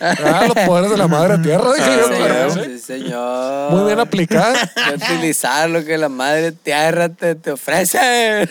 ¡ah! 0.00 0.46
Los 0.48 0.66
poderes 0.66 0.90
de 0.90 0.96
la 0.96 1.06
madre 1.06 1.38
tierra, 1.38 1.72
dije 1.74 1.96
yo. 1.96 2.08
Sí, 2.08 2.14
pero, 2.18 2.50
señor, 2.50 2.52
sí. 2.52 2.60
sí, 2.64 2.78
señor. 2.80 3.70
Muy 3.70 3.86
bien 3.86 4.00
aplicada. 4.00 4.72
De 4.74 4.94
utilizar 4.96 5.70
lo 5.70 5.84
que 5.84 5.96
la 5.96 6.08
madre 6.08 6.50
tierra 6.52 7.08
te, 7.08 7.36
te 7.36 7.52
ofrece. 7.52 8.48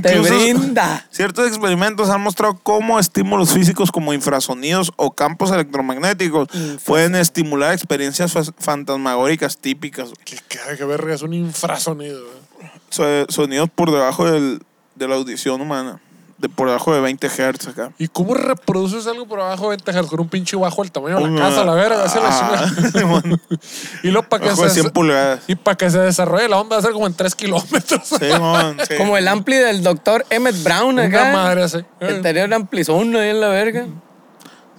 Te 0.00 0.16
Incluso- 0.16 0.34
brinda. 0.34 1.06
Ciertos 1.10 1.46
experimentos 1.48 2.08
han 2.10 2.20
mostrado 2.20 2.58
cómo 2.62 2.98
estímulos 2.98 3.52
físicos 3.52 3.90
como 3.92 4.12
infrasonidos 4.12 4.92
o 4.96 5.10
campos 5.12 5.50
electromagnéticos 5.50 6.48
pueden 6.84 7.14
estimular 7.14 7.72
experiencias 7.74 8.32
fa- 8.32 8.42
fantasmagóricas 8.58 9.58
típicas. 9.58 10.10
Que, 10.24 10.36
que, 10.48 10.58
que 10.76 10.84
verga, 10.84 11.14
es 11.14 11.22
un 11.22 11.34
infrasonido. 11.34 12.20
¿eh? 12.20 12.70
So- 12.90 13.26
sonidos 13.28 13.68
por 13.74 13.90
debajo 13.90 14.30
del- 14.30 14.62
de 14.94 15.08
la 15.08 15.14
audición 15.16 15.60
humana. 15.60 16.00
De 16.42 16.48
por 16.48 16.66
debajo 16.66 16.92
de 16.92 17.00
20 17.00 17.28
Hz 17.28 17.68
acá. 17.68 17.92
¿Y 17.98 18.08
cómo 18.08 18.34
reproduces 18.34 19.06
algo 19.06 19.26
por 19.26 19.40
abajo 19.40 19.70
de 19.70 19.76
20 19.76 19.92
Hz 19.92 20.08
con 20.08 20.18
un 20.20 20.28
pinche 20.28 20.56
bajo 20.56 20.82
del 20.82 20.90
tamaño 20.90 21.20
de 21.20 21.30
la 21.30 21.38
casa, 21.40 21.64
la 21.64 21.72
verga? 21.74 21.96
La 21.98 22.12
Ah. 22.14 22.68
Simón. 22.92 23.40
y 24.02 24.08
luego 24.10 24.28
para 24.28 24.42
que, 24.42 24.50
de 24.50 24.56
se, 24.56 24.70
100 24.80 24.90
pulgadas. 24.90 25.40
y 25.46 25.54
para 25.54 25.76
que 25.76 25.88
se 25.88 26.00
desarrolle 26.00 26.48
la 26.48 26.58
onda 26.58 26.74
va 26.74 26.80
a 26.80 26.82
ser 26.82 26.90
como 26.92 27.06
en 27.06 27.14
3 27.14 27.34
kilómetros. 27.36 28.02
Sí. 28.18 28.94
Como 28.98 29.16
el 29.16 29.28
ampli 29.28 29.54
del 29.56 29.84
doctor 29.84 30.26
Emmett 30.30 30.60
Brown 30.64 30.94
Una 30.98 31.04
acá. 31.04 31.32
madre 31.32 31.62
así. 31.62 31.78
Que 32.00 32.14
tenía 32.14 32.44
un 32.44 32.52
amplizón 32.54 33.14
ahí 33.14 33.28
en 33.30 33.40
la 33.40 33.48
verga. 33.48 33.86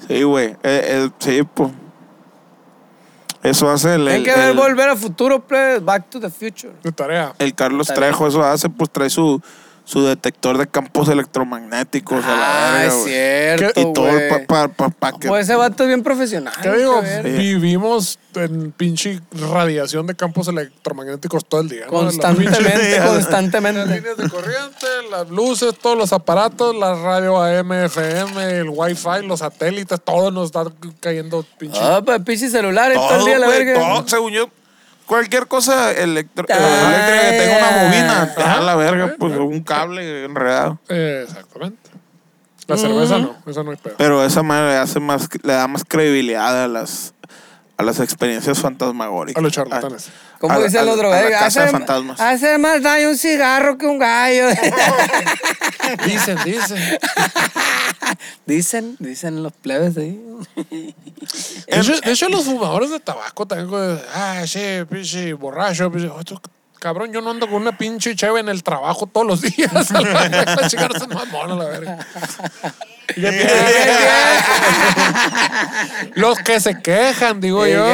Sí, 0.08 0.22
güey. 0.24 0.48
Eh, 0.48 0.58
eh, 0.64 1.10
sí, 1.20 1.44
pues. 1.44 1.72
Eso 3.42 3.70
hace 3.70 3.96
el, 3.96 4.08
Hay 4.08 4.18
el, 4.18 4.24
que 4.24 4.32
ver 4.36 4.50
el- 4.52 4.58
volver 4.58 4.90
a 4.90 4.96
futuro, 4.98 5.40
plebes. 5.46 5.84
Back 5.84 6.10
to 6.10 6.20
the 6.20 6.30
future. 6.30 6.74
De 6.84 6.92
tarea. 6.92 7.34
el 7.40 7.54
Carlos 7.56 7.88
bien. 7.88 7.96
Trejo, 7.96 8.28
eso 8.28 8.44
hace, 8.44 8.70
pues 8.70 8.90
trae 8.90 9.10
su, 9.10 9.42
su 9.86 10.06
detector 10.06 10.58
de 10.58 10.68
campos 10.68 11.10
electromagnéticos 11.10 12.24
a 12.24 12.28
la 12.36 12.70
Ah, 12.70 12.72
verga, 12.78 12.88
es 12.96 13.04
cierto, 13.04 13.80
Y 13.82 13.94
todo 13.94 14.06
para 14.30 14.46
pa, 14.46 14.68
pa, 14.70 14.90
pa 14.90 15.20
que. 15.20 15.28
Pues 15.28 15.44
ese 15.46 15.56
vato 15.56 15.84
es 15.84 15.88
bien 15.88 16.04
profesional. 16.04 16.54
¿Qué 16.62 16.72
digo? 16.72 17.02
Vivimos 17.24 18.18
en 18.36 18.72
pinche 18.72 19.20
radiación 19.52 20.08
de 20.08 20.16
campos 20.16 20.48
electromagnéticos 20.48 21.46
todo 21.46 21.62
el 21.62 21.70
día. 21.70 21.86
¿no? 21.86 21.92
Constantemente, 21.92 22.98
Las 22.98 23.10
constantemente. 23.10 23.86
líneas 23.86 24.18
de 24.18 24.30
corriente, 24.30 24.88
las 25.12 25.30
luces, 25.30 25.74
todos 25.78 25.98
los 25.98 26.14
aparatos, 26.14 26.74
la 26.76 26.96
radio 26.96 27.42
AM, 27.44 27.72
FM, 27.74 28.60
el 28.60 28.70
wifi, 28.70 29.26
los 29.28 29.40
satélites, 29.40 30.00
todo 30.04 30.32
nos 30.32 30.46
está 30.46 30.64
cayendo 31.02 31.46
pinche. 31.58 31.80
Ah, 31.82 32.02
pues 32.04 32.22
pinche 32.22 32.50
celulares 32.50 32.96
todo, 32.98 33.10
el 33.12 33.16
todo, 33.18 33.26
día 33.28 33.40
la 33.40 33.48
verga. 33.48 33.74
todo, 33.76 34.08
según 34.08 34.32
yo. 34.32 34.50
Cualquier 35.14 35.46
cosa 35.46 35.92
electro- 35.92 36.48
eh, 36.50 36.54
Ah. 36.58 36.88
eléctrica 36.88 37.30
que 37.30 37.38
tenga 37.38 37.58
una 37.60 37.84
bobina, 37.84 38.34
te 38.34 38.42
da 38.42 38.52
Ajá. 38.54 38.62
la 38.62 38.76
verga, 38.76 39.16
pues 39.20 39.38
un 39.38 39.62
cable 39.62 40.26
enredado. 40.26 40.80
Eh, 40.90 41.26
exactamente. 41.28 41.92
La 42.66 42.78
cerveza 42.78 43.20
no, 43.20 43.36
esa 43.46 43.62
no 43.62 43.70
hay 43.70 43.78
pedo. 43.78 43.94
Pero 44.00 44.26
esa 44.26 44.42
madre 44.42 44.70
le 44.72 44.78
hace 44.78 45.00
más, 45.00 45.30
le 45.44 45.54
da 45.54 45.68
más 45.68 45.84
credibilidad 45.88 46.64
a 46.64 46.68
las, 46.68 47.14
a 47.84 47.86
las 47.86 48.00
experiencias 48.00 48.60
fantasmagóricas. 48.60 49.40
A 49.40 49.44
los 49.44 49.52
charlatanes. 49.54 50.10
¿Cómo 50.40 50.54
A 50.54 50.58
la- 50.58 50.64
dicen 50.66 50.80
a 50.80 50.84
la- 50.84 50.92
los 50.92 50.94
a 51.00 51.04
la 51.04 51.10
drogadictos? 51.10 51.40
casa 51.40 51.60
de 51.60 51.66
Hace, 51.68 51.78
fantasmas. 51.78 52.20
hace 52.20 52.58
más 52.58 52.82
daño 52.82 53.10
un 53.10 53.18
cigarro 53.18 53.78
que 53.78 53.86
un 53.86 54.00
gallo. 54.00 54.48
Dicen, 56.06 56.38
dicen. 56.46 56.78
dicen, 58.46 58.96
dicen 59.00 59.44
los 59.44 59.52
plebes 59.54 59.98
ahí. 59.98 60.20
De 61.68 61.80
hecho, 61.80 62.00
de 62.00 62.12
hecho, 62.12 62.30
los 62.30 62.46
fumadores 62.46 62.90
de 62.90 63.00
tabaco 63.00 63.46
también, 63.46 64.00
ah, 64.14 64.44
sí, 64.48 64.60
pinche 64.90 65.34
borracho, 65.34 65.92
pinche, 65.92 66.08
otro, 66.10 66.42
cabrón, 66.80 67.12
yo 67.12 67.22
no 67.22 67.32
ando 67.32 67.48
con 67.48 67.62
una 67.62 67.78
pinche 67.78 68.16
cheve 68.16 68.40
en 68.40 68.50
el 68.50 68.64
trabajo 68.64 69.08
todos 69.08 69.28
los 69.28 69.42
días. 69.42 69.72
la 69.92 70.68
chica 70.70 70.88
no 70.88 71.00
se 71.00 71.08
mamona, 71.08 71.56
la 71.56 71.66
verga. 71.66 72.08
Los 76.16 76.40
que 76.40 76.60
se 76.60 76.82
quejan, 76.82 77.40
digo 77.42 77.68
yo. 77.68 77.86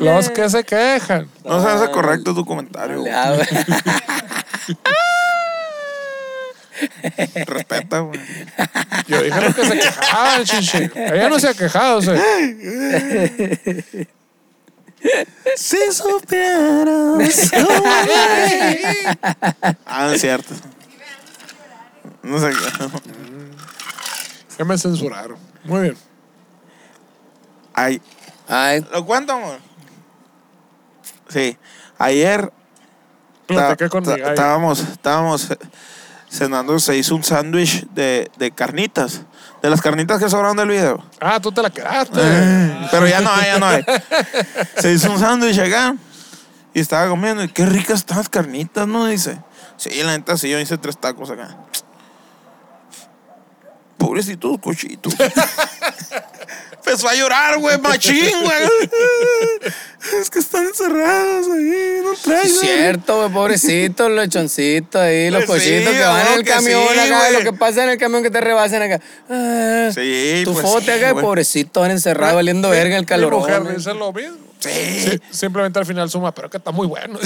Los 0.00 0.30
que 0.30 0.48
se 0.48 0.62
quejan. 0.64 1.28
No 1.44 1.60
se 1.62 1.68
hace 1.68 1.90
correcto 1.90 2.34
tu 2.34 2.44
comentario. 2.44 3.04
Respeta, 7.46 8.00
güey. 8.00 8.20
Yo 9.06 9.22
dije 9.22 9.40
los 9.40 9.54
que 9.54 9.64
se 9.64 9.78
quejaban, 9.78 10.44
chichi. 10.44 10.90
Ella 10.94 11.30
no 11.30 11.38
se 11.38 11.48
ha 11.48 11.54
quejado, 11.54 11.98
o 11.98 12.02
sea. 12.02 12.20
Si 15.56 15.78
supieras. 15.92 17.52
ah, 19.86 20.10
es 20.12 20.20
cierto. 20.20 20.52
No 22.22 22.38
sé 22.40 22.50
qué. 22.50 22.56
Ya 24.58 24.64
me 24.64 24.78
censuraron. 24.78 25.38
Muy 25.64 25.82
bien. 25.82 25.96
Ay, 27.74 28.00
Ay, 28.48 28.84
¿Lo 28.92 29.04
cuento, 29.04 29.32
amor? 29.32 29.58
Sí. 31.28 31.56
Ayer 31.98 32.52
Platiqué 33.46 33.88
con 33.88 34.04
estábamos, 34.04 34.80
estábamos 34.80 35.50
eh, 35.50 35.58
cenando, 36.28 36.78
se 36.78 36.96
hizo 36.96 37.14
un 37.14 37.22
sándwich 37.22 37.86
de, 37.90 38.30
de 38.38 38.50
carnitas. 38.50 39.22
De 39.62 39.70
las 39.70 39.80
carnitas 39.80 40.20
que 40.20 40.28
sobraron 40.28 40.56
del 40.56 40.68
video. 40.68 41.02
Ah, 41.20 41.40
tú 41.40 41.50
te 41.50 41.62
la 41.62 41.70
quedaste. 41.70 42.20
Pero 42.90 43.06
ya 43.06 43.20
no 43.20 43.30
hay, 43.32 43.46
ya 43.46 43.58
no 43.58 43.66
hay. 43.66 43.84
Se 44.76 44.92
hizo 44.92 45.10
un 45.10 45.18
sándwich 45.18 45.58
acá. 45.58 45.96
Y 46.74 46.80
estaba 46.80 47.08
comiendo. 47.08 47.42
Y 47.42 47.48
qué 47.48 47.64
ricas 47.66 48.00
están 48.00 48.18
las 48.18 48.28
carnitas, 48.28 48.86
¿no? 48.86 49.06
Dice. 49.06 49.38
Sí, 49.76 49.90
la 50.02 50.16
neta, 50.16 50.36
sí, 50.36 50.50
yo 50.50 50.58
hice 50.60 50.76
tres 50.76 50.98
tacos 50.98 51.30
acá. 51.30 51.56
Pobrecitos 53.98 54.58
cochitos. 54.60 55.14
Empezó 56.86 57.08
a 57.08 57.14
llorar, 57.14 57.58
güey, 57.58 57.78
machín, 57.78 58.30
güey. 58.42 58.56
Es 60.20 60.30
que 60.30 60.38
están 60.38 60.66
encerrados 60.66 61.46
ahí, 61.48 62.00
no 62.04 62.12
traen. 62.14 62.46
es 62.46 62.60
cierto, 62.60 63.16
güey, 63.18 63.32
pobrecito, 63.32 64.08
los 64.08 64.24
lechoncitos 64.24 65.00
ahí, 65.02 65.30
los 65.30 65.44
Pues 65.46 65.64
sí, 65.64 65.70
cochitos 65.70 65.94
que 65.94 66.02
van 66.02 66.26
en 66.28 66.32
el 66.34 66.44
camión 66.44 66.80
sí, 66.92 66.98
acá, 67.00 67.30
lo 67.30 67.40
que 67.40 67.52
pasa 67.52 67.82
en 67.82 67.90
el 67.90 67.98
camión 67.98 68.22
que 68.22 68.30
te 68.30 68.40
rebasan 68.40 68.82
acá. 68.82 69.00
Ah, 69.28 69.90
Sí, 69.92 70.42
tu 70.44 70.52
pues 70.52 70.64
foto 70.64 70.82
sí, 70.82 70.90
acá, 70.90 71.10
güey. 71.10 71.24
pobrecito, 71.24 71.80
van 71.80 71.90
encerrados 71.90 72.36
valiendo 72.36 72.70
verga 72.70 72.94
en 72.94 73.00
el 73.00 73.06
calor. 73.06 73.32
Mi 73.32 73.38
mujer 73.40 73.76
dice 73.76 73.94
lo 73.94 74.12
mismo. 74.12 74.36
Sí. 74.60 74.70
Sí, 75.10 75.20
simplemente 75.32 75.80
al 75.80 75.86
final 75.86 76.08
suma, 76.08 76.32
pero 76.32 76.48
que 76.50 76.58
está 76.58 76.70
muy 76.70 76.86
bueno. 76.86 77.18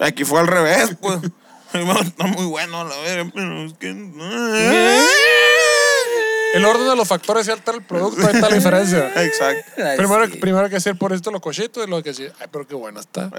Aquí 0.00 0.24
fue 0.24 0.40
al 0.40 0.46
revés, 0.46 0.90
pues. 0.98 1.18
Está 1.72 2.24
muy 2.26 2.46
bueno, 2.46 2.84
la 2.84 2.96
verga, 2.98 3.30
pero 3.34 3.64
es 3.66 3.72
que. 3.74 3.88
El 6.54 6.64
orden 6.64 6.88
de 6.88 6.96
los 6.96 7.06
factores 7.06 7.46
y 7.46 7.50
altera 7.50 7.76
el 7.76 7.84
producto, 7.84 8.26
ahí 8.26 8.34
está 8.34 8.48
la 8.48 8.54
diferencia. 8.56 9.12
Exacto. 9.22 9.70
Primero, 9.98 10.24
primero 10.40 10.64
hay 10.64 10.70
que 10.70 10.76
decir 10.76 10.96
por 10.96 11.12
esto 11.12 11.30
los 11.30 11.42
cochitos 11.42 11.84
y 11.84 11.86
luego 11.86 12.02
que 12.02 12.08
decir, 12.08 12.32
ay, 12.40 12.46
pero 12.50 12.66
qué 12.66 12.74
bueno 12.74 12.98
está. 13.00 13.30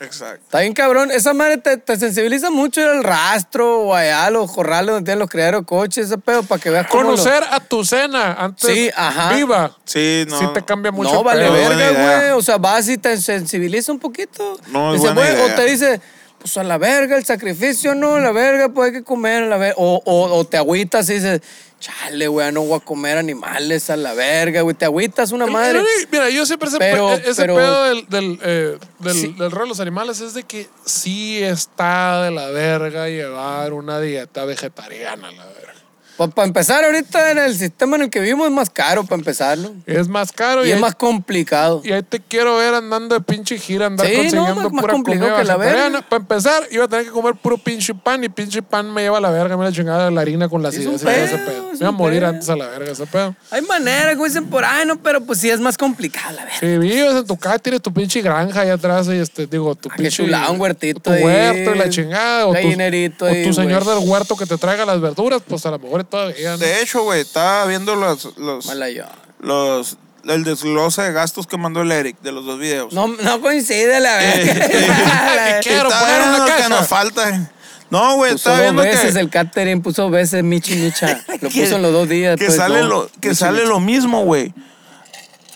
Exacto. 0.00 0.42
Está 0.46 0.60
bien 0.60 0.72
cabrón, 0.72 1.12
esa 1.12 1.32
madre 1.32 1.58
te, 1.58 1.76
te 1.76 1.96
sensibiliza 1.96 2.50
mucho 2.50 2.80
ir 2.80 2.88
al 2.88 3.04
rastro 3.04 3.82
o 3.82 3.94
allá 3.94 4.26
a 4.26 4.30
los 4.30 4.50
corrales 4.50 4.90
donde 4.94 5.04
tienen 5.06 5.20
los 5.20 5.30
criaderos 5.30 5.60
de 5.62 5.66
coches, 5.66 6.06
ese 6.06 6.18
pedo, 6.18 6.42
para 6.42 6.60
que 6.60 6.70
veas 6.70 6.88
cómo 6.88 7.04
los- 7.12 7.20
Conocer 7.20 7.44
a 7.48 7.60
tu 7.60 7.84
cena 7.84 8.32
antes 8.34 8.68
Sí, 8.68 8.90
ajá. 8.96 9.32
viva. 9.32 9.76
Sí, 9.84 10.24
no. 10.28 10.36
Sí 10.38 10.46
te 10.52 10.64
cambia 10.64 10.90
mucho. 10.90 11.12
No, 11.12 11.18
el 11.20 11.24
vale 11.24 11.42
pedo. 11.48 11.52
verga, 11.78 12.18
güey. 12.18 12.30
O 12.32 12.42
sea, 12.42 12.58
vas 12.58 12.88
y 12.88 12.98
te 12.98 13.16
sensibiliza 13.20 13.92
un 13.92 14.00
poquito. 14.00 14.58
No, 14.66 14.92
es 14.92 15.00
Dice, 15.00 15.14
buena 15.14 15.30
idea. 15.32 15.44
O 15.46 15.56
te 15.56 15.64
dice, 15.66 16.00
pues 16.46 16.56
a 16.58 16.62
la 16.62 16.78
verga, 16.78 17.16
el 17.16 17.24
sacrificio, 17.24 17.94
no, 17.96 18.20
la 18.20 18.30
verga, 18.30 18.68
pues 18.68 18.86
hay 18.88 18.98
que 19.00 19.02
comer, 19.04 19.42
a 19.42 19.46
la 19.46 19.56
verga. 19.56 19.74
O, 19.78 20.00
o, 20.04 20.32
o 20.36 20.44
te 20.46 20.56
agüitas 20.56 21.10
y 21.10 21.14
dices, 21.14 21.40
chale, 21.80 22.28
güey, 22.28 22.52
no 22.52 22.62
voy 22.62 22.76
a 22.78 22.84
comer 22.84 23.18
animales 23.18 23.90
a 23.90 23.96
la 23.96 24.14
verga, 24.14 24.60
güey. 24.60 24.76
Te 24.76 24.84
agüitas 24.84 25.32
una 25.32 25.46
madre. 25.46 25.82
Mira, 26.12 26.30
yo 26.30 26.46
siempre 26.46 26.68
ese, 26.68 26.78
Pero- 26.78 27.08
pe- 27.08 27.30
ese 27.30 27.42
pero- 27.42 27.56
pedo 27.56 27.84
del, 27.84 28.06
del, 28.08 28.38
eh, 28.44 28.78
del, 29.00 29.14
Sí. 29.14 29.34
del 29.36 29.50
rol 29.50 29.64
de 29.64 29.68
los 29.70 29.80
animales 29.80 30.20
es 30.20 30.34
de 30.34 30.44
que 30.44 30.68
sí 30.84 31.42
está 31.42 32.22
de 32.22 32.30
la 32.30 32.46
verga 32.50 33.08
llevar 33.08 33.72
una 33.72 34.00
dieta 34.00 34.44
vegetariana, 34.44 35.32
la 35.32 35.44
verga. 35.46 35.74
Pues 36.16 36.30
para 36.32 36.46
empezar, 36.48 36.82
ahorita 36.84 37.30
en 37.30 37.38
el 37.38 37.54
sistema 37.56 37.96
en 37.96 38.02
el 38.04 38.10
que 38.10 38.20
vivimos 38.20 38.46
es 38.46 38.52
más 38.52 38.70
caro 38.70 39.04
para 39.04 39.16
empezar, 39.16 39.58
¿no? 39.58 39.72
Es 39.84 40.08
más 40.08 40.32
caro 40.32 40.64
y, 40.64 40.68
Y 40.68 40.70
es 40.70 40.76
ahí, 40.76 40.80
más 40.80 40.94
complicado. 40.94 41.82
y 41.84 41.92
ahí 41.92 42.02
te 42.02 42.20
quiero 42.20 42.56
ver 42.56 42.72
andando 42.74 43.14
de 43.14 43.20
pinche 43.20 43.58
gira, 43.58 43.86
andar 43.86 44.06
Sí, 44.06 44.12
no, 44.12 44.18
consiguiendo 44.22 44.54
más- 44.62 44.72
más 44.72 44.80
pura 44.82 44.92
complicado 44.94 45.26
comida 45.32 45.42
que 45.42 45.44
la 45.48 45.56
verga. 45.56 46.02
Para 46.08 46.20
empezar, 46.22 46.62
iba 46.70 46.84
a 46.84 46.88
tener 46.88 47.04
que 47.06 47.10
comer 47.10 47.34
puro 47.34 47.58
pinche 47.58 47.94
pan 47.94 48.24
y 48.24 48.28
pinche 48.30 48.62
pan 48.62 48.92
me 48.92 49.02
lleva 49.02 49.18
a 49.18 49.20
la 49.20 49.30
verga, 49.30 49.56
me 49.58 49.64
la 49.64 49.72
chingada 49.72 50.06
de 50.06 50.10
la 50.10 50.20
harina 50.22 50.48
con 50.48 50.62
la 50.62 50.70
Es 50.70 50.78
un 50.78 50.92
y 50.92 50.94
ese 50.94 51.04
pedo, 51.04 51.36
pedo. 51.44 51.66
es 51.66 51.72
Me 51.72 51.78
iba 51.80 51.88
a 51.88 51.92
morir 51.92 52.20
pedo. 52.20 52.30
antes 52.30 52.48
a 52.48 52.56
la 52.56 52.66
verga 52.68 52.92
ese 52.92 53.06
pedo. 53.06 53.36
Hay 53.50 53.62
maneras, 53.62 54.14
como 54.14 54.24
dicen 54.24 54.46
por 54.46 54.64
ahí, 54.64 54.86
¿no? 54.86 54.96
Pero 55.02 55.20
pues 55.20 55.38
sí 55.40 55.50
es 55.50 55.60
más 55.60 55.76
complicado, 55.76 56.34
la 56.34 56.44
verga. 56.44 56.58
Si 56.60 56.78
vives 56.78 57.14
en 57.14 57.26
tu 57.26 57.36
casa, 57.36 57.58
tienes 57.58 57.82
tu 57.82 57.92
pinche 57.92 58.22
granja 58.22 58.60
allá 58.62 58.74
atrás 58.74 59.06
y 59.08 59.12
este, 59.18 59.46
digo, 59.46 59.74
tu 59.74 59.90
Ah, 59.92 59.96
pinche. 59.96 60.22
un 60.22 60.60
huertito 60.60 61.00
Tu 61.00 61.10
ahí, 61.10 61.22
huerto 61.22 61.74
y 61.74 61.78
la 61.78 61.88
chingada. 61.90 62.46
O 62.46 62.52
tu, 62.52 62.56
o 62.56 63.28
ahí, 63.28 63.44
tu 63.44 63.52
señor 63.52 63.84
del 63.84 63.98
huerto 64.08 64.34
que 64.34 64.46
te 64.46 64.56
traiga 64.56 64.86
las 64.86 64.98
verduras, 65.00 65.42
pues 65.46 65.66
a 65.66 65.70
lo 65.70 65.78
mejor 65.78 66.05
todavía. 66.06 66.52
¿no? 66.52 66.58
De 66.58 66.80
hecho, 66.82 67.02
güey, 67.02 67.20
estaba 67.20 67.66
viendo 67.66 67.94
los, 67.94 68.36
los, 68.36 68.66
Mala 68.66 68.90
yo. 68.90 69.04
los, 69.40 69.96
el 70.24 70.44
desglose 70.44 71.02
de 71.02 71.12
gastos 71.12 71.46
que 71.46 71.56
mandó 71.56 71.82
el 71.82 71.92
Eric 71.92 72.20
de 72.22 72.32
los 72.32 72.44
dos 72.44 72.58
videos. 72.58 72.92
No, 72.92 73.08
no 73.08 73.40
coincide 73.40 74.00
la 74.00 74.18
poner 76.00 76.22
una 76.22 76.30
viendo 76.30 76.46
lo 76.46 76.56
que 76.56 76.68
nos 76.68 76.88
falta. 76.88 77.50
No, 77.90 78.16
güey, 78.16 78.34
estaba 78.34 78.60
viendo 78.60 78.82
veces 78.82 79.14
que, 79.14 79.20
el 79.20 79.30
catering, 79.30 79.80
puso 79.80 80.10
veces 80.10 80.42
Michi 80.42 80.74
Micha. 80.74 81.24
Lo 81.40 81.48
que- 81.48 81.60
puso 81.60 81.76
en 81.76 81.82
los 81.82 81.92
dos 81.92 82.08
días. 82.08 82.36
que 82.36 82.46
pues, 82.46 82.56
sale, 82.56 82.80
no. 82.80 82.86
lo, 82.88 83.10
que 83.20 83.28
Michi 83.28 83.38
sale 83.38 83.58
Micha. 83.58 83.68
lo 83.68 83.80
mismo, 83.80 84.24
güey. 84.24 84.52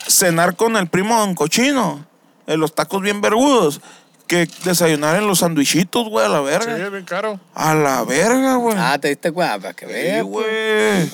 Cenar 0.07 0.55
con 0.55 0.77
el 0.77 0.87
primo 0.87 1.17
Don 1.19 1.35
Cochino, 1.35 2.05
en 2.47 2.59
los 2.59 2.73
tacos 2.73 3.01
bien 3.01 3.19
vergudos, 3.21 3.81
que 4.31 4.47
desayunar 4.63 5.17
en 5.17 5.27
los 5.27 5.39
sandwichitos, 5.39 6.07
güey, 6.07 6.25
a 6.25 6.29
la 6.29 6.37
Sí, 6.39 6.45
verga. 6.45 6.85
es 6.85 6.91
bien 6.91 7.03
caro. 7.03 7.37
A 7.53 7.75
la 7.75 8.03
verga, 8.05 8.55
güey. 8.55 8.77
Ah, 8.79 8.97
te 8.97 9.09
diste 9.09 9.29
cuenta, 9.31 9.59
para 9.59 9.73
que 9.73 9.85
Sí, 9.87 9.91
veas. 9.91 10.25
pues. 10.25 10.45
güey. 10.47 11.09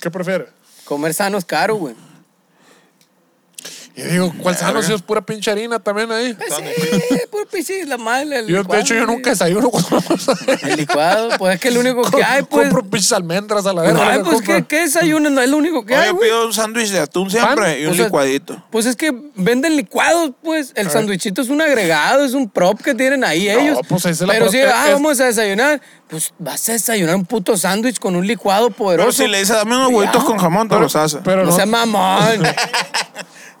¿Qué 0.00 0.10
prefieres? 0.10 0.48
Comer 0.86 1.12
sano 1.12 1.36
es 1.36 1.44
caro, 1.44 1.74
güey. 1.76 1.94
Y 3.96 4.02
digo, 4.02 4.32
¿cuál 4.42 4.56
sano 4.56 4.82
si 4.82 4.92
es 4.92 5.02
pura 5.02 5.20
pinche 5.20 5.52
harina 5.52 5.78
también 5.78 6.10
ahí? 6.10 6.34
Pues 6.34 6.52
sí, 6.52 7.16
puro 7.30 7.46
pichis, 7.46 7.86
la 7.86 7.96
madre. 7.96 8.40
el 8.40 8.46
Yo, 8.48 8.64
de 8.64 8.80
hecho, 8.80 8.92
yo 8.92 9.06
nunca 9.06 9.30
desayuno 9.30 9.70
con 9.70 9.84
El 10.62 10.76
licuado, 10.78 11.28
pues 11.38 11.54
es 11.54 11.60
que 11.60 11.68
es 11.68 11.74
lo 11.74 11.80
único 11.80 12.02
que 12.10 12.24
hay, 12.24 12.42
pues. 12.42 12.68
Compro 12.70 12.90
pinches 12.90 13.12
almendras 13.12 13.64
a 13.66 13.72
la 13.72 13.82
No, 13.82 13.88
verga. 14.00 14.10
ay, 14.10 14.18
la 14.18 14.24
pues 14.24 14.36
compro. 14.38 14.54
¿qué, 14.56 14.64
qué 14.64 14.80
desayuno? 14.80 15.30
No 15.30 15.40
es 15.40 15.48
lo 15.48 15.56
único 15.58 15.86
que 15.86 15.94
hay, 15.94 16.10
güey. 16.10 16.28
pido 16.28 16.44
un 16.44 16.52
sándwich 16.52 16.90
de 16.90 16.98
atún 16.98 17.30
siempre 17.30 17.54
¿Pan? 17.54 17.76
y 17.80 17.84
un 17.86 17.92
O 17.92 17.94
sea, 17.94 18.04
licuadito. 18.06 18.64
Pues 18.72 18.86
es 18.86 18.96
que 18.96 19.14
venden 19.36 19.76
licuados, 19.76 20.32
pues. 20.42 20.72
El 20.74 20.90
sándwichito 20.90 21.42
es 21.42 21.48
un 21.48 21.62
agregado, 21.62 22.24
es 22.24 22.32
un 22.34 22.50
prop 22.50 22.80
que 22.82 22.94
tienen 22.96 23.22
ahí 23.22 23.48
ellos. 23.48 23.78
pues 23.88 24.00
esa 24.06 24.10
es 24.10 24.20
la 24.22 24.34
Pero 24.34 24.50
si, 24.50 24.58
ah, 24.58 24.86
es- 24.88 24.92
vamos 24.94 25.20
a 25.20 25.26
desayunar, 25.26 25.80
pues 26.08 26.32
vas 26.40 26.68
a 26.68 26.72
desayunar 26.72 27.14
un 27.14 27.26
puto 27.26 27.56
sándwich 27.56 28.00
con 28.00 28.16
un 28.16 28.26
licuado 28.26 28.66
Pero 28.70 28.76
poderoso. 28.76 29.12
si 29.22 29.28
le 29.28 29.38
dices, 29.38 29.54
dame 29.54 29.76
unos 29.76 29.90
huevitos 29.92 30.24
con 30.24 30.36
jamón, 30.36 30.68
te 30.68 30.80
los 30.80 30.96
hace. 30.96 31.18
Pero 31.18 31.44
no, 31.44 31.50
no, 31.50 31.56
sea 31.56 31.64
mamón. 31.66 32.42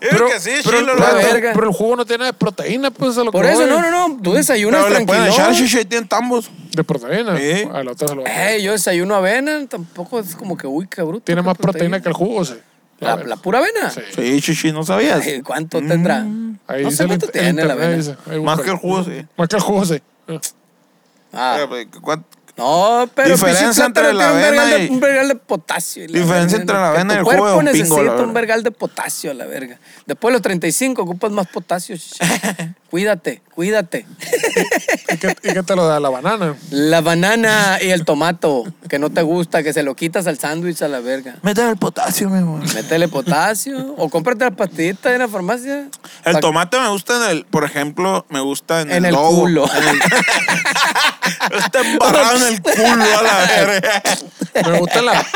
pero, 0.00 0.26
que 0.28 0.40
sí, 0.40 0.50
pero, 0.64 0.78
chilo, 0.80 0.92
pero- 0.96 1.06
la 1.06 1.14
verga. 1.14 1.52
pero 1.54 1.68
el 1.68 1.74
jugo 1.74 1.96
no 1.96 2.04
tiene 2.04 2.24
de 2.26 2.32
proteína, 2.32 2.90
pues 2.90 3.16
a 3.18 3.24
lo 3.24 3.32
Por 3.32 3.44
que 3.44 3.52
eso, 3.52 3.60
voy. 3.62 3.70
no, 3.70 3.80
no, 3.80 4.08
no. 4.08 4.20
Tú 4.22 4.32
desayunas 4.34 4.84
Pero 4.84 4.98
le 5.00 5.06
pueden 5.06 5.24
tranquilo. 5.24 5.50
echar 5.66 5.80
y 5.82 5.84
tienen 5.86 6.08
tambos. 6.08 6.50
De 6.72 6.84
proteína. 6.84 7.36
Sí. 7.38 7.68
A 7.72 7.82
la 7.84 7.92
otra 7.92 8.08
se 8.08 8.14
lo 8.14 8.24
Eh, 8.26 8.60
yo 8.62 8.72
desayuno 8.72 9.14
avena, 9.14 9.66
tampoco 9.66 10.18
es 10.20 10.34
como 10.36 10.56
que, 10.56 10.66
uy, 10.66 10.86
qué 10.88 11.02
bruto. 11.02 11.24
Tiene 11.24 11.42
más 11.42 11.56
proteína 11.56 12.00
que 12.00 12.08
el 12.08 12.14
jugo, 12.14 12.44
sí. 12.44 12.54
¿La, 13.00 13.16
la 13.16 13.36
pura 13.36 13.58
avena? 13.58 13.90
Sí. 13.90 14.00
Sí, 14.14 14.40
chichi, 14.40 14.72
¿no 14.72 14.84
sabías? 14.84 15.20
Ay, 15.26 15.42
¿Cuánto 15.42 15.78
tendrá? 15.80 16.18
Ahí 16.66 16.82
no 16.84 16.88
dice 16.90 16.96
sé 16.96 17.02
el 17.02 17.08
cuánto 17.08 17.28
tiene 17.28 17.46
la 17.52 17.62
internet, 17.62 17.76
avena. 17.76 17.96
dice. 17.96 18.16
Ahí 18.30 18.40
Más 18.40 18.56
busca. 18.56 18.64
que 18.64 18.70
el 18.70 18.76
jugo, 18.78 19.04
sí. 19.04 19.26
Más 19.36 19.48
que 19.48 19.56
el 19.56 19.62
jugo, 19.62 19.84
sí. 19.84 20.02
Ah. 21.32 21.54
Oye, 21.56 21.66
pues, 21.68 21.86
¿cuánto- 22.00 22.28
No, 22.56 23.08
pero 23.14 23.30
Diferencia 23.30 23.66
pinche 23.66 23.84
entre 23.84 24.12
la 24.14 24.28
avena 24.28 24.50
vergal 24.50 24.70
de, 24.70 24.84
y- 24.84 24.88
un 24.90 25.00
vergal 25.00 25.28
de 25.28 25.34
potasio. 25.34 26.04
y 26.04 26.08
la 26.08 26.20
Diferencia 26.20 26.58
verga, 26.58 26.60
entre 26.60 26.76
la 26.76 26.88
avena 26.90 27.14
y 27.14 27.16
el 27.16 27.22
tu 27.24 27.30
jugo 27.30 27.36
cuerpo 27.42 27.46
de 27.46 27.52
un 27.54 27.58
pingo, 27.64 27.72
necesita 27.78 28.00
verga. 28.12 28.22
un 28.28 28.34
vergal 28.34 28.62
de 28.62 28.70
potasio, 28.70 29.30
a 29.32 29.34
la 29.34 29.46
verga. 29.46 29.78
Después 30.06 30.30
de 30.30 30.32
los 30.34 30.42
35 30.42 31.02
ocupas 31.02 31.30
más 31.32 31.46
potasio. 31.48 31.96
cuídate, 32.98 33.42
cuídate. 33.56 34.06
¿Y 35.12 35.16
qué, 35.16 35.36
y 35.42 35.52
qué 35.52 35.62
te 35.64 35.74
lo 35.74 35.84
da 35.84 35.98
la 35.98 36.10
banana? 36.10 36.54
La 36.70 37.00
banana 37.00 37.78
y 37.82 37.90
el 37.90 38.04
tomato, 38.04 38.62
que 38.88 39.00
no 39.00 39.10
te 39.10 39.20
gusta, 39.22 39.64
que 39.64 39.72
se 39.72 39.82
lo 39.82 39.96
quitas 39.96 40.28
al 40.28 40.38
sándwich 40.38 40.80
a 40.80 40.86
la 40.86 41.00
verga. 41.00 41.34
Métele 41.42 41.70
el 41.70 41.76
potasio, 41.76 42.30
mi 42.30 42.38
amor. 42.38 42.62
Métele 42.72 43.08
potasio 43.08 43.94
o 43.98 44.08
cómprate 44.08 44.44
las 44.44 44.54
pastillitas 44.54 45.12
en 45.12 45.18
la 45.18 45.26
farmacia. 45.26 45.88
El 46.24 46.34
Pa- 46.34 46.38
tomate 46.40 46.78
me 46.78 46.88
gusta 46.90 47.16
en 47.16 47.22
el, 47.38 47.44
por 47.46 47.64
ejemplo, 47.64 48.26
me 48.28 48.38
gusta 48.38 48.82
en, 48.82 48.92
En 48.92 49.04
el 49.06 49.12
logo. 49.12 49.40
culo. 49.40 49.68
En 49.76 49.88
el- 49.88 50.00
Está 51.64 51.80
embarrado 51.80 52.36
en 52.36 52.42
el 52.54 52.62
culo 52.62 53.04
a 53.18 53.22
la 53.22 53.36
verga. 53.56 54.02
Me 54.70 54.78
gusta 54.78 55.02
la. 55.02 55.26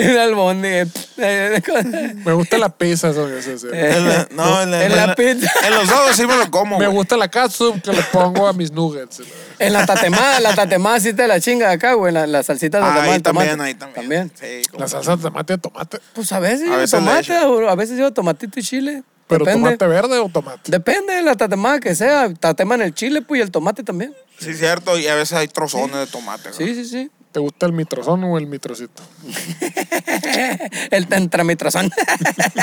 El 0.00 0.18
albón 0.18 0.62
de... 0.62 0.86
Me 2.24 2.32
gusta 2.32 2.58
la 2.58 2.68
pizza, 2.70 3.10
eso, 3.10 3.28
eso. 3.28 3.72
En 3.72 4.08
la- 4.08 4.28
no, 4.32 4.62
en, 4.62 4.70
la- 4.70 4.84
En 4.84 4.90
en 4.92 4.96
la 4.96 5.06
la- 5.08 5.14
pizza. 5.14 5.50
En 5.64 5.74
los 5.74 5.88
dos 5.88 6.16
sí 6.16 6.26
me 6.26 6.36
lo 6.36 6.50
como. 6.50 6.78
Me 6.78 6.86
güey. 6.86 6.96
gusta 6.96 7.16
la 7.16 7.28
catsup 7.28 7.82
que 7.82 7.92
le 7.92 8.02
pongo 8.04 8.46
a 8.48 8.52
mis 8.52 8.72
nuggets. 8.72 9.22
En 9.58 9.72
la 9.72 9.84
tatemada, 9.84 10.40
la 10.40 10.54
tatemada 10.54 10.98
sí 11.00 11.12
te 11.12 11.26
la 11.26 11.40
chinga 11.40 11.68
de 11.68 11.74
acá, 11.74 11.92
güey. 11.94 12.12
La, 12.12 12.26
la 12.26 12.42
salsita 12.42 12.78
de 12.78 12.84
Ah, 12.84 12.88
tomate. 12.94 13.10
ahí 13.12 13.20
también, 13.20 13.50
tomate. 13.50 13.68
ahí 13.68 13.74
también. 13.74 14.30
También. 14.30 14.32
Sí, 14.62 14.68
como- 14.70 14.80
La 14.82 14.88
salsa 14.88 15.16
de 15.16 15.22
tomate 15.22 15.52
de 15.54 15.58
tomate. 15.58 15.98
Pues 16.14 16.32
a 16.32 16.38
veces 16.40 16.60
A 16.62 16.64
lleva 16.64 16.76
veces 16.78 17.00
le 17.00 17.06
tomate, 17.06 17.38
o 17.44 17.68
a 17.68 17.74
veces 17.74 17.96
lleva 17.96 18.10
tomatito 18.10 18.58
y 18.58 18.62
chile. 18.62 19.02
Pero 19.26 19.44
Depende. 19.44 19.76
tomate 19.76 19.86
verde 19.86 20.18
o 20.18 20.28
tomate. 20.28 20.70
Depende 20.72 21.12
de 21.14 21.22
la 21.22 21.36
tatemada 21.36 21.78
que 21.78 21.94
sea. 21.94 22.32
Tateman 22.34 22.82
el 22.82 22.94
chile, 22.94 23.22
pues, 23.22 23.38
y 23.38 23.42
el 23.42 23.50
tomate 23.50 23.84
también. 23.84 24.12
Sí, 24.38 24.54
cierto. 24.54 24.98
Y 24.98 25.06
a 25.06 25.14
veces 25.14 25.34
hay 25.38 25.46
trozones 25.48 25.94
de 25.96 26.06
tomate. 26.06 26.50
güey. 26.50 26.74
Sí, 26.74 26.84
sí, 26.84 26.88
sí. 26.88 27.10
¿Te 27.32 27.38
gusta 27.38 27.66
el 27.66 27.72
mitrozón 27.72 28.24
o 28.24 28.38
el 28.38 28.46
mitrocito? 28.48 29.02
El 30.90 31.06
tentramitrazón. 31.06 31.90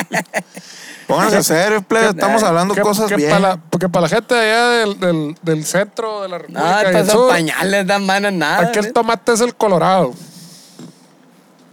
Pónganse 1.07 1.41
serios, 1.43 1.85
plebe. 1.85 2.09
Estamos 2.09 2.43
hablando 2.43 2.73
Que- 2.75 2.81
cosas 2.81 3.07
que 3.07 3.15
bien. 3.15 3.29
Para 3.29 3.39
la, 3.39 3.57
porque 3.57 3.87
para 3.87 4.03
la 4.03 4.09
gente 4.09 4.35
de 4.35 4.41
allá 4.41 4.69
del, 4.69 4.99
del, 4.99 5.35
del 5.41 5.65
centro 5.65 6.21
de 6.23 6.27
la 6.29 6.37
República 6.39 6.61
No, 6.61 6.81
y 6.81 6.85
el 6.85 6.95
estos 6.97 7.07
son 7.13 7.21
sur, 7.21 7.29
pañales, 7.29 7.87
dan 7.87 8.05
manos, 8.05 8.33
nada. 8.33 8.67
aquí 8.67 8.79
el 8.79 8.85
¿eh? 8.87 8.91
tomate 8.91 9.31
es 9.33 9.39
el 9.41 9.55
colorado. 9.55 10.13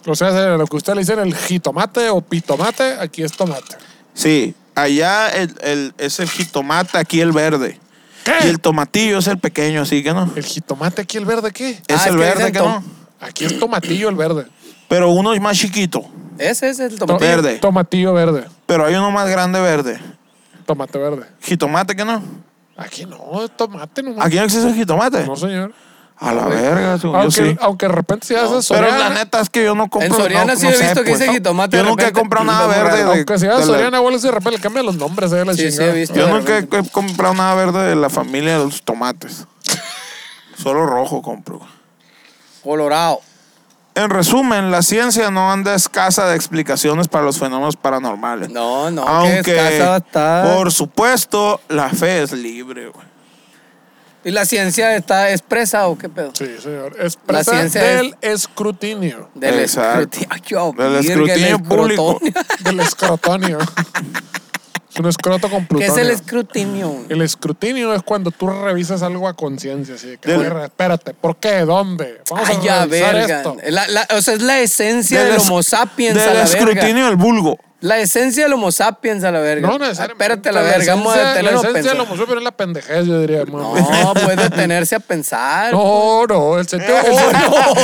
O 0.07 0.14
sea, 0.14 0.30
lo 0.57 0.66
que 0.66 0.76
ustedes 0.76 0.97
le 0.97 1.03
dicen 1.03 1.18
el 1.18 1.34
jitomate 1.34 2.11
o 2.11 2.20
pitomate, 2.20 2.97
aquí 3.01 3.24
es 3.24 3.32
tomate. 3.32 3.76
Sí, 4.12 4.55
allá 4.76 5.30
el, 5.30 5.53
el, 5.62 5.95
es 5.99 6.20
el 6.20 6.28
jitomate, 6.28 6.97
aquí 6.99 7.20
el 7.20 7.32
verde. 7.32 7.80
¿Qué? 8.25 8.33
Y 8.45 8.49
el 8.49 8.61
tomatillo 8.61 9.18
es 9.18 9.27
el 9.27 9.39
pequeño, 9.39 9.83
así 9.83 10.03
que 10.03 10.12
no. 10.12 10.31
¿El 10.35 10.45
jitomate 10.45 11.03
aquí 11.03 11.18
el 11.18 11.25
verde 11.27 11.53
qué? 11.53 11.70
Es 11.87 12.01
Ah, 12.01 12.09
el 12.09 12.09
es 12.09 12.11
que 12.11 12.16
verde 12.16 12.37
dicen 12.39 12.53
que 12.53 12.59
tom- 12.59 12.72
no. 12.72 12.85
Aquí 13.27 13.45
es 13.45 13.59
tomatillo 13.59 14.09
el 14.09 14.14
verde. 14.16 14.47
Pero 14.89 15.11
uno 15.11 15.33
es 15.35 15.41
más 15.41 15.57
chiquito. 15.59 16.05
Ese 16.39 16.68
es 16.70 16.81
el 16.81 16.99
To- 16.99 17.07
tomate. 17.07 17.25
Verde. 17.27 17.59
Tomatillo 17.59 18.12
verde. 18.12 18.45
Pero 18.66 18.87
hay 18.87 18.95
uno 18.95 19.11
más 19.11 19.29
grande 19.29 19.61
verde. 19.61 19.99
Tomate 20.66 20.99
verde. 20.99 21.27
Jitomate 21.43 21.95
que 21.95 22.05
no. 22.05 22.22
Aquí 22.77 23.05
no, 23.07 23.45
es 23.45 23.51
tomate 23.57 24.03
nomás. 24.03 24.27
Aquí 24.27 24.37
no 24.37 24.43
existe 24.45 24.66
el 24.68 24.75
jitomate. 24.75 25.25
No, 25.27 25.37
señor. 25.37 25.72
A 26.16 26.32
la 26.32 26.44
verga, 26.46 26.96
según 26.96 27.16
yo 27.16 27.20
Aunque, 27.22 27.50
sí. 27.50 27.56
aunque 27.60 27.86
de 27.86 27.92
repente 27.92 28.26
si 28.28 28.34
haces 28.34 28.50
Pero 28.50 28.62
Soriana, 28.62 28.98
la 28.98 29.10
neta 29.10 29.40
es 29.40 29.50
que 29.50 29.64
yo 29.64 29.74
no 29.74 29.88
compro. 29.90 30.06
En 30.06 30.14
Soriana 30.14 30.54
no- 30.54 30.58
sí 30.58 30.64
no 30.66 30.70
he 30.70 30.74
sé, 30.76 30.84
visto 30.84 31.00
que 31.02 31.10
pues, 31.10 31.18
dice 31.18 31.26
¿no? 31.26 31.32
jitomate 31.34 31.76
Yo 31.76 31.82
de 31.82 31.88
nunca 31.90 32.06
he 32.06 32.12
comprado 32.12 32.44
nada 32.46 32.66
verde. 32.68 32.96
de- 33.04 33.10
aunque 33.10 33.38
si 33.38 33.46
la- 33.46 33.60
Soriana, 33.62 33.98
igual 33.98 34.20
de 34.20 34.30
repente 34.30 34.52
le 34.52 34.58
cambian 34.60 34.86
los 34.86 34.96
nombres 34.96 35.32
a 35.32 35.44
la 35.44 35.54
Sí, 35.54 35.70
sí, 35.72 35.82
he 35.82 35.92
visto. 35.92 36.14
Yo 36.14 36.28
nunca 36.28 36.52
he, 36.56 36.60
repente. 36.60 36.88
he 36.88 36.92
comprado 36.92 37.34
nada 37.34 37.54
verde 37.56 37.88
de 37.88 37.96
la 37.96 38.08
familia 38.10 38.58
de 38.58 38.64
los 38.64 38.82
tomates. 38.82 39.46
Solo 40.56 40.86
rojo 40.86 41.20
compro. 41.20 41.60
Colorado. 42.62 43.20
En 43.96 44.10
resumen, 44.10 44.70
la 44.70 44.82
ciencia 44.82 45.30
no 45.30 45.52
anda 45.52 45.74
escasa 45.74 46.26
de 46.28 46.36
explicaciones 46.36 47.06
para 47.08 47.24
los 47.24 47.38
fenómenos 47.38 47.76
paranormales. 47.76 48.50
No, 48.50 48.90
no, 48.90 49.02
Aunque, 49.06 49.42
que 49.42 49.56
escasa 49.56 49.88
va 49.88 49.94
a 49.94 49.98
estar. 49.98 50.56
por 50.56 50.72
supuesto, 50.72 51.60
la 51.68 51.90
fe 51.90 52.22
es 52.22 52.32
libre, 52.32 52.88
güey. 52.88 53.06
¿Y 54.25 54.31
la 54.31 54.47
ciencia 54.47 54.97
está 54.97 55.31
expresa 55.31 55.87
o 55.89 55.99
qué 55.99 56.09
pedo? 56.09 56.31
Sí, 56.35 56.47
señor. 56.62 56.97
Es 56.99 57.16
presa 57.16 57.53
ciencia 57.53 57.83
del 57.83 58.16
escrutinio. 58.22 59.29
Del 59.35 59.59
escrutinio. 59.61 60.29
Ay, 60.31 60.41
yo, 60.47 60.72
Del 60.77 60.97
escrutinio 60.97 61.59
público. 61.59 62.20
escrotonio. 62.22 62.59
Del 62.64 62.81
escrotonio. 62.81 63.59
es 64.95 65.01
un 65.01 65.07
escroto 65.09 65.51
con 65.51 65.62
¿Qué 65.62 65.66
plutonio. 65.66 65.93
es 65.93 65.99
el 65.99 66.11
escrutinio? 66.11 67.05
El 67.09 67.20
escrutinio 67.22 67.93
es 67.95 68.03
cuando 68.03 68.31
tú 68.31 68.49
revisas 68.49 69.03
algo 69.03 69.29
a 69.29 69.35
conciencia. 69.35 69.97
Así 69.97 70.07
de 70.09 70.18
que, 70.18 70.31
Del- 70.31 70.57
espérate, 70.62 71.12
¿por 71.14 71.37
qué? 71.37 71.61
¿Dónde? 71.61 72.22
Vamos 72.31 72.49
Ay, 72.49 72.57
a 72.57 72.62
ya, 72.62 72.87
revisar 72.87 73.14
verga. 73.14 73.37
esto. 73.39 73.57
La- 73.68 73.89
la- 73.89 74.09
o 74.16 74.22
sea, 74.22 74.35
es 74.35 74.43
la 74.43 74.61
esencia 74.61 75.22
del, 75.25 75.37
es- 75.37 75.43
Homo 75.49 75.62
sapiens 75.62 76.14
del 76.16 76.29
a 76.29 76.33
la 76.35 76.45
verga. 76.45 76.59
escrutinio 76.59 77.07
del 77.07 77.16
vulgo. 77.16 77.59
La 77.85 77.99
esencia 77.99 78.45
del 78.45 78.53
Homo 78.55 78.72
sapiens 78.72 79.22
a 79.24 79.30
la 79.30 79.41
verga. 79.41 79.68
No 79.68 79.78
necesariamente. 79.78 80.24
Espérate 80.24 80.49
a 80.49 80.53
la 80.53 80.62
verga, 80.62 80.95
vamos 80.95 81.14
a 81.14 81.18
esencia- 81.35 81.43
La 81.43 81.51
esencia 81.59 81.91
del 81.93 82.01
homo 82.01 82.16
superior 82.16 82.39
es 82.39 82.45
la 82.45 82.51
pendejez, 82.53 83.05
yo 83.07 83.20
diría. 83.20 83.45
No, 83.45 83.74
puedes 84.24 84.37
detenerse 84.39 84.95
a 84.95 85.01
pensar. 85.01 85.70
No, 85.70 86.24
no, 86.26 86.59
el 86.59 86.66
sentido, 86.66 86.97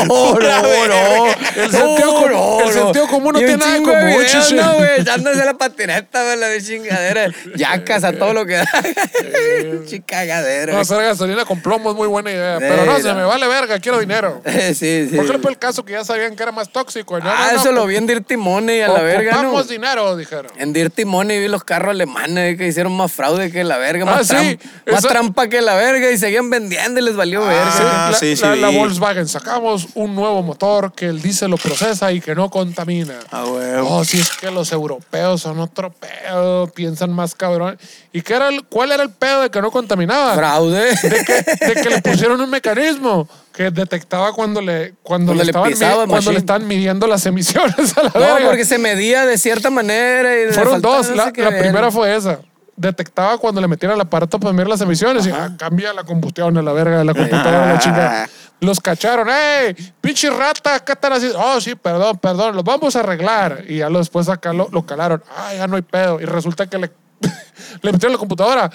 Oh, 0.08 0.38
no, 0.40 0.40
no, 0.40 0.86
no. 0.88 1.26
el 1.26 1.70
sentido, 1.70 2.06
No, 2.06 2.14
común- 2.14 2.30
no, 2.32 2.60
el 2.60 2.66
no. 2.66 2.72
sentido 2.72 3.06
común 3.08 3.32
no 3.34 3.38
tiene 3.40 3.56
nada 3.58 3.72
de 3.74 3.82
común, 3.82 4.00
videos. 4.00 4.52
No, 4.52 4.74
güey, 4.76 4.88
echándose 5.00 5.44
la 5.44 5.54
patineta, 5.54 6.24
güey, 6.24 6.36
la 6.38 6.48
de 6.48 6.62
chingadera. 6.62 7.26
Yacas 7.56 8.02
a 8.04 8.12
todo 8.14 8.32
lo 8.32 8.46
que 8.46 8.54
da. 8.56 8.66
Chicagadera. 9.86 10.72
No, 10.72 10.78
hacer 10.80 11.02
gasolina 11.02 11.44
con 11.44 11.60
plomo 11.60 11.90
es 11.90 11.96
muy 11.96 12.08
buena 12.08 12.30
idea. 12.30 12.58
Sí, 12.58 12.64
Pero 12.68 12.84
no, 12.86 12.96
se 12.98 13.08
no. 13.08 13.14
me 13.16 13.24
vale 13.24 13.46
verga, 13.48 13.78
quiero 13.78 13.98
dinero. 13.98 14.40
sí, 14.46 15.08
sí. 15.08 15.16
¿Por 15.16 15.30
no 15.30 15.38
fue 15.40 15.50
el 15.50 15.58
caso 15.58 15.84
que 15.84 15.92
ya 15.92 16.04
sabían 16.04 16.36
que 16.36 16.42
era 16.42 16.52
más 16.52 16.70
tóxico? 16.70 17.18
No, 17.18 17.30
ah, 17.30 17.48
no, 17.48 17.52
no, 17.56 17.60
eso 17.60 17.72
lo 17.72 17.86
vi 17.86 17.96
en 17.96 18.06
Dirty 18.06 18.36
Money 18.36 18.80
a 18.82 18.88
la 18.88 19.02
verga, 19.02 19.32
¿no? 19.32 19.38
Ocupamos 19.50 19.68
dinero, 19.90 20.16
dijeron. 20.16 20.50
En 20.56 20.72
Dirty 20.72 21.04
Money 21.04 21.40
vi 21.40 21.48
los 21.48 21.64
carros 21.64 21.90
alemanes 21.90 22.56
que 22.56 22.66
hicieron 22.68 22.96
más 22.96 23.12
fraude 23.12 23.50
que 23.50 23.64
la 23.64 23.76
verga, 23.78 24.04
más, 24.04 24.30
Ah, 24.30 24.40
sí, 24.40 24.56
tram- 24.56 24.58
más 24.92 24.98
esa- 25.00 25.08
trampa 25.08 25.48
que 25.48 25.60
la 25.60 25.74
verga 25.74 26.10
y 26.10 26.18
seguían 26.18 26.48
vendiendo 26.50 27.00
y 27.00 27.04
les 27.04 27.16
valió 27.16 27.40
verga. 27.44 27.70
Sí, 27.72 27.82
Ah, 27.84 28.08
la, 28.12 28.18
sí, 28.18 28.36
sí 28.36 28.42
la- 28.42 28.56
la. 28.56 28.68
Volkswagen, 28.70 29.26
sacamos 29.28 29.88
un 29.94 30.14
nuevo 30.14 30.42
motor 30.42 30.92
que 30.92 31.06
el 31.06 31.20
diésel 31.20 31.50
lo 31.50 31.56
procesa 31.56 32.12
y 32.12 32.20
que 32.20 32.34
no 32.34 32.50
contamina. 32.50 33.14
Ah, 33.30 33.44
huevo. 33.44 33.88
Oh, 33.96 34.04
si 34.04 34.20
es 34.20 34.30
que 34.30 34.50
los 34.50 34.70
europeos 34.72 35.40
son 35.42 35.58
otro 35.60 35.90
pedo, 35.92 36.66
piensan 36.68 37.12
más 37.12 37.34
cabrón. 37.34 37.78
¿Y 38.12 38.22
qué 38.22 38.34
era 38.34 38.48
el, 38.48 38.64
cuál 38.64 38.92
era 38.92 39.02
el 39.02 39.10
pedo 39.10 39.42
de 39.42 39.50
que 39.50 39.60
no 39.60 39.70
contaminaba? 39.70 40.34
Fraude. 40.34 40.94
De 40.96 41.24
que, 41.24 41.66
de 41.66 41.74
que 41.82 41.90
le 41.90 42.02
pusieron 42.02 42.40
un 42.40 42.50
mecanismo 42.50 43.28
que 43.60 43.70
detectaba 43.70 44.32
cuando 44.32 44.62
le, 44.62 44.94
cuando 45.02 45.32
Cuando 45.32 45.34
le, 45.34 45.50
estaban, 45.50 45.68
pisaba 45.70 46.06
cuando 46.06 46.32
le 46.32 46.38
estaban 46.38 46.66
midiendo 46.66 47.06
las 47.06 47.26
emisiones 47.26 47.94
a 47.98 48.04
la 48.04 48.08
No, 48.14 48.18
verga. 48.20 48.46
porque 48.46 48.64
se 48.64 48.78
medía 48.78 49.26
de 49.26 49.36
cierta 49.36 49.68
manera 49.68 50.30
y 50.34 50.52
Fueron 50.54 50.80
dos. 50.80 51.10
no 51.10 51.16
La, 51.16 51.24
la 51.26 51.58
primera 51.58 51.90
fue 51.90 52.16
esa. 52.16 52.40
Detectaba 52.74 53.36
cuando 53.36 53.60
le 53.60 53.68
metieron 53.68 53.96
el 53.96 54.00
aparato 54.00 54.40
para 54.40 54.54
medir 54.54 54.66
las 54.68 54.80
emisiones 54.80 55.26
y 55.26 55.30
ah, 55.30 55.54
cambia 55.58 55.92
la 55.92 56.04
combustión 56.04 56.56
a 56.56 56.62
la 56.62 56.72
verga 56.72 57.00
de 57.00 57.04
la 57.04 57.12
computadora, 57.12 57.74
la 57.74 57.78
chica. 57.78 58.30
Los 58.60 58.80
cacharon. 58.80 59.28
¡Ey! 59.28 59.74
¡Pinche 60.00 60.30
rata! 60.30 60.80
¿Qué 60.80 60.92
están 60.92 61.12
haciendo? 61.12 61.38
Oh, 61.38 61.60
sí, 61.60 61.74
perdón, 61.74 62.16
perdón. 62.16 62.56
Los 62.56 62.64
vamos 62.64 62.96
a 62.96 63.00
arreglar. 63.00 63.64
Y 63.68 63.78
ya 63.78 63.90
después 63.90 64.30
acá 64.30 64.54
lo, 64.54 64.70
lo 64.72 64.86
calaron. 64.86 65.22
Ah, 65.36 65.52
ya 65.54 65.66
no 65.66 65.76
hay 65.76 65.82
pedo. 65.82 66.18
Y 66.18 66.24
resulta 66.24 66.66
que 66.66 66.78
le, 66.78 66.90
le 67.82 67.92
metieron 67.92 68.12
la 68.12 68.18
computadora. 68.18 68.70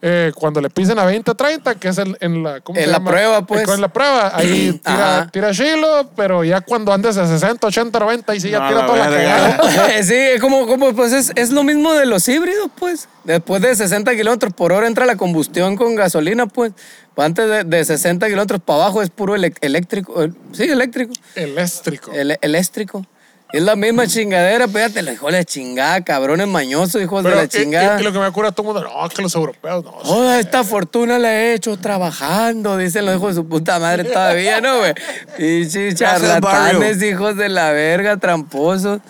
Eh, 0.00 0.30
cuando 0.36 0.60
le 0.60 0.70
pisen 0.70 0.96
a 1.00 1.04
20, 1.04 1.34
30, 1.34 1.74
que 1.74 1.88
es 1.88 1.98
en, 1.98 2.16
en 2.20 2.44
la... 2.44 2.60
¿cómo 2.60 2.78
En 2.78 2.84
se 2.84 2.90
la 2.92 2.98
llama? 2.98 3.10
prueba, 3.10 3.42
pues. 3.46 3.62
Eh, 3.62 3.64
con 3.64 3.80
la 3.80 3.88
prueba. 3.88 4.30
Ahí 4.32 4.72
tira, 4.84 5.28
tira 5.32 5.50
chilo, 5.52 6.08
pero 6.14 6.44
ya 6.44 6.60
cuando 6.60 6.92
andes 6.92 7.16
de 7.16 7.26
60, 7.26 7.66
80, 7.66 7.98
90, 7.98 8.34
y 8.36 8.40
sí 8.40 8.50
ya 8.50 8.60
No, 8.60 8.68
tira 8.68 8.80
la 8.82 8.86
toda 8.86 8.98
la 8.98 9.08
verga. 9.08 9.56
cagada. 9.56 9.88
sí, 10.04 10.14
es 10.14 10.40
como, 10.40 10.68
como 10.68 10.94
pues 10.94 11.12
es, 11.12 11.32
es 11.34 11.50
lo 11.50 11.64
mismo 11.64 11.94
de 11.94 12.06
los 12.06 12.28
híbridos, 12.28 12.70
pues. 12.78 13.08
Después 13.24 13.60
de 13.60 13.74
60 13.74 14.14
kilómetros 14.14 14.52
por 14.54 14.72
hora 14.72 14.86
entra 14.86 15.04
la 15.04 15.16
combustión 15.16 15.76
con 15.76 15.96
gasolina, 15.96 16.46
pues. 16.46 16.72
Pues 17.16 17.26
Antes 17.26 17.48
de, 17.50 17.64
de 17.64 17.84
60 17.84 18.24
kilómetros 18.28 18.60
para 18.64 18.84
abajo 18.84 19.02
es 19.02 19.10
puro 19.10 19.34
elec- 19.36 19.58
eléctrico. 19.60 20.22
eh, 20.22 20.30
Sí, 20.52 20.62
eléctrico. 20.62 21.12
Eléctrico. 21.34 22.12
El, 22.12 22.38
eléctrico. 22.40 23.04
Es 23.50 23.62
la 23.62 23.76
misma 23.76 24.06
chingadera, 24.06 24.68
pégate 24.68 25.00
la 25.02 25.12
hijo 25.12 25.26
de 25.26 25.32
la 25.32 25.44
chingada, 25.44 26.04
cabrones 26.04 26.46
mañosos, 26.46 27.00
hijos 27.00 27.22
Pero, 27.22 27.36
de 27.36 27.42
la 27.42 27.48
chingada. 27.48 27.98
Y, 27.98 28.02
y 28.02 28.04
lo 28.04 28.12
que 28.12 28.18
me 28.18 28.30
cura 28.30 28.52
todo 28.52 28.68
el 28.68 28.74
mundo, 28.74 28.90
no, 28.92 29.06
es 29.06 29.14
que 29.14 29.22
los 29.22 29.34
europeos 29.34 29.84
no. 29.84 29.92
Toda 29.92 30.38
esta 30.38 30.64
fortuna 30.64 31.18
la 31.18 31.32
he 31.32 31.54
hecho 31.54 31.78
trabajando, 31.78 32.76
dicen 32.76 33.06
los 33.06 33.16
hijos 33.16 33.34
de 33.34 33.40
su 33.40 33.48
puta 33.48 33.78
madre 33.78 34.04
todavía, 34.04 34.60
¿no, 34.60 34.78
güey? 34.78 34.92
Y 35.38 35.94
charlatanes, 35.94 37.02
hijos 37.02 37.36
de 37.36 37.48
la 37.48 37.72
verga, 37.72 38.18
tramposos. 38.18 39.00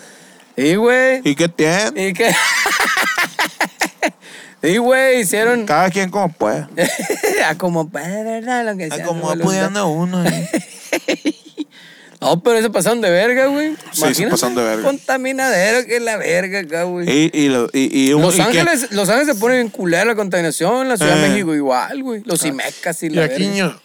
Y, 0.55 0.75
güey. 0.75 1.21
¿Y 1.23 1.35
qué 1.35 1.49
tiene? 1.49 2.07
¿Y 2.07 2.13
qué? 2.13 2.33
Y, 4.61 4.77
güey, 4.77 5.21
hicieron. 5.21 5.65
Cada 5.65 5.89
quien 5.89 6.09
como 6.09 6.29
puede. 6.33 6.67
a 7.47 7.57
como 7.57 7.89
puede, 7.89 8.23
¿verdad? 8.23 8.65
Lo 8.65 8.77
que 8.77 8.89
sea. 8.89 9.03
Ah, 9.03 9.07
como 9.07 9.27
va 9.27 9.35
pudiendo 9.35 9.87
uno. 9.87 10.25
¿eh? 10.25 10.49
No, 12.21 12.43
pero 12.43 12.61
se 12.61 12.69
pasaron 12.69 12.99
de 12.99 13.09
verga, 13.09 13.45
güey. 13.47 13.75
se 13.93 14.01
Imagínate, 14.01 14.31
pasaron 14.31 14.55
de 14.55 14.63
verga. 14.63 14.83
Contaminadero 14.83 15.85
que 15.87 15.95
es 15.97 16.01
la 16.01 16.17
verga 16.17 16.59
acá, 16.59 16.83
güey. 16.83 17.09
Y, 17.09 17.31
y, 17.33 17.47
lo- 17.47 17.69
y, 17.71 18.07
y 18.09 18.13
un- 18.13 18.21
Los 18.21 18.33
y 18.35 18.37
que- 18.37 18.43
Ángeles, 18.43 18.91
Los 18.91 19.07
Ángeles 19.09 19.35
se 19.35 19.39
ponen 19.39 19.61
en 19.61 19.69
culera 19.69 20.03
la 20.03 20.15
contaminación, 20.15 20.89
la 20.89 20.97
Ciudad 20.97 21.15
de 21.15 21.25
Eh. 21.25 21.29
México 21.29 21.55
igual, 21.55 22.03
güey. 22.03 22.21
Los 22.25 22.43
Imecas 22.45 23.01
y 23.03 23.05
Y 23.05 23.09
la 23.11 23.21
verga. 23.21 23.37
ño, 23.45 23.81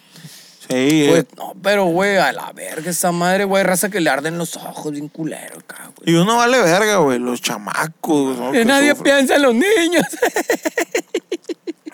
Sí, 0.67 1.05
Pues, 1.11 1.25
eh, 1.25 1.27
no, 1.37 1.53
pero, 1.63 1.85
güey, 1.85 2.17
a 2.17 2.33
la 2.33 2.51
verga 2.53 2.91
esa 2.91 3.13
madre, 3.13 3.45
güey, 3.45 3.63
raza 3.63 3.91
que 3.91 4.01
le 4.01 4.09
arden 4.09 4.39
los 4.39 4.57
ojos 4.57 4.93
bien 4.93 5.09
culero 5.09 5.59
acá, 5.59 5.91
güey. 5.95 6.11
y 6.11 6.15
uno 6.19 6.39
vale 6.39 6.59
verga, 6.63 6.97
güey. 6.97 7.19
Los 7.19 7.43
chamacos. 7.43 8.39
¿no? 8.39 8.51
Que 8.51 8.61
Que 8.61 8.65
nadie 8.65 8.93
sufren. 8.93 9.05
piensa 9.15 9.37
en 9.37 9.43
los 9.43 9.55
niños. 9.55 10.05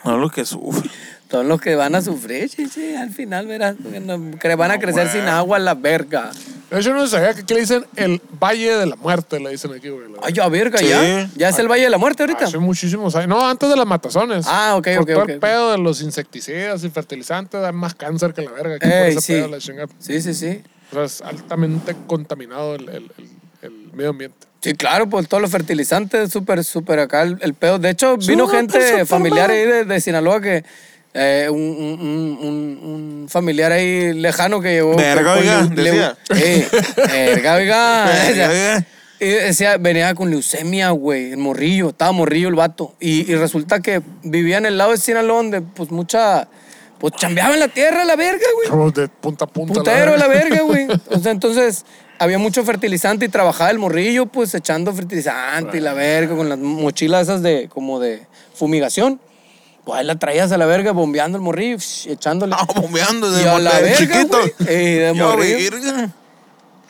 No 0.05 0.17
los 0.19 0.33
que 0.33 0.45
sufren. 0.45 0.91
Son 1.31 1.47
los 1.49 1.61
que 1.61 1.77
van 1.77 1.95
a 1.95 2.03
sufrir, 2.03 2.49
chichi, 2.51 2.97
al 2.97 3.11
final, 3.11 3.47
verás, 3.47 3.77
no- 3.79 4.37
que 4.39 4.55
van 4.57 4.73
a 4.73 4.79
crecer 4.81 5.09
sin 5.09 5.21
agua 5.23 5.59
a 5.59 5.61
la 5.61 5.75
verga. 5.75 6.33
De 6.71 6.81
hecho, 6.81 6.93
no 6.93 7.07
sabía 7.07 7.35
que 7.35 7.43
aquí 7.43 7.55
le 7.55 7.61
dicen 7.61 7.85
el 7.97 8.21
Valle 8.43 8.77
de 8.77 8.87
la 8.87 8.97
Muerte, 8.97 9.39
le 9.39 9.51
dicen 9.51 9.73
aquí, 9.73 9.89
güey. 9.91 10.07
Ay, 10.23 10.33
ya, 10.33 10.49
verga, 10.49 10.79
Sí. 10.79 10.89
ya. 10.89 11.29
Ya 11.37 11.49
es 11.51 11.59
el 11.61 11.69
Valle 11.69 11.85
de 11.85 11.91
la 11.91 11.99
Muerte 11.99 12.25
ahorita. 12.25 12.47
Hace 12.47 12.59
muchísimos 12.59 13.15
años. 13.15 13.29
No, 13.29 13.49
antes 13.49 13.69
de 13.69 13.77
las 13.77 13.87
matazones. 13.87 14.45
Ah, 14.49 14.75
ok, 14.77 14.85
Por 14.95 15.03
ok, 15.03 15.09
todo 15.11 15.23
ok, 15.23 15.29
el 15.31 15.37
ok. 15.37 15.41
pedo 15.41 15.71
de 15.73 15.79
los 15.79 16.03
insecticidas 16.03 16.83
y 16.83 16.91
fertilizantes 16.91 17.61
dan 17.61 17.77
más 17.77 17.95
cáncer 17.95 18.35
que 18.35 18.43
la 18.43 18.51
verga. 18.51 18.75
Aquí 18.77 18.87
por 18.89 18.93
Ey, 18.93 19.11
ese 19.13 19.21
sí. 19.21 19.33
pedo, 19.35 19.49
la 19.49 19.59
chingada. 19.59 19.89
Sí, 20.01 20.21
sí, 20.23 20.35
sí. 20.35 20.63
O 20.91 20.95
sea, 20.95 21.05
es 21.05 21.23
altamente 21.23 21.95
contaminado 22.09 22.75
el, 22.75 22.89
el- 22.89 23.13
el- 23.19 23.31
el 23.63 23.73
medio 23.93 24.11
ambiente. 24.11 24.37
Sí, 24.63 24.75
claro, 24.75 25.09
pues 25.09 25.27
todos 25.29 25.41
los 25.41 25.51
fertilizantes, 25.51 26.31
súper, 26.31 26.63
súper 26.65 26.99
acá 26.99 27.23
el, 27.23 27.39
el 27.41 27.55
pedo. 27.55 27.79
De 27.79 27.91
hecho, 27.91 28.17
vino 28.17 28.47
gente 28.47 29.07
familiar 29.07 29.51
ahí 29.51 29.65
de, 29.65 29.85
de 29.85 30.01
Sinaloa 30.01 30.41
que. 30.41 30.65
Eh, 31.15 31.49
un, 31.51 31.61
un- 31.61 32.79
un- 32.83 33.27
familiar 33.29 33.73
ahí 33.73 34.13
lejano 34.15 34.61
que 34.61 34.73
llegó. 34.73 34.97
Verga, 34.97 35.35
con 35.35 35.43
oiga, 35.43 35.63
decía. 35.67 36.17
Eh, 36.37 36.69
verga, 37.09 37.55
oiga. 37.57 38.05
Verga, 38.27 38.49
oiga. 38.51 38.87
Y 39.23 39.27
decía, 39.27 39.77
venía 39.77 40.15
con 40.15 40.31
leucemia, 40.31 40.91
güey, 40.91 41.33
el 41.33 41.37
morrillo, 41.39 41.91
estaba 41.91 42.11
morrillo 42.13 42.49
el 42.49 42.55
vato. 42.55 42.95
Y, 43.01 43.31
y 43.31 43.35
resulta 43.37 43.81
que 43.81 44.01
vivía 44.23 44.57
en 44.59 44.65
el 44.67 44.79
lado 44.79 44.93
de 44.93 44.97
Sinaloa 44.97 45.37
donde, 45.37 45.61
pues, 45.63 45.91
mucha. 45.91 46.49
Pues 46.99 47.15
chambeaba 47.17 47.55
en 47.55 47.61
la 47.61 47.69
tierra, 47.69 48.05
la 48.05 48.15
verga, 48.15 48.45
güey. 48.69 48.93
De 48.93 49.09
punta 49.09 49.47
a 49.47 49.49
punta. 49.49 49.73
Putero, 49.73 50.17
la 50.19 50.27
verga. 50.27 50.57
verga, 50.57 50.63
güey. 50.65 50.87
O 51.11 51.19
sea, 51.19 51.33
entonces 51.33 51.87
había 52.19 52.37
mucho 52.39 52.63
fertilizante 52.63 53.25
y 53.25 53.29
trabajaba 53.31 53.71
el 53.71 53.79
morrillo, 53.79 54.27
pues 54.27 54.55
echando 54.55 54.93
fertilizante 54.93 55.79
y 55.79 55.81
la 55.81 55.95
verga 55.95 56.37
con 56.37 56.51
las 56.51 56.59
mochilas 56.59 57.23
esas 57.23 57.43
de 57.43 57.69
como 57.71 58.01
de 58.01 58.27
fumigación. 58.55 59.19
Pues 59.85 60.01
ahí 60.01 60.07
la 60.07 60.17
traías 60.19 60.53
a 60.53 60.59
la 60.59 60.67
verga 60.67 60.93
bombeando 60.93 61.39
el 61.39 61.43
morrillo, 61.43 61.79
echándole. 62.07 62.55
No, 62.55 62.81
bombeando 62.83 63.29
Y 63.41 63.45
a 63.45 63.59
la 63.59 63.71
bote- 63.71 63.83
verga, 63.83 63.97
chiquito. 63.99 64.39
güey. 64.39 64.53
Eh, 64.69 64.99
de 65.01 65.15
Ya, 65.17 65.25
morrillo. 65.25 65.71
verga. 65.71 66.11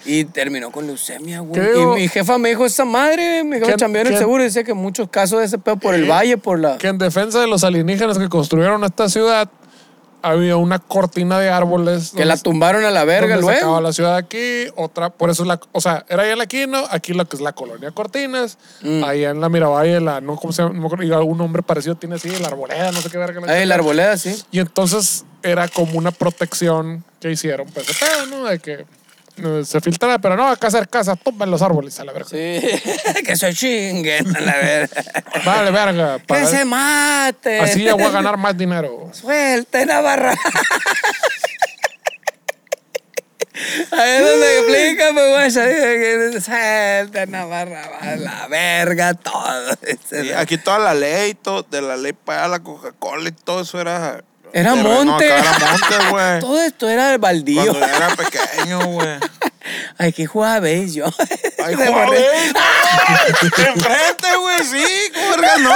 Y 0.05 0.25
terminó 0.25 0.71
con 0.73 0.87
leucemia, 0.87 1.41
güey. 1.41 1.61
¿Qué 1.61 1.79
Y 1.79 1.85
mi 1.87 2.09
jefa 2.09 2.39
me 2.39 2.49
dijo 2.49 2.65
esa 2.65 2.85
madre, 2.87 3.45
mi 3.45 3.57
jefa 3.57 3.67
¿Quién- 3.67 3.77
chambeó 3.79 4.03
en 4.03 4.09
el 4.09 4.19
seguro 4.19 4.43
y 4.43 4.47
dice 4.47 4.65
que 4.65 4.73
muchos 4.73 5.09
casos 5.11 5.41
de 5.41 5.45
ese 5.45 5.59
pedo 5.59 5.77
por 5.77 5.95
el 5.95 6.11
valle, 6.11 6.39
por 6.39 6.59
la. 6.59 6.79
Que 6.79 6.89
en 6.89 6.97
defensa 6.99 7.39
de 7.39 7.47
los 7.47 7.65
alienígenas 7.65 8.19
que 8.19 8.29
construyeron 8.31 8.83
esta 8.85 9.09
ciudad, 9.11 9.51
había 10.23 10.57
una 10.57 10.79
cortina 10.79 11.39
de 11.39 11.51
árboles. 11.51 12.13
Que 12.17 12.25
la 12.25 12.37
tumbaron 12.37 12.85
a 12.85 12.91
la 12.91 13.05
verga 13.05 13.37
donde 13.37 13.55
se 13.55 13.61
luego. 13.63 13.81
la 13.81 13.93
ciudad 13.93 14.17
aquí, 14.17 14.67
otra, 14.77 15.11
por 15.11 15.31
eso 15.31 15.43
es 15.43 15.49
la, 15.49 15.61
o 15.73 15.81
sea, 15.81 16.05
era 16.09 16.23
allá 16.23 16.33
en 16.33 16.39
la 16.39 16.47
Quino, 16.47 16.85
aquí 16.91 17.13
lo 17.13 17.25
que 17.29 17.37
es 17.37 17.43
la 17.43 17.53
colonia 17.53 17.91
Cortinas, 17.91 18.59
Mm. 18.83 19.05
allá 19.05 19.31
en 19.31 19.41
la 19.41 19.49
Miravalle, 19.49 20.01
la, 20.01 20.21
no, 20.21 20.37
¿cómo 20.37 20.53
se 20.53 20.63
llama? 20.63 20.79
No 20.79 21.17
algún 21.17 21.39
nombre 21.39 21.63
parecido 21.63 21.95
tiene 21.95 22.17
así, 22.17 22.29
la 22.41 22.49
arboleda, 22.49 22.93
no 22.93 23.01
sé 23.01 23.11
qué 23.11 23.19
verga. 23.19 23.41
Ahí 23.53 23.67
la 23.67 23.75
arboleda, 23.77 24.17
sí. 24.17 24.35
Y 24.51 24.59
entonces 24.59 25.25
era 25.43 25.69
como 25.69 25.99
una 25.99 26.11
protección 26.11 27.05
que 27.21 27.31
hicieron, 27.31 27.67
pues, 27.69 27.87
de 27.87 27.95
pedo, 27.95 28.27
¿no? 28.27 28.45
De 28.45 28.59
que 28.59 28.85
se 29.65 29.81
filtrara, 29.81 30.19
pero 30.19 30.37
no, 30.37 30.49
acá 30.49 30.69
hacer 30.69 30.89
casa, 30.89 31.17
tumben 31.17 31.51
los 31.51 31.63
árboles, 31.63 31.99
a 32.01 32.05
la 32.05 32.13
verga. 32.13 32.29
Sí. 32.29 32.61
que 33.27 33.37
se 33.37 33.53
chinguen 33.55 34.37
a 34.37 34.41
la 34.41 34.57
verga. 34.57 35.03
Vale, 35.45 35.71
verga. 35.71 36.19
Que 36.19 36.47
se 36.47 36.65
mate. 36.65 37.61
así 37.61 37.83
ya 37.83 37.95
voy 37.95 38.05
a 38.05 38.11
ganar 38.11 38.37
más 38.37 38.57
dinero. 38.57 39.11
Suelte 39.13 39.87
Navarra. 39.87 40.35
Ahí 43.91 44.11
es 44.11 44.23
donde 44.27 44.59
explica, 44.59 45.05
pues, 45.13 45.55
güey. 45.55 46.33
que 46.33 46.41
Suelte 46.41 47.27
Navarra. 47.27 47.83
A 48.01 48.17
la 48.17 48.47
verga, 48.49 49.15
todo. 49.15 49.75
Sí, 50.09 50.33
aquí 50.33 50.59
toda 50.59 50.79
la 50.79 50.95
ley, 50.95 51.35
todo, 51.35 51.63
de 51.63 51.83
la 51.83 51.97
ley 51.97 52.13
para 52.13 52.49
la 52.49 52.61
Coca-Cola 52.61 53.29
y 53.29 53.33
todo 53.33 53.63
eso 53.63 53.81
era. 53.81 54.23
Era 54.53 54.75
terreno, 54.75 55.05
monte. 55.05 55.33
acá 55.33 55.39
era 55.39 55.71
monte, 55.71 55.97
güey. 56.11 56.41
Todo 56.41 56.63
esto 56.63 56.89
era 56.89 57.13
el 57.13 57.19
baldío. 57.19 57.65
Cuando 57.65 57.87
yo 57.87 57.95
era 57.97 58.17
pequeño, 58.17 58.87
güey. 58.87 59.19
Ay, 59.99 60.13
jugaba 60.27 60.61
beis 60.61 60.95
yo. 60.95 61.07
Ay, 61.65 61.75
güey. 61.77 62.25
Enfrente, 63.67 64.37
güey, 64.41 64.65
sí, 64.65 65.13
¿cómo 65.15 65.31
verga 65.31 65.59
no? 65.59 65.71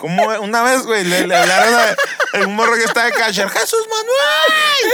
Como 0.00 0.22
una 0.40 0.62
vez, 0.62 0.82
güey, 0.82 1.04
le, 1.04 1.26
le 1.26 1.36
hablaron 1.36 1.74
a 1.74 1.96
un 2.46 2.54
morro 2.54 2.74
que 2.74 2.84
estaba 2.84 3.06
de 3.06 3.12
catcher, 3.12 3.48
¡Jesús 3.48 3.86
Manuel! 3.90 4.92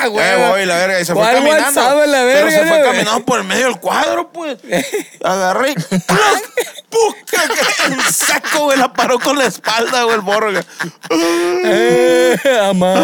Ah, 0.00 0.06
güey. 0.08 0.36
Voy, 0.50 0.66
la 0.66 0.76
verga, 0.76 1.00
y 1.00 1.04
se 1.04 1.12
fue 1.12 1.22
¿Cuál 1.22 1.34
caminando. 1.36 1.80
WhatsApp, 1.80 2.06
la 2.06 2.18
pero 2.22 2.50
se 2.50 2.56
verga, 2.56 2.68
fue 2.68 2.78
güey? 2.78 2.82
caminando 2.92 3.24
por 3.24 3.38
el 3.40 3.44
medio 3.44 3.66
del 3.66 3.78
cuadro, 3.80 4.28
pues. 4.32 4.58
Agarré 5.22 5.70
y. 5.70 5.74
¡puc! 5.74 7.16
Un 7.88 8.12
saco, 8.12 8.64
güey, 8.64 8.78
la 8.78 8.92
paró 8.92 9.18
con 9.18 9.38
la 9.38 9.46
espalda, 9.46 10.02
güey, 10.04 10.16
el 10.16 10.22
morro. 10.22 10.50
Eh, 11.10 12.38
amá. 12.62 12.94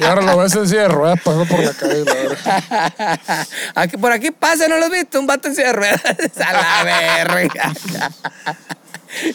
Y 0.00 0.04
ahora 0.04 0.22
lo 0.22 0.36
ves 0.38 0.54
en 0.54 0.68
silla 0.68 0.82
de 0.82 0.88
ruedas 0.88 1.18
pasando 1.22 1.46
por 1.46 1.58
la 1.60 1.72
calle, 1.72 2.04
la 2.04 2.14
verga. 2.14 3.46
Aquí, 3.74 3.96
por 3.96 4.12
aquí 4.12 4.30
pasa, 4.30 4.68
¿no 4.68 4.76
lo 4.78 4.84
has 4.86 4.90
visto? 4.90 5.18
Un 5.20 5.26
vato 5.26 5.48
en 5.48 5.54
silla 5.54 5.68
de 5.68 5.72
ruedas. 5.74 6.00
A 6.46 6.52
la 6.52 6.84
verga. 6.84 7.72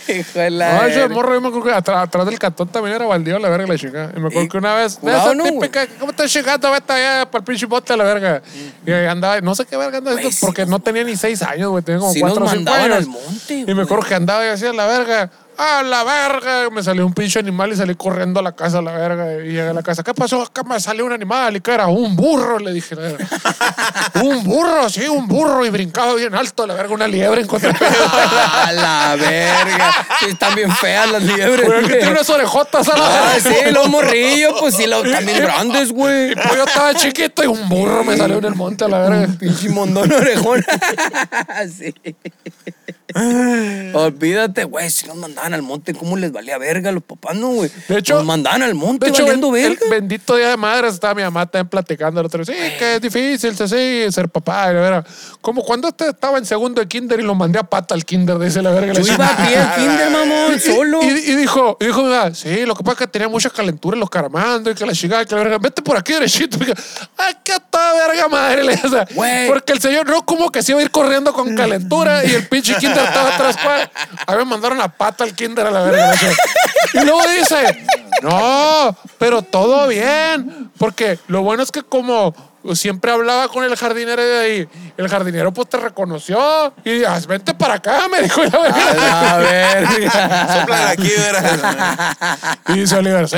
Hijo 0.07 0.39
de 0.39 0.49
la. 0.49 0.73
No, 0.73 0.86
ese 0.86 0.99
verga. 0.99 1.13
morro, 1.15 1.34
yo 1.34 1.41
me 1.41 1.47
acuerdo 1.49 1.67
que 1.67 1.73
atrás, 1.73 2.03
atrás 2.03 2.25
del 2.25 2.39
cantón 2.39 2.67
también 2.69 2.95
era 2.95 3.05
baldío 3.05 3.38
la 3.39 3.49
verga 3.49 3.67
la 3.67 3.78
chingada. 3.78 4.11
Y 4.15 4.19
me 4.19 4.28
acuerdo 4.28 4.49
que 4.49 4.57
una 4.57 4.75
vez, 4.75 4.99
de 5.01 5.11
esa 5.11 5.34
¿no, 5.34 5.43
típica, 5.43 5.88
¿cómo 5.99 6.11
estás 6.11 6.34
llegando? 6.34 6.71
Vete 6.71 6.93
allá 6.93 7.30
para 7.30 7.39
el 7.39 7.45
pinche 7.45 7.65
bote 7.65 7.95
la 7.95 8.03
verga. 8.03 8.41
Y 8.86 8.91
andaba, 8.91 9.39
no 9.41 9.55
sé 9.55 9.65
qué 9.65 9.78
verga 9.78 9.99
andaba 9.99 10.19
esto, 10.19 10.45
porque 10.45 10.65
sí 10.65 10.69
no 10.69 10.80
tenía 10.80 11.03
ni 11.03 11.15
seis 11.15 11.41
años, 11.41 11.69
güey, 11.69 11.84
tenía 11.84 11.99
como 11.99 12.13
sí 12.13 12.19
cuatro 12.19 12.45
o 12.45 12.49
cinco 12.49 12.71
años. 12.71 12.97
al 12.97 13.07
monte, 13.07 13.65
y 13.67 13.73
me 13.73 13.84
acuerdo 13.84 14.05
que 14.05 14.15
andaba 14.15 14.45
y 14.45 14.49
hacía 14.49 14.73
la 14.73 14.88
verga. 14.88 15.30
¡A 15.58 15.82
la 15.82 16.03
verga! 16.03 16.70
Me 16.70 16.84
salió 16.84 17.05
un 17.05 17.14
pinche 17.14 17.39
animal 17.39 17.72
y 17.72 17.76
salí 17.76 17.95
corriendo 17.95 18.39
a 18.39 18.43
la 18.43 18.51
casa 18.51 18.78
a 18.78 18.82
la 18.82 18.91
verga. 18.91 19.34
Y 19.43 19.47
llegué 19.47 19.70
a 19.70 19.74
la 19.74 19.82
casa. 19.82 20.03
¿Qué 20.03 20.14
pasó? 20.14 20.43
Acá 20.43 20.62
me 20.64 20.80
salió 20.80 21.05
un 21.05 21.12
animal. 21.14 21.55
¿Y 21.55 21.62
qué 21.62 21.72
era? 21.74 21.88
Un 21.88 22.16
burro, 22.16 22.60
le 22.60 22.72
dije. 22.74 22.95
un 24.24 24.43
burro, 24.43 24.88
sí, 24.89 25.08
un 25.08 25.28
burro. 25.28 25.66
Y 25.66 25.70
brincaba 25.72 26.14
bien 26.14 26.36
alto, 26.36 26.68
la 26.68 26.76
verga, 26.76 26.93
una 26.93 27.08
liebre 27.08 27.41
en 27.41 27.47
contra 27.47 27.72
A 28.64 28.72
la 28.72 29.16
verga. 29.20 30.08
Sí, 30.20 30.26
están 30.30 30.53
bien 30.53 30.72
feas 30.76 31.12
las 31.12 31.24
liebres. 31.24 31.62
Que 31.62 31.68
güey. 31.68 31.88
tiene 31.88 32.12
unas 32.12 32.30
orejotas 32.30 32.88
a 32.89 32.97
la 32.97 33.08
Ah, 33.08 33.34
verga. 33.34 33.49
sí, 33.49 33.72
los 33.72 33.89
morrillos, 33.89 34.53
pues 34.60 34.76
sí, 34.76 34.86
los 34.86 35.10
también 35.12 35.39
grandes, 35.41 35.91
güey. 35.91 36.36
Pues 36.36 36.55
yo 36.55 36.64
estaba 36.66 36.93
chiquito 36.93 37.43
y 37.43 37.47
un 37.47 37.68
burro 37.68 38.03
me 38.03 38.16
salió 38.16 38.38
en 38.38 38.45
el 38.45 38.55
monte 38.55 38.86
a 38.86 38.88
la 38.89 38.99
verga. 38.99 39.28
Pinche 39.39 39.70
mondón 39.70 40.12
orejón. 40.12 40.64
sí. 41.78 41.93
Olvídate, 43.93 44.66
güey, 44.66 44.89
si 44.91 45.08
nos 45.08 45.18
mandaban 45.48 45.54
al 45.54 45.62
monte, 45.62 45.93
¿cómo 45.93 46.18
les 46.18 46.32
valía 46.32 46.58
verga 46.58 46.89
a 46.89 46.91
los 46.93 47.04
papás, 47.04 47.36
no, 47.36 47.50
güey? 47.50 47.72
De 47.88 47.98
hecho- 48.00 48.16
nos 48.16 48.26
mandaban 48.26 48.64
al 48.64 48.76
monte 48.76 49.06
De 49.06 49.12
hecho, 49.12 49.24
valiendo 49.24 49.56
el, 49.56 49.64
el 49.64 49.70
verga. 49.76 49.86
bendito 49.89 50.36
día 50.36 50.50
de 50.50 50.58
madres 50.58 50.93
estaba 50.95 51.14
mi 51.16 51.22
mamá 51.24 51.45
también 51.45 51.70
platicando 51.70 52.20
el 52.20 52.26
otro 52.26 52.43
día. 52.43 52.56
Sí, 52.56 52.78
que 52.78 52.95
es 52.95 53.02
difícil, 53.02 53.56
sí, 53.56 54.12
ser 54.12 54.30
papá. 54.30 54.72
Y 54.72 54.74
la 54.76 54.82
verga. 54.82 55.06
Como 55.41 55.64
cuando 55.64 55.88
usted 55.89 56.10
estaba 56.10 56.38
en 56.38 56.45
segundo 56.45 56.82
de 56.82 56.88
kinder 56.88 57.20
y 57.20 57.24
lo 57.24 57.36
mandé 57.36 57.60
a 57.60 57.64
pata 57.64 57.93
al 57.95 58.04
kinder, 58.06 58.38
dice 58.39 58.62
la 58.62 58.72
verga. 58.72 58.93
Yo 58.93 59.04
la 59.04 59.14
iba 59.14 59.28
a 59.28 59.38
pie 59.48 59.58
al 59.58 59.76
kinder, 59.76 60.10
mamón, 60.12 60.60
solo. 60.60 61.00
Y, 61.04 61.08
y 61.08 61.36
dijo, 61.36 61.78
y 61.80 61.86
dijo, 61.86 62.04
mi 62.04 62.10
mamá, 62.10 62.34
sí, 62.34 62.66
lo 62.66 62.76
que 62.76 62.84
pasa 62.84 62.93
es 62.93 63.00
que 63.00 63.08
tenía 63.08 63.30
mucha 63.30 63.50
calentura 63.50 63.95
en 63.95 64.00
los 64.02 64.10
caramandos 64.10 64.74
y 64.74 64.76
que 64.76 64.86
la 64.86 64.93
chingada, 64.93 65.26
que 65.26 65.36
la 65.36 65.41
verga, 65.43 65.58
vete 65.60 65.82
por 65.82 65.98
aquí 65.98 66.14
derechito. 66.14 66.58
Qué 67.43 67.54
toda 67.70 68.08
verga 68.08 68.28
madre. 68.28 68.64
le 68.64 68.78
porque 69.48 69.74
el 69.74 69.80
señor 69.82 70.08
no 70.10 70.26
como 70.26 70.52
que 70.52 70.62
se 70.62 70.72
iba 70.74 70.80
a 70.82 70.84
ir 70.84 70.91
corriendo 70.91 71.32
con 71.34 71.56
calentura 71.56 72.26
y 72.26 72.34
el 72.34 72.48
pinche 72.48 72.76
kinder 72.76 73.06
estaba 73.06 73.36
atrás. 73.36 73.56
pa. 73.58 73.89
A 74.26 74.32
mí 74.34 74.38
me 74.39 74.45
mandaron 74.45 74.82
a 74.82 74.88
pata 74.89 75.24
al 75.24 75.34
kinder 75.38 75.67
a 75.67 75.71
la 75.71 75.81
verga. 75.83 76.13
Y 76.93 76.99
luego 76.99 77.21
dice, 77.27 77.85
no, 78.21 78.95
pero 79.17 79.41
todo 79.41 79.88
bien. 79.88 80.71
Porque 80.77 81.19
lo 81.27 81.41
bueno 81.41 81.63
es 81.63 81.71
que 81.71 81.83
como 81.83 82.33
siempre 82.75 83.11
hablaba 83.11 83.47
con 83.47 83.63
el 83.63 83.75
jardinero 83.75 84.21
de 84.21 84.39
ahí, 84.39 84.67
el 84.97 85.07
jardinero 85.07 85.53
pues 85.53 85.69
te 85.69 85.77
reconoció 85.77 86.73
y 86.83 87.03
ah, 87.03 87.19
vente 87.27 87.53
para 87.53 87.75
acá, 87.75 88.07
me 88.11 88.21
dijo. 88.23 88.43
y 88.43 88.49
la 88.49 88.59
verga. 88.59 89.31
A 89.31 89.38
verga. 89.38 90.59
Sopla 90.59 90.89
aquí, 90.89 91.09
verás. 91.17 92.57
Y 92.67 92.73
dice 92.79 92.95
Oliver, 92.97 93.29
sí. 93.29 93.38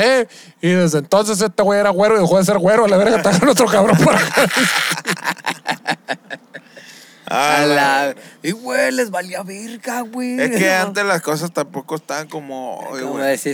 Y 0.61 0.71
desde 0.71 0.99
entonces 0.99 1.39
este 1.41 1.63
güey 1.63 1.79
era 1.79 1.91
güero 1.91 2.17
y 2.17 2.21
dejó 2.21 2.37
de 2.37 2.45
ser 2.45 2.57
güero. 2.57 2.85
A 2.85 2.87
la 2.87 2.97
verga, 2.97 3.17
está 3.17 3.37
con 3.37 3.49
otro 3.49 3.67
cabrón 3.67 3.97
por 3.97 4.15
acá. 4.15 4.47
Ah, 7.29 7.57
Ah, 7.57 7.61
A 7.61 7.65
la... 7.65 8.15
Y, 8.41 8.51
güey, 8.51 8.91
les 8.91 9.11
valía 9.11 9.43
verga, 9.43 10.01
güey. 10.01 10.39
Es 10.41 10.51
que 10.57 10.71
antes 10.73 11.05
las 11.05 11.21
cosas 11.21 11.51
tampoco 11.51 11.95
estaban 11.95 12.27
como 12.27 12.77
hoy, 12.79 13.01
Como 13.01 13.19
sí, 13.37 13.53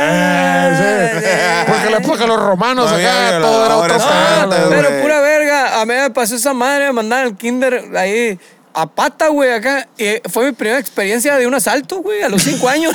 Eh, 0.00 1.64
sí. 1.64 1.72
Porque 1.72 1.90
la 1.90 1.98
época 1.98 2.18
de 2.20 2.26
los 2.26 2.40
romanos 2.40 2.90
No 2.90 2.96
acá 2.96 3.38
todo 3.40 3.64
era 3.64 3.68
la 3.68 4.46
güey. 4.46 4.60
verga. 4.60 4.68
Pero 4.88 5.02
pura 5.02 5.20
verga, 5.20 5.80
a 5.80 5.86
mí 5.86 5.94
me 5.94 6.10
pasó 6.10 6.36
esa 6.36 6.52
madre, 6.54 6.86
me 6.86 6.92
mandaron 6.92 7.26
al 7.32 7.36
kinder 7.36 7.84
ahí 7.96 8.38
a 8.74 8.86
pata, 8.86 9.28
güey, 9.28 9.52
acá. 9.52 9.88
Y 9.96 10.20
fue 10.28 10.46
mi 10.46 10.52
primera 10.52 10.78
experiencia 10.78 11.36
de 11.36 11.46
un 11.46 11.54
asalto, 11.54 11.96
güey, 12.02 12.22
a 12.22 12.28
los 12.28 12.42
cinco 12.42 12.68
años. 12.68 12.92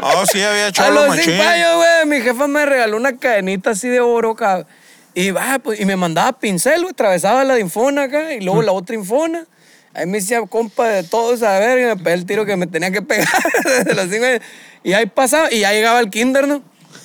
Oh, 0.00 0.24
sí, 0.26 0.42
había 0.42 0.66
a 0.68 0.72
cholo 0.72 0.92
los 1.00 1.08
machín. 1.08 1.24
cinco 1.24 1.42
años, 1.42 1.76
güey, 1.76 2.06
mi 2.06 2.20
jefa 2.22 2.46
me 2.48 2.64
regaló 2.66 2.96
una 2.96 3.16
cadenita 3.16 3.70
así 3.70 3.88
de 3.88 4.00
oro, 4.00 4.34
cabrón. 4.34 4.66
Y, 5.14 5.30
va, 5.30 5.58
pues, 5.58 5.80
y 5.80 5.84
me 5.84 5.96
mandaba 5.96 6.38
pincel, 6.38 6.80
güey, 6.80 6.92
atravesaba 6.92 7.44
la 7.44 7.54
de 7.54 7.60
infona 7.60 8.04
acá 8.04 8.34
y 8.34 8.40
luego 8.40 8.62
la 8.62 8.72
otra 8.72 8.94
infona. 8.94 9.46
Ahí 9.94 10.06
me 10.06 10.18
decía 10.18 10.40
compa 10.46 10.88
de 10.88 11.02
todos 11.02 11.42
a 11.42 11.58
ver 11.58 11.78
y 11.78 11.84
me 11.84 11.96
pegué 11.96 12.14
el 12.14 12.24
tiro 12.24 12.46
que 12.46 12.56
me 12.56 12.66
tenía 12.66 12.90
que 12.90 13.02
pegar 13.02 13.28
desde 13.84 14.08
cinco 14.08 14.24
años. 14.24 14.40
Y 14.82 14.94
ahí 14.94 15.06
pasaba, 15.06 15.52
y 15.52 15.60
ya 15.60 15.72
llegaba 15.72 16.00
el 16.00 16.08
kinder, 16.08 16.48
¿no? 16.48 16.62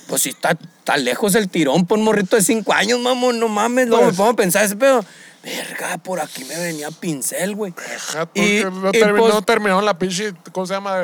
Pues 0.07 0.21
si 0.21 0.29
está, 0.29 0.51
está 0.51 0.95
lejos 0.95 1.35
el 1.35 1.49
tirón 1.49 1.85
por 1.85 1.97
un 1.97 2.05
morrito 2.05 2.37
de 2.37 2.41
cinco 2.41 2.73
años, 2.73 2.99
mamón, 2.99 3.39
no 3.39 3.49
mames. 3.49 3.87
Pues. 3.89 4.05
me 4.05 4.13
pongo 4.13 4.29
a 4.29 4.35
pensar 4.35 4.63
ese 4.63 4.77
pedo. 4.77 5.03
Verga, 5.49 5.97
por 5.97 6.19
aquí 6.19 6.43
me 6.45 6.57
venía 6.57 6.89
pincel, 6.91 7.55
güey. 7.55 7.73
Y- 8.33 8.61
no, 8.63 8.89
y 8.89 8.99
termi- 8.99 9.17
pues- 9.19 9.83
la 9.83 9.97
pinche, 9.97 10.33
¿cómo 10.51 10.65
se 10.65 10.73
llama? 10.73 11.01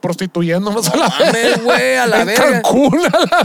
Prostituyéndonos 0.00 0.88
a 0.88 0.96
la 0.96 1.08
mames, 1.08 1.62
güey, 1.62 1.96
a 1.96 2.06
la 2.06 2.20
en 2.20 2.26
verga. 2.26 2.62
Cancún, 2.62 3.00
a 3.06 3.44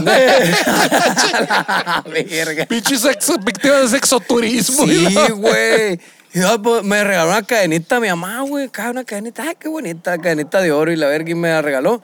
verga. 2.04 2.66
pinche 2.66 2.96
sexo, 2.96 3.38
víctima 3.38 3.76
de 3.80 3.88
sexoturismo. 3.88 4.86
Sí, 4.86 5.16
güey. 5.34 6.00
Yo, 6.32 6.62
pues, 6.62 6.84
me 6.84 7.02
regaló 7.02 7.30
una 7.30 7.42
cadenita 7.42 7.96
a 7.96 8.00
mi 8.00 8.08
mamá, 8.08 8.40
güey. 8.42 8.66
Acá 8.66 8.90
una 8.90 9.04
cadenita. 9.04 9.42
Ay, 9.42 9.56
qué 9.58 9.68
bonita, 9.68 10.16
cadenita 10.18 10.60
de 10.60 10.70
oro. 10.70 10.92
Y 10.92 10.96
la 10.96 11.08
verga 11.08 11.30
y 11.30 11.34
me 11.34 11.48
la 11.48 11.60
regaló. 11.62 12.00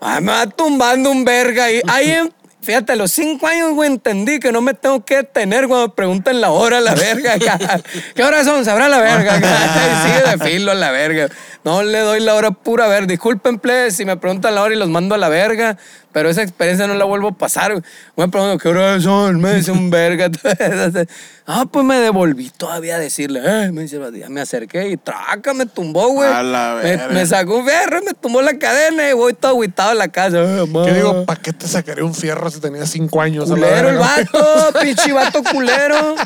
Ay, 0.00 0.22
me 0.22 0.32
va 0.32 0.46
tumbando 0.46 1.10
un 1.10 1.24
verga 1.24 1.64
ahí. 1.64 1.82
Ahí, 1.86 2.10
en- 2.12 2.32
fíjate, 2.60 2.92
a 2.92 2.96
los 2.96 3.10
cinco 3.12 3.46
años, 3.46 3.72
güey, 3.72 3.90
entendí 3.90 4.40
que 4.40 4.52
no 4.52 4.60
me 4.60 4.74
tengo 4.74 5.04
que 5.04 5.16
detener 5.16 5.68
cuando 5.68 5.94
preguntan 5.94 6.40
la 6.40 6.50
hora, 6.50 6.80
la 6.80 6.94
verga. 6.94 7.36
¿Qué 8.14 8.22
horas 8.22 8.44
son? 8.44 8.64
Sabrá 8.64 8.88
la 8.88 8.98
verga. 8.98 9.34
acá. 9.34 10.02
Sigue 10.04 10.36
de 10.36 10.50
filo 10.50 10.74
la 10.74 10.90
verga. 10.90 11.28
No 11.64 11.82
le 11.82 11.98
doy 12.00 12.20
la 12.20 12.34
hora 12.34 12.50
pura. 12.50 12.86
A 12.86 12.88
ver, 12.88 13.06
disculpen, 13.06 13.58
plebes, 13.58 13.96
si 13.96 14.04
me 14.04 14.16
preguntan 14.16 14.54
la 14.54 14.62
hora 14.62 14.74
y 14.74 14.78
los 14.78 14.88
mando 14.88 15.14
a 15.14 15.18
la 15.18 15.28
verga. 15.28 15.76
Pero 16.18 16.30
esa 16.30 16.42
experiencia 16.42 16.88
no 16.88 16.94
la 16.94 17.04
vuelvo 17.04 17.28
a 17.28 17.32
pasar. 17.32 17.70
güey. 17.70 17.84
Me 18.16 18.26
pregunto, 18.26 18.58
¿qué 18.58 18.68
horas 18.70 19.04
son? 19.04 19.40
Me 19.40 19.54
dice 19.54 19.70
un 19.70 19.88
verga. 19.88 20.28
ah, 21.46 21.64
pues 21.70 21.86
me 21.86 22.00
devolví 22.00 22.50
todavía 22.50 22.96
a 22.96 22.98
decirle, 22.98 23.40
eh, 23.44 23.70
me 23.70 23.82
dice, 23.82 24.00
me 24.28 24.40
acerqué 24.40 24.88
y 24.88 24.96
traca, 24.96 25.54
me 25.54 25.66
tumbó, 25.66 26.08
güey. 26.08 26.28
A 26.28 26.42
la 26.42 26.80
Me, 26.82 27.08
me 27.14 27.24
sacó 27.24 27.58
un 27.58 27.66
fierro, 27.66 28.02
me 28.02 28.14
tumbó 28.14 28.42
la 28.42 28.58
cadena 28.58 29.08
y 29.08 29.12
voy 29.12 29.32
todo 29.32 29.52
agüitado 29.52 29.90
a 29.90 29.94
la 29.94 30.08
casa. 30.08 30.38
Eh, 30.38 30.66
ma. 30.66 30.86
¿Qué 30.86 30.94
digo? 30.94 31.24
¿Para 31.24 31.40
qué 31.40 31.52
te 31.52 31.68
sacaría 31.68 32.04
un 32.04 32.16
fierro 32.16 32.50
si 32.50 32.58
tenías 32.58 32.90
cinco 32.90 33.20
años? 33.20 33.48
Culero 33.48 33.90
el 33.90 33.98
vato, 33.98 34.72
pinche 34.82 35.12
vato 35.12 35.44
culero. 35.44 36.16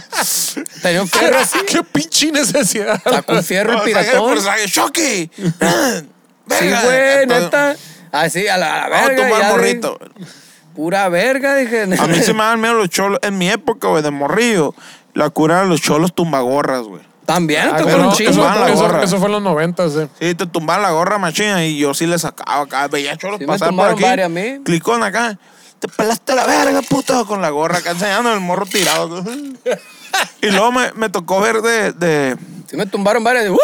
Tenía 0.81 1.03
un 1.03 1.09
fierro 1.09 1.39
así. 1.39 1.59
¿Qué 1.69 1.83
pinche 1.83 2.33
necesidad? 2.33 2.99
Sacó 3.05 3.35
un 3.35 3.45
fierro 3.45 3.75
No, 3.75 3.79
el 3.81 3.85
piratón. 3.85 4.39
Sí, 6.49 6.71
güey, 6.83 7.27
neta. 7.27 7.77
Así, 8.13 8.47
a 8.47 8.57
la, 8.59 8.85
a 8.85 8.89
la 8.89 8.97
Vamos 8.97 9.05
a 9.05 9.09
verga. 9.09 9.25
tomar 9.29 9.43
ya, 9.43 9.49
morrito. 9.51 9.99
Pura 10.77 11.09
verga, 11.09 11.55
dije. 11.57 11.83
A 11.83 11.87
mí 12.07 12.19
se 12.23 12.33
me 12.33 12.41
dan 12.45 12.61
miedo 12.61 12.75
los 12.75 12.89
cholos. 12.89 13.19
En 13.23 13.37
mi 13.39 13.49
época, 13.51 13.89
güey, 13.89 14.03
de 14.03 14.11
morrillo, 14.11 14.75
la 15.15 15.31
cura 15.31 15.63
de 15.63 15.67
los 15.69 15.81
cholos 15.81 16.15
tumbagorras, 16.15 16.83
güey. 16.83 17.03
También, 17.27 17.69
Ah, 17.73 17.77
tocó 17.77 17.85
pero 17.91 17.99
un 18.03 18.09
eso, 18.09 18.17
chingo. 18.17 18.31
eso- 18.67 18.75
gorra. 18.83 19.03
eso 19.05 19.19
fue 19.19 19.27
en 19.27 19.33
los 19.33 19.43
noventas, 19.43 19.95
eh. 19.97 20.09
Sí, 20.21 20.35
te 20.35 20.45
tumbaban 20.47 20.83
la 20.83 20.91
gorra 20.91 21.19
machina 21.19 21.65
y 21.65 21.79
yo 21.79 21.95
sí 21.95 22.07
le 22.07 22.19
sacaba 22.19 22.63
acá. 22.63 22.89
Veía 22.89 23.17
cholos 23.17 23.39
Sí 23.39 23.45
me 23.45 23.53
pasar 23.53 23.69
por 23.69 23.71
tumbaron 23.71 23.95
aquí. 23.95 24.03
varias 24.05 24.27
a 24.27 24.29
mí. 24.29 24.59
Clicón 24.65 25.03
acá. 25.03 25.39
Te 25.79 25.89
pelaste 25.89 26.35
la 26.35 26.47
verga, 26.47 26.81
puto, 26.83 27.25
con 27.27 27.41
la 27.41 27.51
gorra 27.51 27.79
acá 27.79 27.93
enseñando 27.93 28.33
el 28.35 28.41
morro 28.41 28.67
tirado. 28.67 29.25
y 30.43 30.47
luego 30.51 30.73
me, 30.73 30.93
me 30.95 31.09
tocó 31.09 31.41
ver 31.41 31.61
de, 31.63 31.93
de- 31.93 32.37
Sí 32.69 32.77
me 32.77 32.87
tumbaron 32.87 33.23
varias. 33.25 33.49
¡up! 33.51 33.59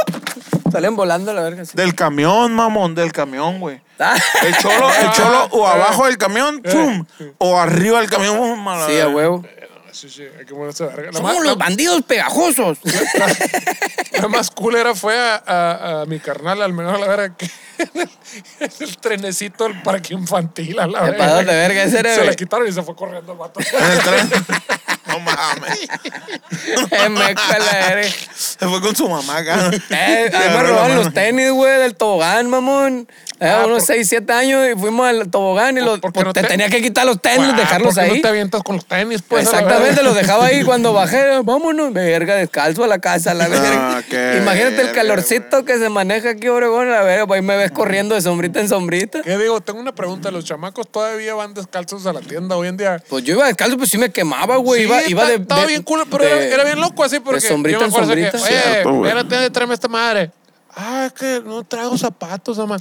Salen 0.73 0.97
volando 0.97 1.33
la 1.33 1.43
verga. 1.43 1.65
sí. 1.65 1.73
del 1.75 1.95
camión, 1.95 2.53
mamón, 2.55 2.95
del 2.95 3.13
camión, 3.13 3.59
güey. 3.61 3.81
Ah. 3.99 4.17
El 4.45 4.57
cholo, 4.59 4.91
el 4.93 5.11
cholo 5.13 5.45
o 5.51 5.67
abajo 5.67 6.07
del 6.07 6.19
camión, 6.19 6.63
¡pum! 6.63 7.05
O 7.39 7.59
arriba 7.59 8.01
del 8.01 8.09
camión, 8.11 8.37
¡pum! 8.37 8.65
la 8.67 8.87
Sí, 8.87 8.93
verga. 8.93 9.05
a 9.11 9.15
huevo. 9.15 9.45
Sí, 9.91 10.09
sí, 10.11 10.23
hay 10.39 10.45
que 10.45 10.55
ponerse 10.55 10.85
verga. 10.85 11.07
La 11.07 11.13
Somos 11.15 11.35
más, 11.35 11.43
los 11.43 11.57
bandidos 11.59 12.03
pegajosos. 12.03 12.79
la- 12.85 14.21
la 14.21 14.29
más 14.29 14.51
culera 14.51 14.95
fue 14.95 15.19
a, 15.19 15.43
a- 15.45 16.03
a 16.03 16.07
mi 16.07 16.21
carnal, 16.21 16.61
al 16.63 16.73
menor, 16.73 16.97
a 16.97 16.99
la 16.99 17.07
verga, 17.09 17.35
que 17.37 17.51
el 18.81 18.97
trenecito 18.99 19.65
del 19.65 19.83
parque 19.83 20.15
infantil, 20.15 20.79
a 20.79 20.87
la 20.87 20.99
¿Qué 21.01 21.05
verga. 21.13 21.19
pasó 21.25 21.37
de 21.39 21.45
verga? 21.45 21.83
Ese 21.83 21.99
era, 22.01 22.11
Se 22.11 22.17
güey. 22.19 22.31
le 22.31 22.37
quitaron 22.37 22.69
y 22.69 22.73
se 22.73 22.83
fue 22.83 22.95
corriendo 22.95 23.33
el 23.33 23.39
vato. 23.39 23.59
En 23.61 23.91
el 23.91 23.99
tren. 24.01 24.31
No 25.09 25.21
mames. 25.21 25.79
Verga. 26.91 28.09
Se 28.35 28.67
fue 28.69 28.81
con 28.81 28.95
su 28.95 29.09
mamá 29.09 29.39
acá. 29.39 29.71
Eh, 29.91 30.31
a 30.35 30.39
mí 30.39 30.57
me 30.57 30.63
robaron 30.63 30.97
los 30.97 31.13
tenis, 31.13 31.51
güey, 31.51 31.79
del 31.81 31.95
tobogán, 31.95 32.49
mamón. 32.49 33.09
Eh, 33.41 33.47
Ah, 33.49 33.63
unos 33.67 33.85
por- 33.85 33.95
6, 33.95 34.09
7 34.09 34.33
años 34.33 34.67
y 34.69 34.79
fuimos 34.79 35.07
al 35.07 35.31
tobogán 35.31 35.79
y 35.79 35.81
los, 35.81 36.01
¿por 36.01 36.13
qué 36.13 36.25
no 36.25 36.33
te, 36.33 36.43
te- 36.43 36.49
tenía 36.49 36.69
que 36.69 36.83
quitar 36.83 37.07
los 37.07 37.23
tenis, 37.23 37.51
Ah, 37.53 37.57
dejarlos 37.57 37.95
¿por 37.95 38.03
qué 38.05 38.11
ahí. 38.11 38.17
no 38.17 38.23
te 38.23 38.29
avientas 38.29 38.63
con 38.65 38.77
los 38.77 38.85
tenis, 38.87 39.23
pues. 39.27 39.45
Exactamente, 39.45 39.89
verga? 39.91 40.03
los 40.03 40.15
dejaba 40.17 40.47
ahí 40.47 40.63
cuando 40.65 40.93
bajé. 40.93 41.41
Vámonos, 41.45 41.93
verga, 41.93 42.35
descalzo 42.35 42.83
a 42.83 42.89
la 42.89 42.99
casa, 42.99 43.35
la 43.35 43.47
verga. 43.47 43.99
Ah, 43.99 44.03
qué 44.11 44.39
Imagínate 44.39 44.71
el 44.81 44.87
verga, 44.89 44.93
calorcito 44.93 45.65
que 45.65 45.79
se 45.79 45.89
maneja 45.89 46.31
aquí, 46.31 46.49
Obregón, 46.49 46.89
a 46.89 46.97
la 46.97 47.03
verga. 47.03 47.27
Pues 47.29 47.39
ahí 47.41 47.47
me 47.47 47.57
ves 47.57 47.71
corriendo 47.71 48.17
de 48.17 48.23
sombrita 48.23 48.59
en 48.59 48.69
sombrita. 48.69 49.23
¿Qué 49.23 49.39
digo? 49.39 49.61
Tengo 49.61 49.79
una 49.81 49.95
pregunta. 49.95 50.33
¿Los 50.33 50.45
chamacos 50.45 50.89
todavía 50.91 51.35
van 51.35 51.55
descalzos 51.55 52.07
a 52.07 52.13
la 52.13 52.21
tienda 52.21 52.57
hoy 52.57 52.67
en 52.69 52.77
día? 52.77 53.01
Pues 53.09 53.23
yo 53.23 53.35
iba 53.35 53.47
descalzo, 53.47 53.79
pues 53.79 53.89
sí 53.91 53.99
me 53.99 54.11
quemaba, 54.11 54.57
güey. 54.57 54.81
Sí, 54.81 54.87
iba, 54.89 54.98
iba 55.07 55.23
está- 55.23 55.33
de. 55.37 55.43
Estaba 55.43 55.61
de- 55.63 55.67
bien 55.69 55.83
cool, 55.83 56.05
pero 56.11 56.25
de- 56.25 56.31
era, 56.31 56.55
era 56.55 56.65
bien 56.65 56.81
loco 56.81 57.05
así 57.05 57.21
porque 57.21 57.41
sombrita 57.41 57.79
yo 57.79 57.81
me 57.81 57.87
en 57.87 57.91
acuerdo 57.93 58.15
que, 58.15 58.31
sombrita. 58.31 58.47
oye, 58.47 58.63
Cierto, 58.73 59.05
espérate, 59.07 59.51
tráeme 59.51 59.75
esta 59.75 59.89
madre. 59.89 60.31
Ah, 60.81 61.07
es 61.07 61.13
que 61.13 61.43
no 61.45 61.65
traigo 61.65 61.99
zapatos, 61.99 62.57
mamá. 62.59 62.77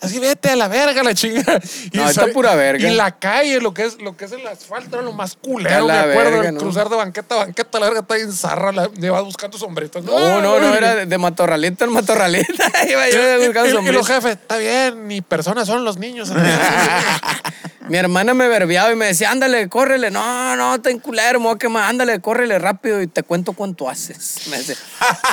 Así 0.00 0.18
vete 0.18 0.48
a 0.48 0.56
la 0.56 0.68
verga, 0.68 1.02
la 1.02 1.12
chinga. 1.12 1.60
Y 1.92 1.98
No, 1.98 2.08
está 2.08 2.28
pura 2.28 2.54
verga. 2.54 2.88
Y 2.88 2.94
la 2.94 3.10
calle, 3.18 3.60
lo 3.60 3.74
que 3.74 3.84
es, 3.84 4.00
lo 4.00 4.16
que 4.16 4.24
es 4.24 4.32
el 4.32 4.46
asfalto, 4.46 4.96
era 4.96 5.02
lo 5.04 5.12
más 5.12 5.36
culero, 5.36 5.86
me 5.86 5.92
acuerdo. 5.92 6.30
verga, 6.30 6.48
el 6.48 6.54
¿no? 6.54 6.60
cruzar 6.60 6.88
de 6.88 6.96
banqueta 6.96 7.34
a 7.34 7.38
banqueta, 7.38 7.78
la 7.78 7.86
verga 7.86 8.00
está 8.00 8.14
bien 8.14 8.32
zarra, 8.32 8.72
la, 8.72 8.88
vas 9.10 9.24
buscando 9.24 9.58
sombritos. 9.58 10.02
No, 10.02 10.40
no, 10.40 10.60
no, 10.60 10.74
era 10.74 10.94
de, 10.94 11.04
de 11.06 11.18
matorralita 11.18 11.84
en 11.84 11.92
matorralita. 11.92 12.72
iba 12.88 13.08
Y, 13.10 13.12
yo 13.12 13.20
y- 13.42 13.46
buscando 13.48 13.80
y- 13.82 13.88
y 13.88 13.92
los 13.92 14.06
jefes, 14.06 14.32
está 14.32 14.56
bien, 14.56 15.06
ni 15.06 15.20
personas 15.20 15.66
son 15.66 15.84
los 15.84 15.98
niños. 15.98 16.30
Mi 17.92 17.98
hermana 17.98 18.32
me 18.32 18.48
verbiaba 18.48 18.90
y 18.90 18.96
me 18.96 19.04
decía, 19.04 19.30
ándale, 19.30 19.68
córrele. 19.68 20.10
No, 20.10 20.56
no, 20.56 20.80
ten 20.80 20.98
culero, 20.98 21.38
me 21.38 21.44
voy 21.44 21.56
a 21.56 21.58
quemar. 21.58 21.90
Ándale, 21.90 22.20
córrele 22.22 22.58
rápido 22.58 23.02
y 23.02 23.06
te 23.06 23.22
cuento 23.22 23.52
cuánto 23.52 23.86
haces. 23.86 24.46
Me 24.48 24.56
decía, 24.56 24.76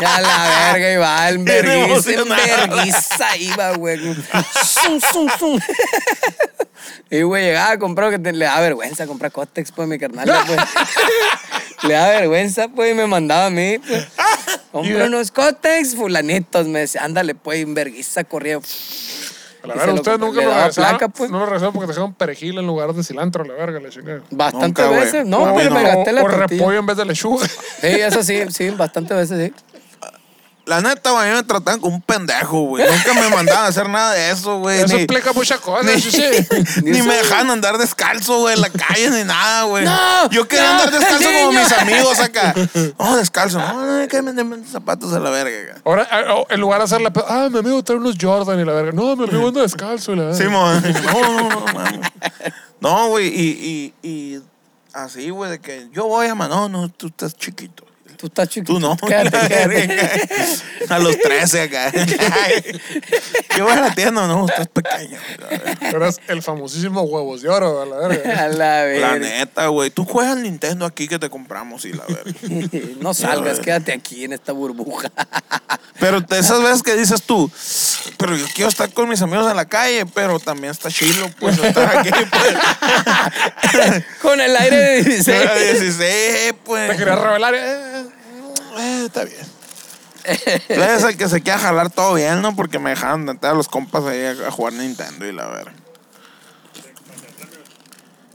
ya 0.02 0.20
la 0.20 0.72
verga 0.74 0.92
iba, 0.92 1.30
en 1.30 1.46
vergüenza 1.46 3.38
iba, 3.38 3.72
güey. 3.78 3.98
Zum, 4.84 5.00
zum, 5.00 5.30
zum. 5.40 5.60
Y, 7.10 7.22
güey, 7.22 7.46
llegaba 7.46 7.72
a 7.72 7.80
comprar, 7.80 8.12
que 8.12 8.20
te- 8.20 8.34
le 8.34 8.44
da 8.44 8.60
vergüenza 8.60 9.08
comprar 9.08 9.32
Cotex, 9.32 9.72
pues, 9.72 9.88
mi 9.88 9.98
carnal, 9.98 10.30
pues. 10.46 10.60
le 11.84 11.94
da 11.94 12.10
vergüenza, 12.10 12.68
pues, 12.68 12.92
y 12.92 12.94
me 12.94 13.08
mandaba 13.08 13.46
a 13.46 13.50
mí, 13.50 13.80
pues. 13.80 14.06
Compra 14.74 15.06
unos 15.06 15.32
Cotex, 15.32 15.96
fulanitos. 15.96 16.68
Me 16.68 16.80
decía, 16.80 17.06
ándale, 17.06 17.36
pues, 17.36 17.62
en 17.62 17.74
vergüenza 17.74 18.26
corría. 18.26 18.60
La 19.64 19.74
verga, 19.76 19.88
lo- 19.88 19.94
ustedes 19.96 20.20
nunca 20.20 20.40
le 20.40 20.46
daba 20.46 20.58
regresaron. 20.60 20.90
placa, 20.98 21.08
pues. 21.10 21.30
No 21.30 21.40
me 21.40 21.46
regresaron 21.46 21.74
porque 21.74 21.88
dejaron 21.88 22.14
perejil 22.14 22.58
en 22.60 22.68
lugar 22.68 22.94
de 22.94 23.04
cilantro, 23.04 23.44
la 23.44 23.54
verga, 23.54 23.80
la 23.80 23.90
chingada. 23.90 24.22
Bastantes 24.32 24.90
veces. 24.90 25.26
No, 25.26 25.54
pero 25.56 25.70
no. 25.70 25.76
me 25.76 25.84
gasté 25.84 26.12
la 26.14 26.24
o 26.24 26.28
repollo 26.28 26.80
en 26.80 26.86
vez 26.86 26.98
de 26.98 27.06
lechuga. 27.06 27.46
Sí, 27.48 27.88
eso 27.88 28.24
sí, 28.24 28.44
sí, 28.52 28.70
bastantes 28.72 29.16
veces 29.18 29.52
sí. 29.54 29.64
La 30.70 30.82
neta, 30.82 31.10
güey, 31.10 31.28
a 31.28 31.32
mí 31.32 31.36
me 31.38 31.44
trataban 31.44 31.80
como 31.80 31.96
un 31.96 32.02
pendejo, 32.04 32.62
güey. 32.62 32.86
Nunca 32.88 33.16
me 33.16 33.28
mandaban 33.36 33.66
a 33.66 33.68
hacer 33.70 33.90
nada 33.90 34.14
de 34.14 34.30
eso, 34.30 34.60
güey. 34.60 34.82
Eso 34.82 34.94
Ni, 34.94 35.02
explica 35.02 35.34
muchas 35.34 35.60
cosas, 35.62 35.84
ni, 35.84 36.00
sí, 36.00 36.12
sí. 36.12 36.82
ni 36.84 37.02
me 37.02 37.16
dejaban 37.16 37.50
andar 37.50 37.80
descalzo, 37.80 38.42
güey, 38.42 38.54
en 38.54 38.62
la 38.62 38.70
calle 38.70 39.10
ni 39.10 39.24
nada, 39.24 39.64
güey. 39.64 39.84
No, 39.84 40.30
Yo 40.30 40.48
quería 40.48 40.68
no, 40.68 40.84
andar 40.84 40.92
descalzo 40.92 41.28
como 41.28 41.52
mis 41.54 41.72
amigos 41.72 42.20
acá. 42.20 42.54
No, 43.00 43.18
descalzo. 43.18 43.58
No, 43.58 44.00
no, 44.00 44.08
que 44.08 44.22
me 44.22 44.32
den 44.32 44.64
zapatos 44.68 45.12
a 45.12 45.20
la 45.20 45.32
verga. 45.32 45.72
acá. 45.72 45.82
Ahora, 45.84 46.08
ah, 46.12 46.36
oh, 46.36 46.46
en 46.52 46.62
lugar 46.62 46.78
de 46.78 46.86
hacer 46.86 47.02
la... 47.02 47.12
Ah, 47.28 47.50
mi 47.52 47.58
amigo 47.58 47.84
trae 47.84 47.98
unos 47.98 48.16
Jordan 48.22 48.60
y 48.60 48.64
la 48.64 48.74
verga. 48.74 48.92
No, 48.92 49.16
mi 49.16 49.24
amigo 49.24 49.48
anda 49.48 49.62
descalzo 49.64 50.14
y 50.14 50.18
la 50.18 50.26
verga. 50.26 50.38
Sí, 50.38 50.48
mo. 50.48 50.70
No, 51.10 51.22
no, 51.22 51.50
no, 51.50 51.74
mames. 51.74 52.12
No, 52.80 53.08
güey, 53.08 53.28
y, 53.28 53.94
y, 54.04 54.08
y 54.08 54.42
así, 54.94 55.32
güey, 55.32 55.50
de 55.50 55.60
que 55.60 55.90
yo 55.92 56.06
voy 56.06 56.28
a 56.28 56.36
no, 56.36 56.70
no, 56.70 56.90
tú 56.90 57.08
estás 57.08 57.36
chiquito. 57.36 57.89
Tú 58.20 58.28
estás 58.28 58.50
chiquito. 58.50 58.74
Tú 58.74 58.80
no. 58.82 58.98
Quédate, 59.08 59.48
quédate. 59.48 60.30
A 60.90 61.00
los 61.00 61.18
13 61.18 61.62
acá. 61.62 61.92
Yo 63.58 63.64
voy 63.66 63.74
a 63.74 63.82
la 63.82 63.94
tienda, 63.96 64.28
no, 64.28 64.46
estás 64.48 64.68
pequeño. 64.68 65.18
Eras 65.82 66.20
el 66.28 66.42
famosísimo 66.42 67.02
huevos 67.04 67.42
de 67.44 67.50
oro, 67.50 67.82
a 67.82 67.86
la 67.86 68.08
verga. 68.08 68.40
A 68.44 68.48
la 68.50 68.56
La 68.58 68.84
verga. 68.84 69.20
neta, 69.20 69.68
güey. 69.68 69.90
Tú 69.92 70.04
juegas 70.04 70.34
al 70.34 70.44
Nintendo 70.44 70.86
aquí 70.86 71.08
que 71.08 71.18
te 71.20 71.30
compramos 71.30 71.86
y 71.86 71.94
la 71.94 72.04
verga. 72.08 72.34
No 73.00 73.14
salgas, 73.14 73.60
quédate 73.60 73.94
aquí 73.94 74.26
en 74.26 74.34
esta 74.34 74.52
burbuja. 74.52 75.12
Pero 76.00 76.22
de 76.22 76.40
esas 76.40 76.62
veces 76.64 76.82
que 76.82 76.96
dices 76.96 77.22
tú, 77.24 77.50
pero 78.18 78.36
yo 78.36 78.46
quiero 78.56 78.70
estar 78.70 78.92
con 78.92 79.08
mis 79.10 79.22
amigos 79.22 79.50
en 79.50 79.56
la 79.58 79.66
calle, 79.66 80.06
pero 80.08 80.40
también 80.40 80.72
está 80.72 80.90
chilo, 80.90 81.30
pues, 81.40 81.58
estar 81.58 81.98
aquí, 81.98 82.10
pues. 82.32 84.04
Con 84.22 84.40
el 84.42 84.56
aire 84.56 84.76
de 84.78 85.04
16. 85.04 85.28
Era 85.42 85.56
16, 85.56 85.98
Te 86.00 86.54
pues. 86.66 86.98
quería 86.98 87.16
revelar. 87.16 87.54
eh, 87.56 88.06
eh, 88.80 89.06
está 89.06 89.24
bien. 89.26 89.60
Tú 90.68 90.74
eres 90.74 91.04
el 91.04 91.18
que 91.18 91.30
se 91.30 91.42
quiera 91.42 91.60
jalar 91.60 91.90
todo 91.90 92.14
bien, 92.16 92.42
¿no? 92.42 92.56
Porque 92.56 92.80
me 92.80 92.92
dejaban 92.92 93.26
meter 93.26 93.52
a 93.52 93.54
los 93.54 93.68
compas 93.68 94.04
ahí 94.06 94.26
a, 94.26 94.52
jugar 94.52 94.74
Nintendo 94.74 95.26
y 95.26 95.32
la 95.32 95.48
verga. 95.48 95.74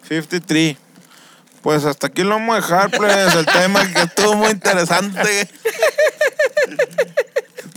53. 0.08 0.76
Pues 1.62 1.84
hasta 1.84 2.08
aquí 2.08 2.22
lo 2.22 2.30
vamos 2.30 2.56
a 2.56 2.60
dejar, 2.60 2.90
pues, 2.90 3.34
el 3.34 3.46
tema 3.46 3.90
que 3.90 4.02
estuvo 4.02 4.34
muy 4.34 4.50
interesante. 4.50 5.48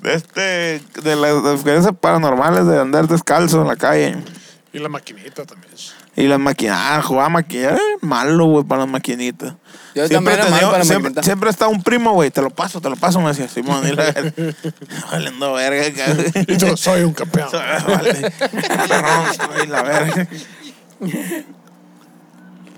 De 0.02 0.14
este, 0.14 0.82
de 1.02 1.16
las 1.16 1.54
experiencias 1.54 1.96
paranormales 2.00 2.68
de 2.68 2.80
andar 2.80 3.08
descalzo 3.08 3.62
en 3.62 3.68
la 3.68 3.76
calle. 3.76 4.18
Y 4.74 4.80
la 4.80 4.90
maquinita 4.90 5.46
también. 5.46 5.74
Y 6.18 6.28
las 6.28 6.40
maquinitas, 6.40 6.80
ah, 6.82 7.02
jugaba 7.04 7.30
maquinitas. 7.30 7.80
malo, 8.02 8.46
güey, 8.46 8.64
para 8.66 8.82
las 8.82 8.90
maquinitas. 8.90 9.54
Yo 9.94 10.10
también 10.10 10.40
era 10.40 10.50
malo 10.50 10.68
para 10.72 10.80
las 10.80 10.88
siempre, 10.88 11.04
maquinitas. 11.04 11.26
siempre 11.26 11.50
está 11.52 11.68
un 11.68 11.84
primo, 11.84 12.12
güey, 12.14 12.32
te 12.32 12.42
lo 12.42 12.50
paso, 12.50 12.82
te 12.82 12.90
lo 12.90 12.96
paso, 12.96 13.22
me 13.22 13.28
decía 13.28 13.48
Simón. 13.48 13.88
Y 13.88 13.92
la 13.92 14.12
valiendo 15.12 15.54
verga, 15.54 16.06
cabrón. 16.06 16.26
Y 16.48 16.58
yo 16.58 16.76
soy 16.76 17.04
un 17.04 17.14
campeón. 17.14 17.50
Vale. 17.54 18.32
Perrón, 18.32 19.26
soy 19.36 19.68
la 19.68 19.84
verga. 19.84 20.28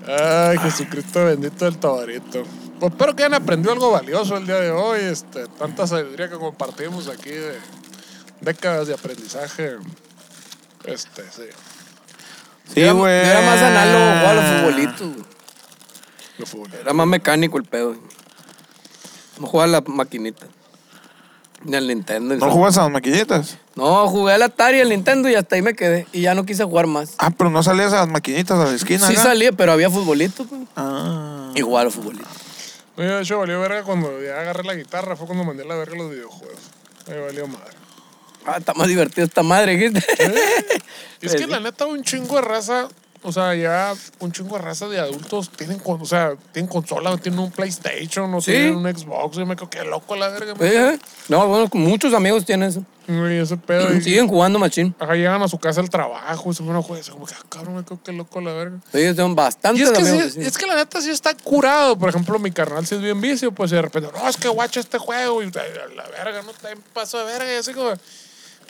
Ay, 0.06 0.58
Jesucristo 0.58 1.24
bendito 1.24 1.64
del 1.64 1.78
tabarito. 1.78 2.42
Pues 2.78 2.92
espero 2.92 3.16
que 3.16 3.24
hayan 3.24 3.40
aprendido 3.40 3.72
algo 3.72 3.90
valioso 3.90 4.36
el 4.36 4.44
día 4.44 4.56
de 4.56 4.70
hoy. 4.70 5.00
Este, 5.00 5.46
tanta 5.58 5.86
sabiduría 5.86 6.28
que 6.28 6.36
compartimos 6.36 7.08
aquí 7.08 7.30
de 7.30 7.58
décadas 8.42 8.86
de 8.86 8.92
aprendizaje. 8.92 9.76
Este, 10.84 11.22
sí. 11.30 11.44
Sí, 12.72 12.80
Yo 12.80 12.86
era- 12.86 12.92
güey. 12.92 13.24
Yo 13.24 13.30
era 13.30 13.40
más 13.42 13.62
análogo, 13.62 14.04
jugaba 14.04 14.30
a 14.30 14.34
los 14.34 14.44
futbolitos. 14.60 15.00
güey. 15.00 15.24
Lo 16.38 16.46
fútbol. 16.46 16.70
Era 16.80 16.92
más 16.92 17.06
mecánico 17.06 17.58
el 17.58 17.64
pedo. 17.64 17.88
güey. 17.88 18.00
No 19.40 19.46
jugaba 19.46 19.64
a 19.78 19.80
la 19.80 19.80
maquinita. 19.86 20.46
Ni 21.62 21.76
al 21.76 21.86
Nintendo. 21.88 22.34
¿No 22.36 22.50
jugas 22.50 22.78
a 22.78 22.82
las 22.84 22.90
maquinitas? 22.90 23.58
No, 23.74 24.08
jugué 24.08 24.32
al 24.32 24.42
Atari, 24.42 24.80
al 24.80 24.88
Nintendo 24.88 25.28
y 25.28 25.34
hasta 25.34 25.56
ahí 25.56 25.62
me 25.62 25.74
quedé. 25.74 26.06
Y 26.12 26.22
ya 26.22 26.34
no 26.34 26.46
quise 26.46 26.64
jugar 26.64 26.86
más. 26.86 27.12
Ah, 27.18 27.30
pero 27.36 27.50
no 27.50 27.62
salías 27.62 27.92
a 27.92 27.96
las 27.96 28.08
maquinitas 28.08 28.58
a 28.58 28.64
la 28.64 28.74
esquina, 28.74 29.06
Sí 29.06 29.12
acá? 29.12 29.22
salía, 29.24 29.52
pero 29.52 29.72
había 29.72 29.90
futbolitos. 29.90 30.46
güey. 30.48 30.66
Ah. 30.76 31.50
Y 31.54 31.60
jugaba 31.60 31.82
a 31.82 31.84
los 31.84 31.94
futbolitos. 31.94 32.28
Oye, 32.96 33.08
de 33.08 33.20
hecho, 33.22 33.38
valió 33.38 33.60
verga 33.60 33.82
cuando 33.82 34.22
ya 34.22 34.40
agarré 34.40 34.64
la 34.64 34.74
guitarra. 34.74 35.16
Fue 35.16 35.26
cuando 35.26 35.44
mandé 35.44 35.64
a 35.64 35.66
la 35.66 35.74
verga 35.74 35.96
los 35.96 36.10
videojuegos. 36.10 36.58
Ahí 37.10 37.18
valió 37.20 37.46
madre. 37.46 37.76
Ah, 38.52 38.56
está 38.58 38.74
más 38.74 38.88
divertido 38.88 39.26
esta 39.26 39.42
madre, 39.42 39.76
¿viste? 39.76 40.02
Y 41.22 41.26
es 41.26 41.34
que 41.34 41.46
la 41.46 41.60
neta, 41.60 41.84
un 41.86 42.02
chingo 42.02 42.36
de 42.36 42.42
raza, 42.42 42.88
o 43.22 43.30
sea, 43.30 43.54
ya 43.54 43.92
un 44.20 44.32
chingo 44.32 44.56
de 44.56 44.62
raza 44.62 44.88
de 44.88 44.98
adultos 44.98 45.50
tienen, 45.50 45.78
con, 45.78 46.00
o 46.00 46.06
sea, 46.06 46.32
tienen 46.52 46.66
consola, 46.70 47.14
tienen 47.18 47.38
un 47.40 47.50
PlayStation, 47.50 48.32
o 48.32 48.40
Sí. 48.40 48.52
tienen 48.52 48.76
un 48.76 48.90
Xbox. 48.90 49.36
Yo 49.36 49.44
me 49.44 49.54
quedo 49.54 49.68
que 49.68 49.84
loco 49.84 50.16
la 50.16 50.28
verga. 50.30 50.54
Sí, 50.58 50.64
eh. 50.64 50.98
No, 51.28 51.46
bueno, 51.46 51.68
muchos 51.74 52.14
amigos 52.14 52.46
tienen 52.46 52.70
eso. 52.70 52.82
Y 53.06 53.36
ese 53.36 53.58
pedo. 53.58 53.92
y- 53.94 54.00
Siguen 54.02 54.28
jugando 54.28 54.58
machín. 54.58 54.94
Ajá, 54.98 55.14
llegan 55.14 55.42
a 55.42 55.48
su 55.48 55.58
casa 55.58 55.82
al 55.82 55.90
trabajo 55.90 56.50
y 56.50 56.54
se 56.54 56.62
ponen 56.62 56.76
a 56.78 56.82
jugar. 56.82 57.02
y 57.06 57.10
Como 57.10 57.26
que, 57.26 57.34
ah, 57.34 57.42
cabrón, 57.50 57.74
me 57.76 57.84
quedo 57.84 58.02
que 58.02 58.12
loco 58.12 58.40
la 58.40 58.52
verga. 58.54 58.78
Ellos 58.94 59.16
son 59.16 59.32
Y 59.32 59.34
bastantes 59.34 59.82
es 59.82 59.90
que, 59.90 59.98
amigos. 60.08 60.32
sí, 60.32 60.40
sí. 60.40 60.46
es 60.48 60.56
que 60.56 60.66
la 60.66 60.76
neta 60.76 61.02
sí 61.02 61.10
está 61.10 61.34
curado. 61.34 61.98
Por 61.98 62.08
ejemplo, 62.08 62.38
mi 62.38 62.50
carnal 62.50 62.86
si 62.86 62.94
es 62.94 63.02
bien 63.02 63.20
vicio, 63.20 63.52
pues 63.52 63.72
y 63.72 63.74
de 63.74 63.82
repente, 63.82 64.08
no, 64.16 64.26
es 64.26 64.38
que 64.38 64.48
guacha 64.48 64.80
este 64.80 64.96
juego. 64.96 65.42
Y 65.42 65.50
la 65.50 66.04
verga, 66.08 66.40
no 66.40 66.52
te 66.52 66.74
paso 66.94 67.18
de 67.18 67.24
verga. 67.24 67.52
Y 67.52 67.56
así 67.56 67.74
como. 67.74 67.92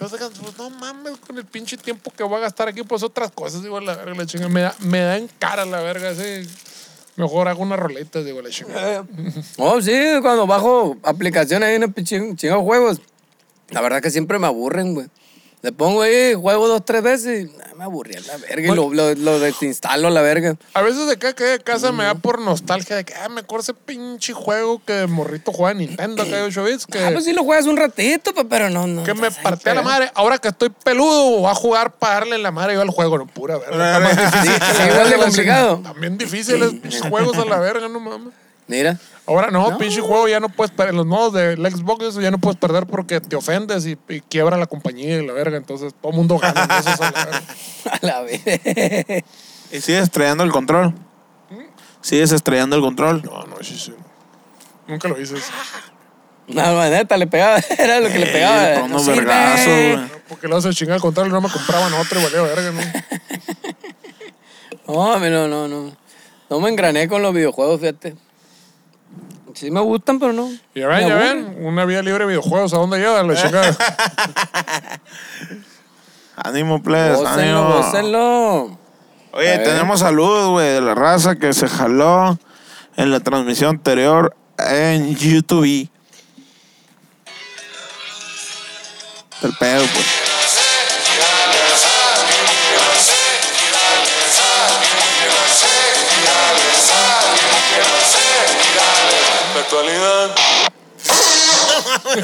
Entonces, 0.01 0.31
pues 0.41 0.57
no 0.57 0.71
mames 0.71 1.19
con 1.19 1.37
el 1.37 1.45
pinche 1.45 1.77
tiempo 1.77 2.11
que 2.11 2.23
voy 2.23 2.39
a 2.39 2.41
gastar 2.41 2.69
aquí, 2.69 2.83
pues 2.83 3.03
otras 3.03 3.31
cosas, 3.33 3.63
digo, 3.63 3.79
la 3.81 3.95
verga, 3.97 4.15
la 4.15 4.27
chinga. 4.27 4.49
Me 4.49 4.63
da, 4.63 4.75
me 4.81 5.01
da 5.01 5.19
en 5.19 5.29
cara 5.39 5.65
la 5.67 5.81
verga, 5.83 6.11
así. 6.11 6.49
Mejor 7.17 7.49
hago 7.49 7.63
unas 7.63 7.79
roletas, 7.79 8.25
digo, 8.25 8.41
la 8.41 8.49
chinga. 8.49 9.05
Oh, 9.59 9.81
sí, 9.83 9.93
cuando 10.23 10.47
bajo 10.47 10.97
aplicaciones 11.03 11.69
ahí 11.69 11.75
en 11.75 11.83
el 11.83 11.95
ching- 11.95 12.35
chingo 12.37 12.63
juegos, 12.63 12.99
la 13.69 13.83
verdad 13.83 14.01
que 14.01 14.11
siempre 14.11 14.39
me 14.39 14.47
aburren, 14.47 14.95
güey. 14.95 15.09
Le 15.63 15.73
pongo 15.73 16.01
ahí, 16.01 16.33
juego 16.35 16.69
dos, 16.69 16.83
tres 16.85 17.03
veces 17.03 17.43
y 17.43 17.59
nah, 17.59 17.75
me 17.77 17.85
aburrí 17.85 18.15
a 18.15 18.21
la 18.21 18.37
verga. 18.39 18.73
Y 18.73 18.75
lo, 18.75 18.95
lo, 18.95 19.15
lo 19.15 19.39
desinstalo 19.39 20.09
a 20.09 20.11
la 20.11 20.23
verga. 20.23 20.57
A 20.73 20.81
veces 20.81 21.07
de 21.07 21.13
acá 21.13 21.35
que 21.35 21.45
de 21.45 21.59
casa 21.59 21.93
me 21.93 22.05
da 22.05 22.15
por 22.15 22.41
nostalgia 22.41 22.97
de 22.97 23.05
que, 23.05 23.13
ah, 23.15 23.29
me 23.29 23.41
acuerdo 23.41 23.65
ese 23.65 23.75
pinche 23.75 24.33
juego 24.33 24.83
que 24.83 25.07
morrito 25.07 25.53
en 25.69 25.79
Nintendo 25.79 26.23
acá 26.23 26.37
de 26.37 26.43
8 26.45 26.65
bits, 26.65 26.87
que... 26.87 27.05
Ah, 27.05 27.11
pues 27.13 27.27
sí 27.27 27.35
lo 27.35 27.45
juegas 27.45 27.67
un 27.67 27.77
ratito, 27.77 28.33
pero 28.49 28.71
no, 28.71 28.87
no. 28.87 29.03
Que 29.03 29.13
me 29.13 29.31
partí 29.31 29.69
a 29.69 29.75
la 29.75 29.83
madre. 29.83 30.11
Ahora 30.15 30.39
que 30.39 30.49
estoy 30.49 30.71
peludo, 30.71 31.41
voy 31.41 31.51
a 31.51 31.55
jugar 31.55 31.93
para 31.93 32.15
darle 32.15 32.39
la 32.39 32.51
madre 32.51 32.75
yo 32.75 32.81
al 32.81 32.91
juego. 32.91 33.19
No, 33.19 33.27
pura 33.27 33.59
verga. 33.59 33.99
Está 33.99 34.01
más 34.01 34.33
difícil. 34.33 34.63
Sí, 34.63 34.77
sí, 34.77 34.83
igual 34.89 35.11
de 35.11 35.17
complicado. 35.25 35.81
También 35.83 36.17
difíciles 36.17 36.73
juegos 37.09 37.37
a 37.37 37.45
la 37.45 37.59
verga, 37.59 37.87
no 37.87 38.01
mames. 38.01 38.33
Mira. 38.71 39.01
Ahora 39.27 39.51
no, 39.51 39.77
pinche 39.79 40.01
juego 40.01 40.29
ya 40.29 40.39
no 40.39 40.49
puedes 40.49 40.71
perder. 40.71 40.91
En 40.91 40.97
los 40.99 41.07
modos 41.07 41.33
del 41.33 41.59
Xbox 41.59 42.05
eso 42.05 42.21
ya 42.21 42.31
no 42.31 42.39
puedes 42.39 42.57
perder 42.59 42.87
porque 42.87 43.21
te 43.21 43.35
ofendes 43.35 43.85
y, 43.85 43.99
y 44.09 44.21
quiebra 44.21 44.57
la 44.57 44.67
compañía 44.67 45.19
y 45.19 45.27
la 45.27 45.33
verga. 45.33 45.57
Entonces 45.57 45.93
todo 46.01 46.13
el 46.13 46.17
mundo 46.17 46.39
gana. 46.39 46.63
entonces, 46.71 47.01
a 47.01 47.11
la 47.11 47.25
verga. 47.25 47.43
A 47.85 47.99
la 48.07 48.21
verga. 48.23 49.25
¿Y 49.73 49.81
sigues 49.81 50.03
estrellando 50.05 50.45
el 50.45 50.53
control? 50.53 50.95
¿Sigues 52.01 52.31
estrellando 52.31 52.77
el 52.77 52.83
control? 52.83 53.23
No, 53.25 53.43
no, 53.45 53.57
sí, 53.61 53.77
sí. 53.77 53.93
Nunca 54.87 55.09
lo 55.09 55.21
hice. 55.21 55.35
No, 56.47 56.63
no, 56.73 56.89
neta, 56.89 57.17
le 57.17 57.27
pegaba. 57.27 57.59
Era 57.79 58.01
lo 58.01 58.09
que 58.09 58.19
le 58.21 58.27
pegaba. 58.27 58.75
con 58.75 58.85
unos 58.85 59.07
No 59.07 59.13
sirve. 59.15 59.27
vergazos, 59.27 59.67
güey. 59.67 60.23
Porque 60.29 60.49
lo 60.49 60.57
hace 60.57 60.71
chingar 60.71 60.95
al 60.95 61.01
contrario, 61.01 61.33
no 61.33 61.41
me 61.41 61.49
compraban 61.51 61.93
otro 61.95 62.21
y 62.21 62.23
valía 62.25 62.43
verga, 62.43 62.71
¿no? 62.71 62.81
No, 64.87 65.19
no, 65.19 65.49
no, 65.49 65.69
no. 65.69 65.97
No 66.49 66.59
me 66.61 66.69
engrané 66.69 67.07
con 67.09 67.23
los 67.23 67.33
videojuegos, 67.33 67.81
fíjate. 67.81 68.17
Sí 69.55 69.71
me 69.71 69.81
gustan, 69.81 70.19
pero 70.19 70.33
no. 70.33 70.49
Ya 70.75 70.87
ven, 70.89 71.09
ya 71.09 71.15
ven. 71.17 71.57
Una 71.61 71.85
vida 71.85 72.03
libre 72.03 72.25
de 72.25 72.29
videojuegos, 72.29 72.73
¿a 72.75 72.79
dónde 72.79 72.99
lleva 72.99 73.23
la 73.23 73.35
chingada? 73.35 73.77
Ánimo, 76.37 76.83
please, 76.83 77.17
Gócenlo, 77.17 77.29
ánimo. 77.59 77.77
gócenlo. 77.77 78.79
Oye, 79.33 79.59
tenemos 79.59 80.01
saludos, 80.01 80.49
güey, 80.51 80.69
de 80.75 80.81
la 80.81 80.95
raza 80.95 81.37
que 81.37 81.53
se 81.53 81.69
jaló 81.69 82.39
en 82.97 83.11
la 83.11 83.21
transmisión 83.21 83.77
anterior 83.77 84.35
en 84.59 85.15
YouTube. 85.17 85.89
El 89.43 89.53
pedo, 89.59 89.85
pues. 89.95 90.20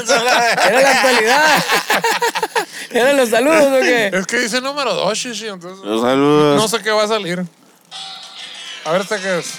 Era 0.69 0.81
la 0.81 0.91
actualidad. 0.91 1.63
¿Eran 2.91 3.17
los 3.17 3.29
saludos 3.29 3.65
o 3.65 3.79
qué? 3.81 4.11
es 4.13 4.27
que 4.27 4.39
dice 4.39 4.61
número 4.61 4.93
2, 4.93 5.17
shishi, 5.17 5.47
entonces. 5.47 5.85
Los 5.85 6.01
saludos. 6.01 6.61
No 6.61 6.67
sé 6.67 6.81
qué 6.81 6.91
va 6.91 7.03
a 7.03 7.07
salir. 7.07 7.45
A 8.85 8.91
ver, 8.91 9.01
¿este 9.01 9.19
qué 9.19 9.39
es? 9.39 9.53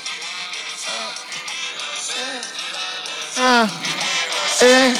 Ah, 3.38 3.68
eh. 4.62 4.94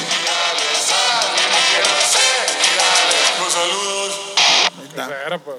Los 3.41 3.53
saludos. 3.53 4.21
¿Qué 4.95 5.03
será, 5.03 5.39
pues? 5.39 5.57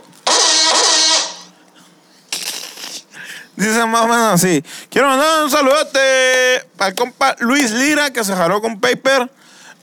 Dice 3.59 3.86
más 3.88 4.03
o 4.03 4.07
menos 4.07 4.34
así. 4.36 4.63
Quiero 4.89 5.09
mandar 5.09 5.43
un 5.43 5.51
saludote 5.51 6.65
al 6.77 6.95
compa 6.95 7.36
Luis 7.39 7.71
Lira, 7.71 8.13
que 8.13 8.23
se 8.23 8.34
jaló 8.34 8.61
con 8.61 8.80
Paper. 8.80 9.30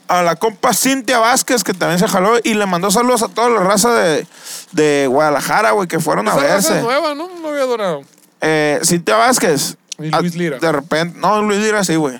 A 0.07 0.23
la 0.23 0.35
compa 0.35 0.73
Cintia 0.73 1.19
Vázquez, 1.19 1.63
que 1.63 1.73
también 1.73 1.99
se 1.99 2.07
jaló. 2.07 2.35
Y 2.43 2.53
le 2.53 2.65
mandó 2.65 2.91
saludos 2.91 3.23
a 3.23 3.27
toda 3.27 3.49
la 3.49 3.61
raza 3.61 3.93
de, 3.93 4.25
de 4.71 5.07
Guadalajara, 5.07 5.71
güey, 5.71 5.87
que 5.87 5.99
fueron 5.99 6.27
a 6.27 6.31
raza 6.31 6.43
verse. 6.43 6.77
es 6.77 6.83
nueva, 6.83 7.13
¿no? 7.13 7.29
No 7.41 7.49
había 7.49 7.63
durado. 7.63 8.01
Eh, 8.41 8.79
Cintia 8.83 9.17
Vázquez. 9.17 9.75
Y 9.99 10.09
Luis 10.09 10.35
Lira. 10.35 10.59
De 10.59 10.71
repente. 10.71 11.19
No, 11.19 11.41
Luis 11.41 11.59
Lira 11.59 11.83
sí, 11.83 11.95
güey. 11.95 12.19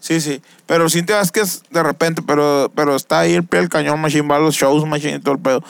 Sí, 0.00 0.20
sí. 0.20 0.40
Pero 0.66 0.88
Cintia 0.88 1.16
Vázquez, 1.16 1.62
de 1.70 1.82
repente, 1.82 2.22
pero, 2.22 2.70
pero 2.74 2.94
está 2.94 3.20
ahí 3.20 3.34
el 3.34 3.44
pie 3.44 3.60
del 3.60 3.68
cañón, 3.68 4.00
Machine, 4.00 4.28
va 4.28 4.36
a 4.36 4.40
los 4.40 4.54
shows, 4.54 4.86
Machine 4.86 5.16
y 5.16 5.20
todo 5.20 5.34
el 5.34 5.40
pedo. 5.40 5.64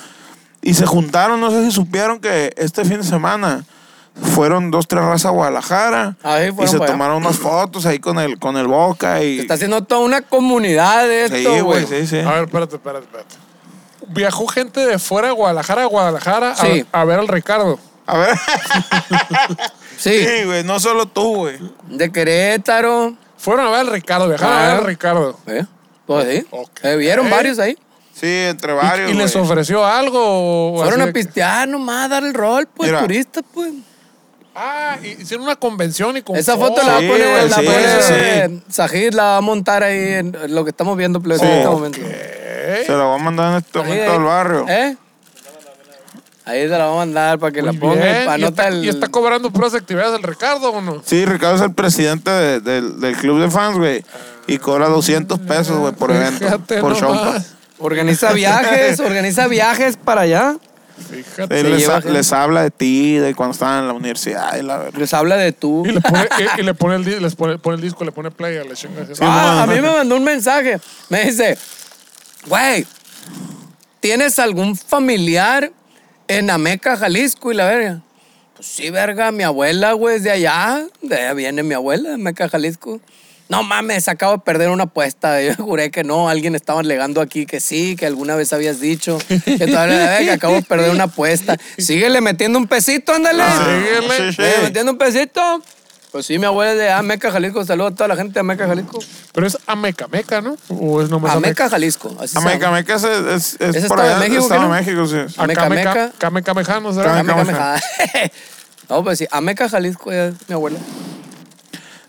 Y 0.60 0.74
se 0.74 0.84
juntaron, 0.84 1.40
no 1.40 1.50
sé 1.50 1.64
si 1.64 1.70
supieron 1.70 2.20
que 2.20 2.52
este 2.56 2.84
fin 2.84 2.98
de 2.98 3.04
semana 3.04 3.64
fueron 4.22 4.70
dos, 4.70 4.86
tres 4.88 5.02
razas 5.04 5.26
a 5.26 5.30
Guadalajara. 5.30 6.16
Ah, 6.22 6.38
sí, 6.42 6.50
y 6.62 6.66
se 6.66 6.76
allá. 6.76 6.86
tomaron 6.86 7.16
unas 7.18 7.36
fotos 7.38 7.84
ahí 7.86 7.98
con 7.98 8.18
el, 8.18 8.38
con 8.38 8.56
el 8.56 8.66
Boca 8.66 9.22
y... 9.22 9.36
Se 9.36 9.42
está 9.42 9.54
haciendo 9.54 9.82
toda 9.82 10.00
una 10.02 10.22
comunidad 10.22 11.06
de 11.06 11.28
Sí, 11.28 11.34
esto, 11.36 11.64
güey, 11.64 11.84
güey. 11.84 11.86
sí, 11.86 12.06
sí. 12.06 12.18
A 12.20 12.32
ver, 12.32 12.44
espérate, 12.44 12.76
espérate, 12.76 13.04
espérate. 13.04 13.34
Viajó 14.08 14.46
gente 14.46 14.86
de 14.86 14.98
fuera 14.98 15.28
de 15.28 15.34
Guadalajara 15.34 15.82
a 15.82 15.86
Guadalajara 15.86 16.52
a, 16.52 16.56
Sí. 16.56 16.86
a 16.92 17.04
ver 17.04 17.18
al 17.18 17.28
Ricardo. 17.28 17.78
A 18.06 18.16
ver. 18.18 18.38
Sí, 19.98 20.24
sí, 20.26 20.44
güey, 20.44 20.62
no 20.62 20.78
solo 20.78 21.06
tú, 21.06 21.36
güey. 21.36 21.56
de 21.88 22.12
Querétaro. 22.12 23.14
Fueron 23.38 23.66
a 23.66 23.70
ver 23.70 23.80
al 23.80 23.86
Ricardo, 23.88 24.28
viajaron 24.28 24.54
a 24.54 24.58
Ah. 24.60 24.66
ver 24.72 24.76
al 24.80 24.84
Ricardo. 24.86 25.38
¿Eh? 25.46 25.64
Pues 26.06 26.28
sí. 26.40 26.46
Ok. 26.50 26.80
Eh, 26.84 26.96
vieron 26.96 27.30
varios 27.30 27.58
ahí. 27.58 27.76
Sí, 28.12 28.26
entre 28.26 28.72
¿Y- 28.72 28.76
varios. 28.76 29.10
¿Y, 29.10 29.14
les 29.14 29.32
güey. 29.32 29.44
ofreció 29.44 29.84
algo? 29.86 30.74
o 30.74 30.76
Fueron 30.76 31.00
así 31.00 31.02
a 31.02 31.06
de 31.06 31.12
pistear 31.12 31.68
nomás, 31.68 32.10
dar 32.10 32.24
el 32.24 32.34
rol, 32.34 32.68
pues, 32.74 32.90
Mira. 32.90 33.00
turistas, 33.02 33.42
pues. 33.52 33.72
Ah, 34.58 34.96
hicieron 35.02 35.44
una 35.44 35.56
convención 35.56 36.16
y 36.16 36.22
con 36.22 36.34
Esa 36.36 36.56
foto 36.56 36.82
la 36.82 36.92
va 36.92 36.96
a 36.96 37.00
Sí, 37.00 37.08
poner, 37.08 37.28
güey, 37.30 37.48
la 37.50 37.56
sí, 37.56 37.62
pone 37.66 37.78
sí, 37.78 38.02
sí. 38.08 38.14
eh, 38.16 38.60
Sajid, 38.70 39.12
la 39.12 39.22
va 39.24 39.36
a 39.36 39.40
montar 39.42 39.82
ahí 39.82 40.14
en 40.14 40.36
lo 40.48 40.64
que 40.64 40.70
estamos 40.70 40.96
viendo 40.96 41.20
pues, 41.20 41.42
en 41.42 41.48
este 41.48 41.68
momento. 41.68 41.98
Se 42.00 42.92
la 42.92 43.04
voy 43.04 43.20
a 43.20 43.22
mandar 43.22 43.50
en 43.52 43.58
este 43.58 43.78
momento 43.78 44.10
ahí. 44.10 44.16
al 44.16 44.24
barrio. 44.24 44.64
¿Eh? 44.68 44.96
Ahí 46.46 46.62
se 46.62 46.68
la 46.68 46.86
va 46.86 46.92
a 46.92 46.96
mandar 46.96 47.38
para 47.40 47.52
que 47.52 47.60
la 47.60 47.72
ponga 47.72 48.06
y 48.06 48.24
¿Y 48.24 48.28
anota 48.28 48.46
está, 48.48 48.68
el... 48.68 48.84
y 48.84 48.88
está 48.88 49.08
cobrando 49.08 49.50
puras 49.50 49.74
actividades 49.74 50.16
el 50.16 50.22
Ricardo 50.22 50.70
o 50.70 50.80
no? 50.80 51.02
Sí, 51.04 51.24
Ricardo 51.26 51.56
es 51.56 51.62
el 51.62 51.74
presidente 51.74 52.30
de- 52.30 52.60
del- 52.60 53.00
del 53.00 53.16
club 53.16 53.40
de 53.40 53.50
fans, 53.50 53.76
güey. 53.76 54.04
Y 54.46 54.58
cobra 54.58 54.86
200 54.88 55.40
pesos, 55.40 55.76
güey, 55.78 55.92
por 55.92 56.12
evento. 56.12 56.38
Fíjate 56.44 56.80
por 56.80 56.94
show. 56.96 57.12
nomás. 57.12 57.52
Organiza 57.78 58.32
viajes, 58.32 59.00
organiza 59.00 59.48
viajes 59.48 59.96
para 59.96 60.20
allá. 60.22 60.56
Fíjate. 61.10 61.58
Se 61.62 61.68
les, 61.68 61.80
lleva 61.80 61.96
ha- 61.96 62.00
gente. 62.02 62.16
les 62.16 62.32
habla 62.32 62.62
de 62.62 62.70
ti, 62.70 63.16
de 63.16 63.34
cuando 63.34 63.52
estaban 63.52 63.80
en 63.82 63.88
la 63.88 63.92
universidad 63.94 64.56
y 64.56 64.62
la. 64.62 64.90
Les 64.96 65.12
habla 65.14 65.36
de 65.36 65.52
tú. 65.52 65.84
Y 65.86 65.92
le 65.92 66.00
pone, 66.00 66.28
y, 66.56 66.60
y 66.60 66.62
le 66.64 66.74
pone 66.74 66.96
el, 66.96 67.04
di- 67.04 67.20
les 67.20 67.34
pone, 67.34 67.58
pone 67.58 67.76
el 67.76 67.82
disco, 67.82 68.04
le 68.04 68.12
pone 68.12 68.30
play 68.30 68.56
a 68.56 68.64
la 68.64 68.74
chinga. 68.74 69.02
así. 69.02 69.12
Ah, 69.20 69.62
a 69.62 69.66
mí 69.66 69.74
me 69.80 69.90
mandó 69.90 70.16
un 70.16 70.24
mensaje. 70.24 70.78
Me 71.10 71.24
dice, 71.26 71.56
güey, 72.46 72.86
¿tienes 74.00 74.38
algún 74.38 74.76
familiar 74.76 75.70
en 76.28 76.50
Ameca, 76.50 76.96
Jalisco? 76.96 77.52
Y 77.52 77.54
la 77.56 77.66
verga. 77.66 78.00
Pues 78.54 78.68
sí, 78.68 78.88
verga, 78.90 79.30
mi 79.32 79.42
abuela, 79.42 79.92
güey, 79.92 80.16
es 80.16 80.22
de 80.22 80.30
allá. 80.30 80.86
De 81.02 81.14
allá 81.16 81.34
viene 81.34 81.62
mi 81.62 81.74
abuela, 81.74 82.08
de 82.10 82.14
Ameca, 82.14 82.48
Jalisco. 82.48 83.00
No 83.48 83.62
mames, 83.62 84.08
acabo 84.08 84.32
de 84.32 84.38
perder 84.40 84.70
una 84.70 84.84
apuesta. 84.84 85.40
Yo 85.46 85.54
juré 85.56 85.90
que 85.90 86.04
no. 86.04 86.28
Alguien 86.28 86.54
estaba 86.54 86.80
alegando 86.80 87.20
aquí 87.20 87.46
que 87.46 87.60
sí, 87.60 87.96
que 87.96 88.06
alguna 88.06 88.36
vez 88.36 88.52
habías 88.52 88.80
dicho. 88.80 89.18
Que 89.28 89.66
todavía 89.66 90.32
acabo 90.32 90.54
de 90.54 90.62
perder 90.62 90.90
una 90.90 91.04
apuesta. 91.04 91.56
Síguele 91.78 92.20
metiendo 92.20 92.58
un 92.58 92.66
pesito, 92.66 93.12
ándale. 93.12 93.42
Síguele. 93.44 94.32
Sí, 94.32 94.36
sí. 94.36 94.42
Eh, 94.42 94.54
metiendo 94.64 94.92
un 94.92 94.98
pesito. 94.98 95.62
Pues 96.10 96.26
sí, 96.26 96.38
mi 96.38 96.46
abuela 96.46 96.72
es 96.72 96.78
de 96.78 96.90
Ameca, 96.90 97.30
Jalisco. 97.30 97.64
Saludos 97.64 97.92
a 97.92 97.94
toda 97.94 98.08
la 98.08 98.16
gente 98.16 98.34
de 98.34 98.40
Ameca, 98.40 98.66
Jalisco. 98.66 98.98
Pero 99.32 99.46
es 99.46 99.58
Ameca, 99.66 100.08
Meca, 100.08 100.40
¿no? 100.40 100.56
O 100.68 101.02
es 101.02 101.10
nomás 101.10 101.36
Ameca, 101.36 101.68
Jalisco. 101.68 102.16
Así 102.20 102.38
Ameca. 102.38 102.68
Ameca 102.68 102.94
es, 102.94 103.04
es, 103.04 103.56
es 103.60 103.76
¿Es 103.76 103.86
por 103.86 103.98
estado 103.98 104.02
de 104.02 104.08
allá, 104.08 104.18
México, 104.20 104.42
Estado 104.42 104.62
de 104.62 104.68
no? 104.68 104.74
México, 104.74 105.06
sí. 105.06 105.34
Ameca, 105.36 105.66
Ameca. 105.66 106.12
Cameca, 106.16 106.54
Mejano, 106.54 106.92
¿sabes? 106.94 107.10
Ameca, 107.10 107.44
Meca. 107.44 107.82
No, 108.88 109.02
pues 109.02 109.18
sí, 109.18 109.26
Ameca, 109.30 109.68
Jalisco 109.68 110.12
es 110.12 110.34
mi 110.46 110.54
abuela. 110.54 110.78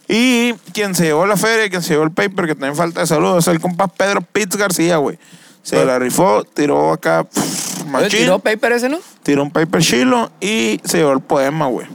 Y 0.07 0.53
quien 0.73 0.95
se 0.95 1.03
llevó 1.05 1.25
la 1.25 1.35
feria, 1.37 1.69
quien 1.69 1.81
se 1.81 1.93
llevó 1.93 2.03
el 2.03 2.11
paper, 2.11 2.45
que 2.47 2.55
también 2.55 2.75
falta 2.75 3.01
de 3.01 3.07
saludos, 3.07 3.45
es 3.45 3.53
el 3.53 3.59
compa 3.59 3.87
Pedro 3.87 4.21
Pitts 4.21 4.55
García, 4.55 4.97
güey. 4.97 5.17
Se 5.63 5.83
la 5.83 5.99
rifó, 5.99 6.45
tiró 6.45 6.93
acá, 6.93 7.25
pff, 7.25 7.83
machín, 7.87 8.09
¿Tiró 8.09 8.21
tiró, 8.23 8.39
paper 8.39 8.71
ese, 8.71 8.87
no? 8.87 8.99
un 9.41 9.51
paper 9.51 9.81
chilo 9.81 10.31
y 10.39 10.79
se 10.85 10.99
llevó 10.99 11.11
el 11.11 11.19
poema, 11.19 11.67
güey. 11.67 11.87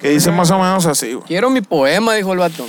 Que 0.00 0.10
dice 0.10 0.32
más 0.32 0.50
o 0.50 0.58
menos 0.58 0.84
así, 0.86 1.12
güey. 1.14 1.24
Quiero 1.28 1.48
mi 1.48 1.60
poema, 1.60 2.14
dijo 2.14 2.32
el 2.32 2.40
vato. 2.40 2.66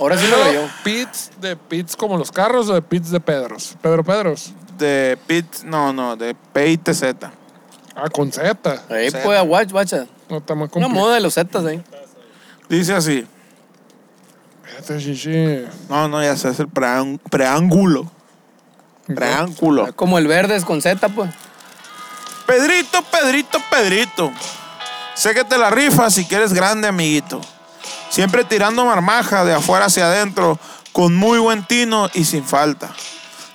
Ahora 0.00 0.16
sí 0.18 0.26
lo 0.28 0.42
leyó. 0.44 0.62
Pits 0.82 1.30
de 1.40 1.56
Pits 1.56 1.94
como 1.94 2.16
los 2.16 2.32
carros 2.32 2.68
o 2.70 2.74
de 2.74 2.80
Pits 2.82 3.10
de 3.10 3.20
Pedros. 3.20 3.76
Pedro 3.82 4.02
Pedros. 4.02 4.52
De 4.78 5.18
Pitts, 5.26 5.62
no, 5.64 5.92
no, 5.92 6.16
de 6.16 6.34
PITZ. 6.52 7.02
Ah, 7.94 8.08
con 8.10 8.32
Z. 8.32 8.82
Ahí 8.88 9.10
Sí. 9.10 9.16
pues, 9.22 9.42
watch, 9.46 9.70
guacha. 9.70 10.06
No 10.28 10.38
está 10.38 10.54
más 10.54 10.64
Una 10.64 10.86
complicado. 10.86 10.88
moda 10.88 11.14
de 11.14 11.20
los 11.20 11.34
Zetas 11.34 11.64
ahí. 11.64 11.82
Dice 12.68 12.94
así. 12.94 13.26
Espérate, 14.78 14.98
chichi. 15.04 15.64
No, 15.88 16.08
no, 16.08 16.22
ya 16.22 16.36
sé, 16.36 16.48
es 16.50 16.58
el 16.60 16.68
preán- 16.68 17.18
preángulo. 17.30 18.10
Preángulo. 19.06 19.94
Como 19.94 20.18
el 20.18 20.26
verde 20.26 20.56
es 20.56 20.64
con 20.64 20.80
Z, 20.82 21.08
pues. 21.10 21.30
Pedrito, 22.46 23.02
Pedrito, 23.02 23.58
Pedrito. 23.70 24.32
Sé 25.14 25.34
que 25.34 25.44
te 25.44 25.58
la 25.58 25.70
rifas 25.70 26.14
si 26.14 26.24
quieres 26.24 26.52
grande, 26.52 26.88
amiguito. 26.88 27.40
Siempre 28.10 28.44
tirando 28.44 28.84
marmaja 28.84 29.44
de 29.44 29.54
afuera 29.54 29.86
hacia 29.86 30.06
adentro, 30.06 30.58
con 30.92 31.14
muy 31.14 31.38
buen 31.38 31.64
tino 31.64 32.08
y 32.14 32.24
sin 32.24 32.44
falta. 32.44 32.90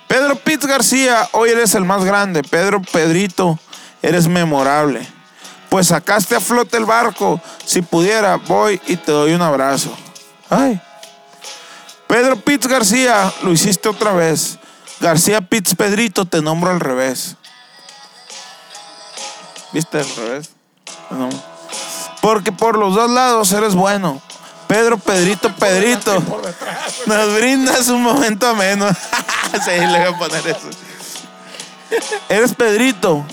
Pedro 0.06 0.36
Pitts 0.36 0.66
García, 0.66 1.28
hoy 1.32 1.50
eres 1.50 1.74
el 1.74 1.84
más 1.84 2.04
grande. 2.04 2.42
Pedro 2.42 2.80
Pedrito, 2.82 3.58
eres 4.02 4.26
memorable. 4.28 5.06
Pues 5.68 5.88
sacaste 5.88 6.34
a 6.34 6.40
flote 6.40 6.76
el 6.76 6.84
barco. 6.84 7.40
Si 7.64 7.82
pudiera, 7.82 8.36
voy 8.36 8.80
y 8.86 8.96
te 8.96 9.12
doy 9.12 9.34
un 9.34 9.42
abrazo. 9.42 9.94
Ay. 10.48 10.80
Pedro 12.10 12.34
Pitts 12.40 12.66
García, 12.66 13.32
lo 13.44 13.52
hiciste 13.52 13.88
otra 13.88 14.12
vez. 14.12 14.58
García 14.98 15.40
Pitts 15.42 15.76
Pedrito, 15.76 16.24
te 16.24 16.42
nombro 16.42 16.72
al 16.72 16.80
revés. 16.80 17.36
¿Viste 19.72 19.98
al 20.00 20.16
revés? 20.16 20.50
No. 21.10 21.28
Porque 22.20 22.50
por 22.50 22.76
los 22.76 22.96
dos 22.96 23.08
lados 23.08 23.52
eres 23.52 23.76
bueno. 23.76 24.20
Pedro, 24.66 24.98
Pedrito, 24.98 25.54
Pedrito. 25.54 26.20
Nos 27.06 27.34
brindas 27.34 27.86
un 27.86 28.02
momento 28.02 28.48
ameno. 28.48 28.88
sí, 29.64 29.70
le 29.70 29.98
voy 30.00 30.12
a 30.12 30.18
poner 30.18 30.48
eso. 30.48 30.68
Eres 32.28 32.56
Pedrito, 32.56 33.24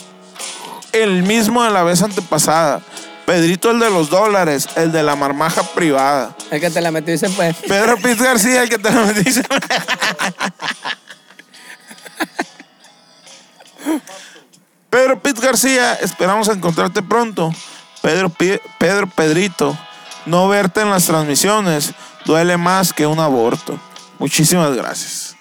el 0.91 1.23
mismo 1.23 1.63
de 1.63 1.71
la 1.71 1.82
vez 1.82 2.03
antepasada. 2.03 2.82
Pedrito, 3.28 3.71
el 3.71 3.80
de 3.80 3.89
los 3.89 4.09
dólares, 4.09 4.69
el 4.78 4.93
de 4.93 5.03
la 5.03 5.17
marmaja 5.17 5.61
privada. 5.61 6.34
El 6.49 6.61
que 6.61 6.69
te 6.69 6.80
la 6.80 6.91
metiste, 6.91 7.30
pues. 7.32 7.57
Pedro 7.57 7.97
Piz 7.97 8.21
García, 8.21 8.63
el 8.63 8.69
que 8.69 8.78
te 8.78 8.89
lo 8.89 9.05
metiste. 9.05 9.43
Pedro 14.89 15.21
Piz 15.21 15.34
García, 15.41 15.95
esperamos 15.95 16.47
encontrarte 16.47 17.03
pronto. 17.03 17.51
Pedro, 18.01 18.32
Pedro 18.80 19.07
Pedrito, 19.07 19.78
no 20.25 20.47
verte 20.47 20.80
en 20.80 20.89
las 20.89 21.03
transmisiones 21.05 21.91
duele 22.23 22.55
más 22.55 22.93
que 22.93 23.05
un 23.05 23.19
aborto. 23.19 23.78
Muchísimas 24.19 24.73
gracias. 24.73 25.36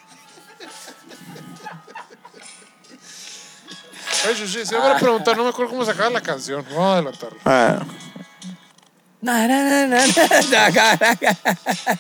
Chichi, 4.22 4.64
si 4.66 4.74
me 4.74 4.80
van 4.80 4.96
a 4.96 4.98
preguntar, 4.98 5.36
no 5.36 5.44
me 5.44 5.50
acuerdo 5.50 5.70
cómo 5.70 5.84
se 5.84 5.90
acaba 5.92 6.10
la 6.10 6.20
canción. 6.20 6.64
Vamos 6.70 6.84
a 6.86 6.92
adelantarlo. 6.94 7.38
Ah, 7.44 7.78
Na, 9.20 9.46
na, 9.48 9.64
na, 9.64 9.86
na, 9.86 10.06
na, 10.06 10.70
na, 10.70 10.70
na, 10.70 11.18
na. 11.20 11.98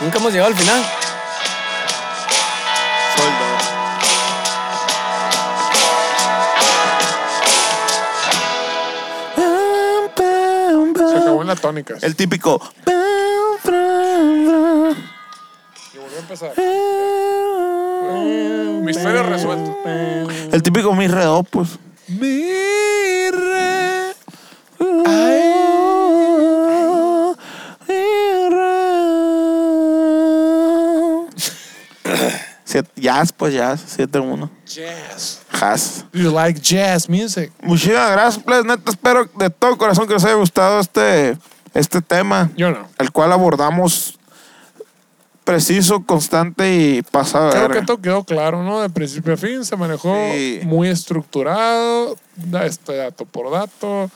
Nunca 0.00 0.18
hemos 0.18 0.32
llegado 0.32 0.48
al 0.50 0.56
final. 0.56 0.82
Se 10.96 11.18
acabó 11.18 11.42
en 11.42 11.48
la 11.48 11.56
tónica. 11.56 11.94
el 12.00 12.16
típico. 12.16 12.60
Y 15.92 15.98
volvió 15.98 16.16
a 16.16 16.20
empezar. 16.20 16.52
Misterio 18.82 19.22
resuelto. 19.22 19.78
El 20.52 20.62
típico 20.62 20.94
mi 20.94 21.08
redo, 21.08 21.42
pues. 21.44 21.78
Siete- 32.64 32.90
Jazz, 32.96 33.32
pues 33.32 33.54
jazz, 33.54 33.84
7-1. 33.98 34.50
Jazz. 34.66 35.40
Jazz. 35.52 36.04
You 36.12 36.30
like 36.32 36.60
jazz 36.60 37.08
music? 37.08 37.52
Muchísimas 37.62 38.10
gracias, 38.10 38.42
pues, 38.44 38.64
neta. 38.64 38.90
Espero 38.90 39.26
de 39.36 39.50
todo 39.50 39.76
corazón 39.78 40.06
que 40.08 40.14
les 40.14 40.24
haya 40.24 40.34
gustado 40.34 40.80
este, 40.80 41.36
este 41.74 42.00
tema, 42.02 42.50
Yo 42.56 42.70
no. 42.70 42.88
el 42.98 43.12
cual 43.12 43.32
abordamos 43.32 44.18
preciso, 45.44 46.04
constante 46.04 46.74
y 46.74 47.02
pasado. 47.02 47.50
Creo 47.50 47.62
verga. 47.68 47.80
que 47.80 47.86
todo 47.86 48.00
quedó 48.00 48.24
claro, 48.24 48.62
¿no? 48.62 48.80
De 48.80 48.90
principio 48.90 49.34
a 49.34 49.36
fin 49.36 49.64
se 49.64 49.76
manejó 49.76 50.14
Sí. 50.32 50.60
muy 50.64 50.88
estructurado, 50.88 52.16
da- 52.36 52.66
este, 52.66 52.96
dato 52.96 53.24
por 53.26 53.50
dato, 53.50 54.10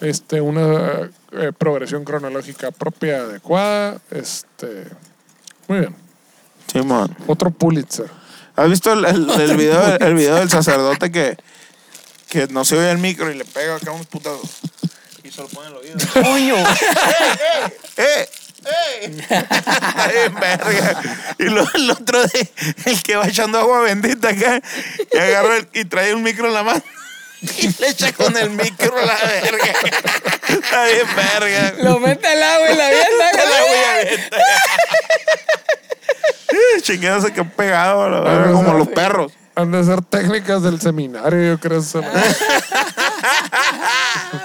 este, 0.00 0.40
una 0.40 1.10
eh, 1.32 1.52
progresión 1.56 2.04
cronológica 2.04 2.70
propia 2.70 3.18
adecuada. 3.22 3.98
Este, 4.10 4.84
muy 5.68 5.80
bien. 5.80 5.96
Simón. 6.72 7.16
Otro 7.26 7.50
Pulitzer. 7.50 8.10
¿Has 8.56 8.68
visto 8.68 8.92
el, 8.92 9.04
el- 9.04 9.30
el 9.30 9.56
video, 9.56 9.96
el 9.98 10.14
video 10.14 10.34
del 10.36 10.50
sacerdote 10.50 11.10
que, 11.10 11.36
que 12.28 12.46
no 12.48 12.64
se 12.64 12.76
oye 12.76 12.90
el 12.90 12.98
micro 12.98 13.30
y 13.30 13.34
le 13.36 13.44
pega 13.44 13.76
acá 13.76 13.92
unos 13.92 14.06
putazos? 14.06 14.58
Y 15.22 15.30
se 15.30 15.40
lo 15.42 15.48
pone 15.48 15.68
en 15.68 15.72
el 15.74 15.78
oído. 15.78 15.96
¡Coño! 16.14 16.56
¡Eh! 16.56 17.72
¡Eh! 17.96 18.28
Bien, 18.66 20.34
verga. 20.40 21.00
Y 21.38 21.44
luego 21.44 21.68
el 21.74 21.90
otro, 21.90 22.22
de, 22.26 22.50
el 22.86 23.02
que 23.02 23.16
va 23.16 23.26
echando 23.26 23.58
agua 23.58 23.80
bendita 23.80 24.28
acá, 24.30 24.60
y 25.12 25.16
agarra 25.18 25.56
el- 25.58 25.68
y 25.72 25.84
trae 25.84 26.14
un 26.14 26.22
micro 26.22 26.48
en 26.48 26.54
la 26.54 26.62
mano. 26.62 26.82
Y 27.58 27.68
le 27.80 27.88
echa 27.90 28.12
con 28.12 28.34
el 28.36 28.50
micro 28.50 28.96
a 28.98 29.04
la 29.04 29.14
verga. 29.14 29.72
Está 30.48 30.84
bien, 30.86 31.06
verga. 31.14 31.74
Lo 31.82 32.00
mete 32.00 32.26
al 32.26 32.42
agua 32.42 32.70
y 32.72 32.76
la 32.76 32.90
El 32.90 32.96
agua 32.98 33.08
vienda. 33.20 33.44
ya 33.44 34.00
avienta. 34.00 34.36
Chingado 36.82 37.20
se 37.20 37.32
quedó 37.32 37.44
pegado 37.50 38.08
la 38.08 38.20
verga, 38.20 38.52
como 38.52 38.72
los 38.74 38.88
perros. 38.88 39.32
Han 39.54 39.70
de 39.72 39.84
ser 39.84 40.02
técnicas 40.02 40.62
del 40.62 40.80
seminario, 40.80 41.52
yo 41.54 41.60
creo. 41.60 41.80
esa. 41.80 42.00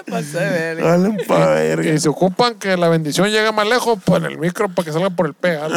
Pasé 0.10 0.40
de 0.40 0.50
verga. 0.50 0.98
Vale, 0.98 1.26
pa' 1.26 1.46
verga. 1.48 1.92
Y 1.92 2.00
se 2.00 2.10
ocupan 2.10 2.56
que 2.56 2.78
la 2.78 2.90
bendición 2.90 3.30
llegue 3.30 3.52
más 3.52 3.68
lejos, 3.68 4.00
pues 4.04 4.24
en 4.24 4.32
el 4.32 4.38
micro 4.38 4.70
para 4.70 4.86
que 4.86 4.92
salga 4.92 5.10
por 5.10 5.28
el 5.28 5.34
pega. 5.34 5.68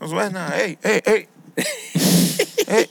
No 0.00 0.08
suena. 0.08 0.52
¡Ey, 0.58 0.78
ey, 0.82 1.02
ey! 1.04 1.28
¡Ey! 2.66 2.90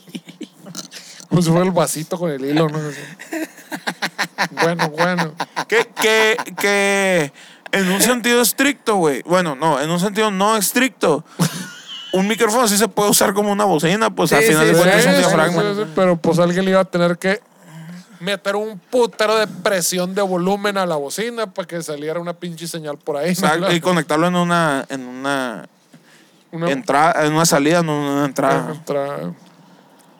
Como 1.28 1.42
si 1.42 1.50
fuera 1.50 1.64
el 1.64 1.72
vasito 1.72 2.18
con 2.18 2.30
el 2.30 2.44
hilo, 2.44 2.68
¿no? 2.68 2.80
Bueno, 4.62 4.90
bueno. 4.90 5.34
que, 5.68 5.88
que, 6.00 6.36
que 6.56 7.32
en 7.72 7.90
un 7.90 8.00
sentido 8.00 8.42
estricto, 8.42 8.96
güey. 8.96 9.22
Bueno, 9.22 9.54
no, 9.54 9.80
en 9.80 9.90
un 9.90 10.00
sentido 10.00 10.30
no 10.30 10.56
estricto. 10.56 11.24
Un 12.12 12.26
micrófono 12.28 12.66
sí 12.68 12.78
se 12.78 12.88
puede 12.88 13.10
usar 13.10 13.34
como 13.34 13.50
una 13.52 13.64
bocina, 13.64 14.10
pues 14.10 14.32
al 14.32 14.42
final 14.42 14.66
de 14.66 14.72
cuentas 14.74 15.00
es 15.00 15.06
un 15.06 15.16
diafragma. 15.16 15.62
sí, 15.62 15.68
sí, 15.76 15.82
pero 15.94 16.16
pues 16.16 16.38
alguien 16.38 16.64
le 16.64 16.70
iba 16.70 16.80
a 16.80 16.84
tener 16.84 17.18
que 17.18 17.40
meter 18.20 18.56
un 18.56 18.78
putero 18.78 19.36
de 19.36 19.46
presión 19.46 20.14
de 20.14 20.22
volumen 20.22 20.78
a 20.78 20.86
la 20.86 20.96
bocina 20.96 21.46
para 21.52 21.68
que 21.68 21.82
saliera 21.82 22.18
una 22.18 22.32
pinche 22.32 22.66
señal 22.66 22.96
por 22.96 23.16
ahí. 23.18 23.30
Exacto, 23.30 23.70
y 23.72 23.80
conectarlo 23.80 24.26
en 24.28 24.36
una, 24.36 24.86
en 24.88 25.06
una 25.06 25.68
Una- 26.52 26.70
entrada, 26.70 27.26
en 27.26 27.34
una 27.34 27.44
salida, 27.44 27.82
no 27.82 27.92
en 27.92 28.12
una 28.16 28.24
entrada. 28.24 28.72
entra- 28.72 29.34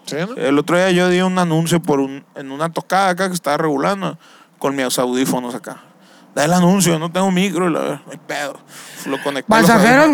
Sí, 0.05 0.17
¿no? 0.29 0.37
El 0.37 0.57
otro 0.59 0.77
día 0.77 0.91
yo 0.93 1.09
di 1.09 1.21
un 1.21 1.37
anuncio 1.39 1.81
por 1.83 1.99
un, 2.01 2.25
en 2.37 2.53
una 2.53 2.71
tocada 2.73 3.09
acá 3.09 3.29
que 3.29 3.35
estaba 3.35 3.57
regulando 3.57 4.19
con 4.59 4.77
mis 4.77 4.99
audífonos 4.99 5.55
acá. 5.55 5.79
Da 6.37 6.45
el 6.45 6.53
anuncio, 6.53 6.99
no 6.99 7.11
tengo 7.11 7.31
micro, 7.31 7.71
y 7.71 7.73
la 7.73 7.81
verdad, 7.81 8.01
no 8.05 8.13
hay 8.13 8.19
pedo. 8.19 8.61
Lo 9.07 9.17
los 9.17 9.43
Pasajeros 9.45 10.11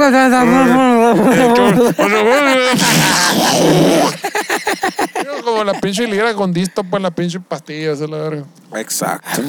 Como 5.42 5.64
la 5.64 5.74
pinche 5.80 6.06
liguera 6.06 6.32
con 6.34 6.52
disto, 6.52 6.84
pues 6.84 7.02
la 7.02 7.10
pinche 7.10 7.40
pastilla, 7.40 7.90
esa 7.90 8.04
es 8.04 8.10
la 8.10 8.18
verga. 8.18 8.44
Exacto. 8.76 9.42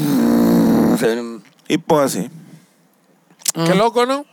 Y 1.67 1.78
pues 1.78 2.05
así. 2.05 2.32
Qué 3.53 3.76
loco, 3.76 4.07
¿no? 4.07 4.26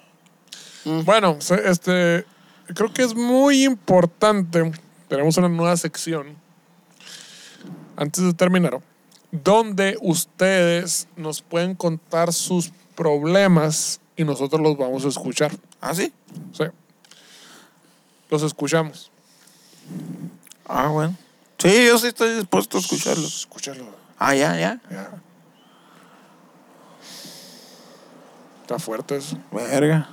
Bueno, 1.04 1.36
se- 1.40 1.68
este, 1.68 2.24
creo 2.74 2.90
que 2.90 3.02
es 3.02 3.14
muy 3.14 3.64
importante. 3.64 4.72
Tenemos 5.08 5.36
una 5.36 5.50
nueva 5.50 5.76
sección. 5.76 6.36
Antes 7.98 8.24
de 8.24 8.32
terminar, 8.32 8.78
donde 9.32 9.96
ustedes 10.00 11.06
nos 11.16 11.42
pueden 11.42 11.74
contar 11.74 12.32
sus 12.32 12.72
problemas 12.94 14.00
y 14.16 14.24
nosotros 14.24 14.60
los 14.60 14.76
vamos 14.76 15.04
a 15.04 15.08
escuchar. 15.08 15.52
¿Ah, 15.80 15.94
sí? 15.94 16.12
Sí. 16.52 16.64
Los 18.28 18.42
escuchamos. 18.42 19.10
Ah, 20.66 20.88
bueno. 20.88 21.16
Sí, 21.58 21.86
yo 21.86 21.98
sí 21.98 22.08
estoy 22.08 22.34
dispuesto 22.36 22.78
a 22.78 22.80
escucharlo. 22.80 23.26
Escúchalo. 23.26 23.84
Ah, 24.18 24.34
ya, 24.34 24.56
ya. 24.58 24.80
Ya. 24.90 25.10
Está 28.62 28.78
fuerte 28.78 29.16
eso. 29.16 29.36
Verga. 29.50 30.08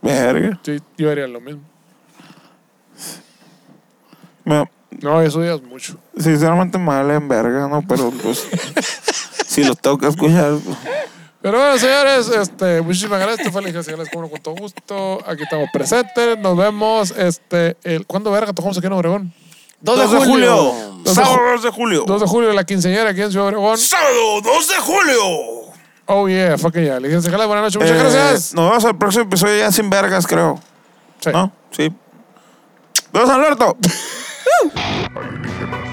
Verga. 0.00 0.58
Sí, 0.62 0.78
yo 0.96 1.10
haría 1.10 1.26
lo 1.26 1.40
mismo. 1.40 1.62
Me- 4.44 4.68
No, 4.90 5.20
eso 5.20 5.44
ya 5.44 5.54
es 5.54 5.62
mucho. 5.62 5.96
sinceramente 6.18 6.78
me 6.78 6.86
vale 6.86 7.14
en 7.14 7.28
verga, 7.28 7.68
¿no? 7.68 7.82
Pero 7.86 8.10
pues. 8.22 8.46
si 9.46 9.62
los 9.64 9.78
tengo 9.78 9.98
que 9.98 10.08
escuchar. 10.08 10.54
pues, 10.64 10.76
Pero 11.42 11.58
bueno, 11.58 11.78
señores, 11.78 12.28
este, 12.28 12.80
muchísimas 12.80 13.20
gracias. 13.20 13.50
Fue 13.52 13.60
Alicia 13.60 13.82
Señales, 13.82 14.08
como 14.10 14.24
no, 14.24 14.30
con 14.30 14.40
todo 14.40 14.54
gusto. 14.54 15.18
Aquí 15.26 15.42
estamos 15.42 15.68
presentes. 15.72 16.38
Nos 16.38 16.56
vemos. 16.56 17.10
Este, 17.12 17.76
el, 17.84 18.06
¿Cuándo 18.06 18.30
verga 18.30 18.52
tocamos 18.52 18.76
aquí 18.78 18.86
en 18.86 18.92
Obregón? 18.94 19.32
2 19.82 20.10
de 20.10 20.18
julio. 20.26 20.54
Dos 20.56 21.04
de 21.04 21.14
Sábado 21.14 21.36
ju- 21.36 21.52
2 21.52 21.62
de 21.62 21.70
julio. 21.70 22.04
2 22.06 22.20
de 22.22 22.26
julio, 22.26 22.52
la 22.52 22.64
quinceañera 22.64 23.10
aquí 23.10 23.22
en 23.22 23.30
Ciudad 23.30 23.46
Obregón. 23.46 23.78
Sábado 23.78 24.40
2 24.42 24.68
de 24.68 24.74
julio. 24.76 25.22
Oh, 26.06 26.26
yeah, 26.26 26.56
fucking 26.58 26.82
yeah. 26.84 26.96
Alicia 26.96 27.20
Señales, 27.20 27.46
buenas 27.46 27.62
noches. 27.64 27.80
Muchas 27.82 27.96
Eh, 27.96 28.00
gracias. 28.18 28.54
Nos 28.54 28.68
vemos 28.70 28.84
al 28.86 28.96
próximo 28.98 29.24
episodio 29.24 29.58
ya 29.58 29.70
sin 29.70 29.88
vergas, 29.90 30.26
creo. 30.26 30.58
Sí. 31.20 31.30
¿No? 31.30 31.52
Sí. 31.70 31.92
¡Vamos, 33.12 33.30
Alberto! 33.30 33.76
alienígenas, 35.14 35.88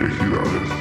ejidales, 0.00 0.73